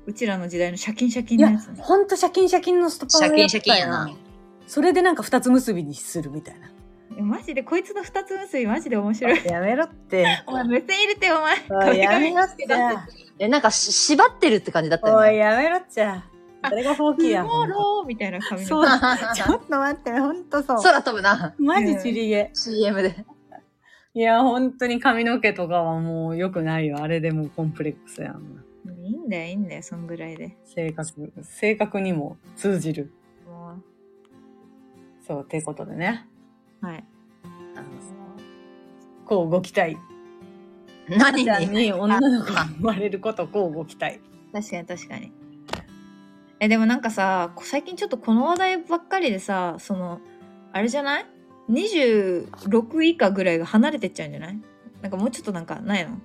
[0.07, 1.83] うちらの時代のシャキンシャキいやンのやつね。
[1.83, 4.11] ほんとシャキンシャキンのストッパーシャキンシャキンやな。
[4.67, 6.71] それでなんか二つ結びにするみたいな。
[7.19, 9.45] えマジでこいつの二つ結びマジで面白い。
[9.45, 10.27] やめろって。
[10.47, 11.99] お前目線入れてお前。
[11.99, 13.07] やめろっちゃ。
[13.39, 15.37] え、なんかし、縛ってるって感じだったよおいね。
[15.37, 16.25] やめろっちゃ。
[16.69, 17.43] それがほうきや。
[17.43, 20.83] トゥモローみたいな髪のそうちょっと待って、ほんとそう。
[20.83, 21.55] 空飛ぶな。
[21.59, 22.51] マジちりげ。
[22.55, 23.25] CM で。
[24.17, 27.03] いや、本当に髪の毛とかはもう良くないよ。
[27.03, 28.65] あれでもうコンプレックスやん。
[29.05, 30.57] いいんだよいいんだよそんぐらいで。
[30.65, 33.13] 性格、性格にも通じる。
[33.47, 33.75] も
[35.21, 36.27] そう、ってことでね。
[36.83, 37.05] うはい。
[37.77, 37.87] あの
[39.27, 39.99] こうご期待。
[41.11, 41.45] 何？
[41.45, 44.21] ちゃんにに女の子が生まれること、こうご期待。
[44.51, 45.31] 確かに確かに。
[46.59, 50.21] えでもなんかさ最近ちょっとこの話題ばっかりでさその
[50.73, 51.27] あれじゃない？
[51.71, 54.59] ?26 以下ぐらいが離れてっちゃうんじゃない？
[55.03, 56.19] なんかもうちょっとなんかないの？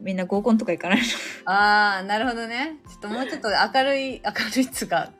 [0.00, 1.04] みんな合コンとか行かないの？
[1.52, 2.76] ああ、なるほどね。
[2.88, 5.10] ちょっともうちょっと明るい、明るいっつうか、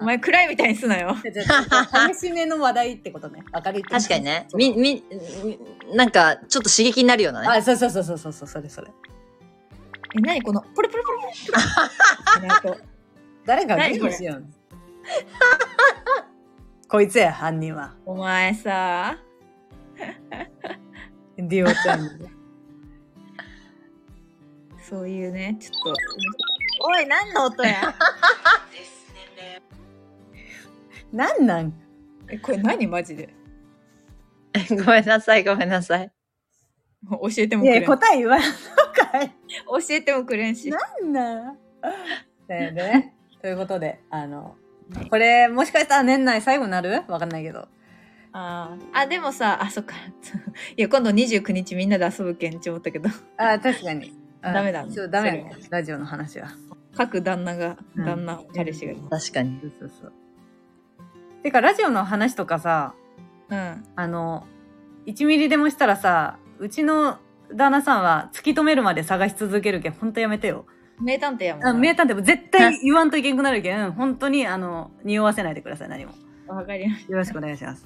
[0.00, 1.16] お前暗いみたいにすなよ。
[1.22, 3.44] 激しめの話題ってことね。
[3.54, 4.48] 明るいって確かにね。
[4.54, 5.04] み、み、
[5.44, 5.58] み
[5.94, 7.48] なんか、ちょっと刺激になるようなね。
[7.48, 8.88] あ、そうそうそうそうそうそう、それそれ。
[10.16, 11.10] え、何このポリポリポ
[12.70, 12.80] リポ
[13.44, 14.46] 誰がゲームしようの
[16.94, 17.92] こいつや、犯人は。
[18.06, 19.18] お前さ
[21.36, 22.28] ディオちゃんで。
[24.80, 25.96] そういうねちょっと
[26.86, 27.92] おい何の音や？
[31.12, 31.74] なんなん？
[32.30, 33.34] えこれ何マジで？
[34.70, 36.12] ごめんなさい、ごめんなさい。
[37.10, 39.34] 教えてもいや、くれん教答え言わんのかい。
[39.94, 41.58] えてもくれんしなんなん？
[42.46, 43.16] だよね。
[43.42, 44.54] ということで、あの、
[45.10, 47.02] これ、もしかしたら年内最後になる？
[47.08, 47.68] わかんないけど。
[48.36, 49.94] あーあでもさあそっか
[50.76, 54.12] いや今度29日みんなで遊ぶけんって思ったけどあ、確かに。
[54.42, 55.52] あダメだねそう、ダメね。
[55.70, 56.48] ラジオの話は。
[56.96, 59.60] 各旦那がうん旦那、彼氏が確かに。
[59.60, 60.12] そうそうそう。
[61.44, 62.94] てか、ラジオの話とかさ、
[63.50, 64.46] うんあの、
[65.06, 67.18] 1ミリでもしたらさ、うちの
[67.54, 70.66] 旦那さんは突き止めるまで探し続けるけん、ほんとやめてよ。
[71.00, 76.12] 名探偵やもん名探偵も絶対言わんといけんくなるけん、 本当に、あの、匂わせないでください、何も。
[76.46, 77.84] わかりましよろしくお願いします。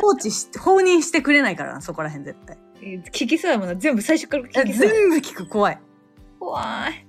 [0.00, 2.56] 放置し、放任してくれないからな、そこら辺絶対。
[2.56, 3.74] た聞きそうやもんな。
[3.74, 4.92] 全部最初から聞きそうや。
[4.92, 5.78] 全部聞く、怖い。
[6.38, 7.06] 怖い。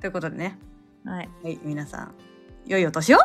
[0.00, 0.58] ということでね。
[1.04, 1.28] はい。
[1.42, 2.14] はい、皆さん、
[2.66, 3.18] 良いお年を。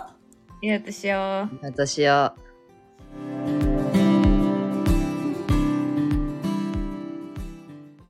[0.62, 2.34] いや私よ私は、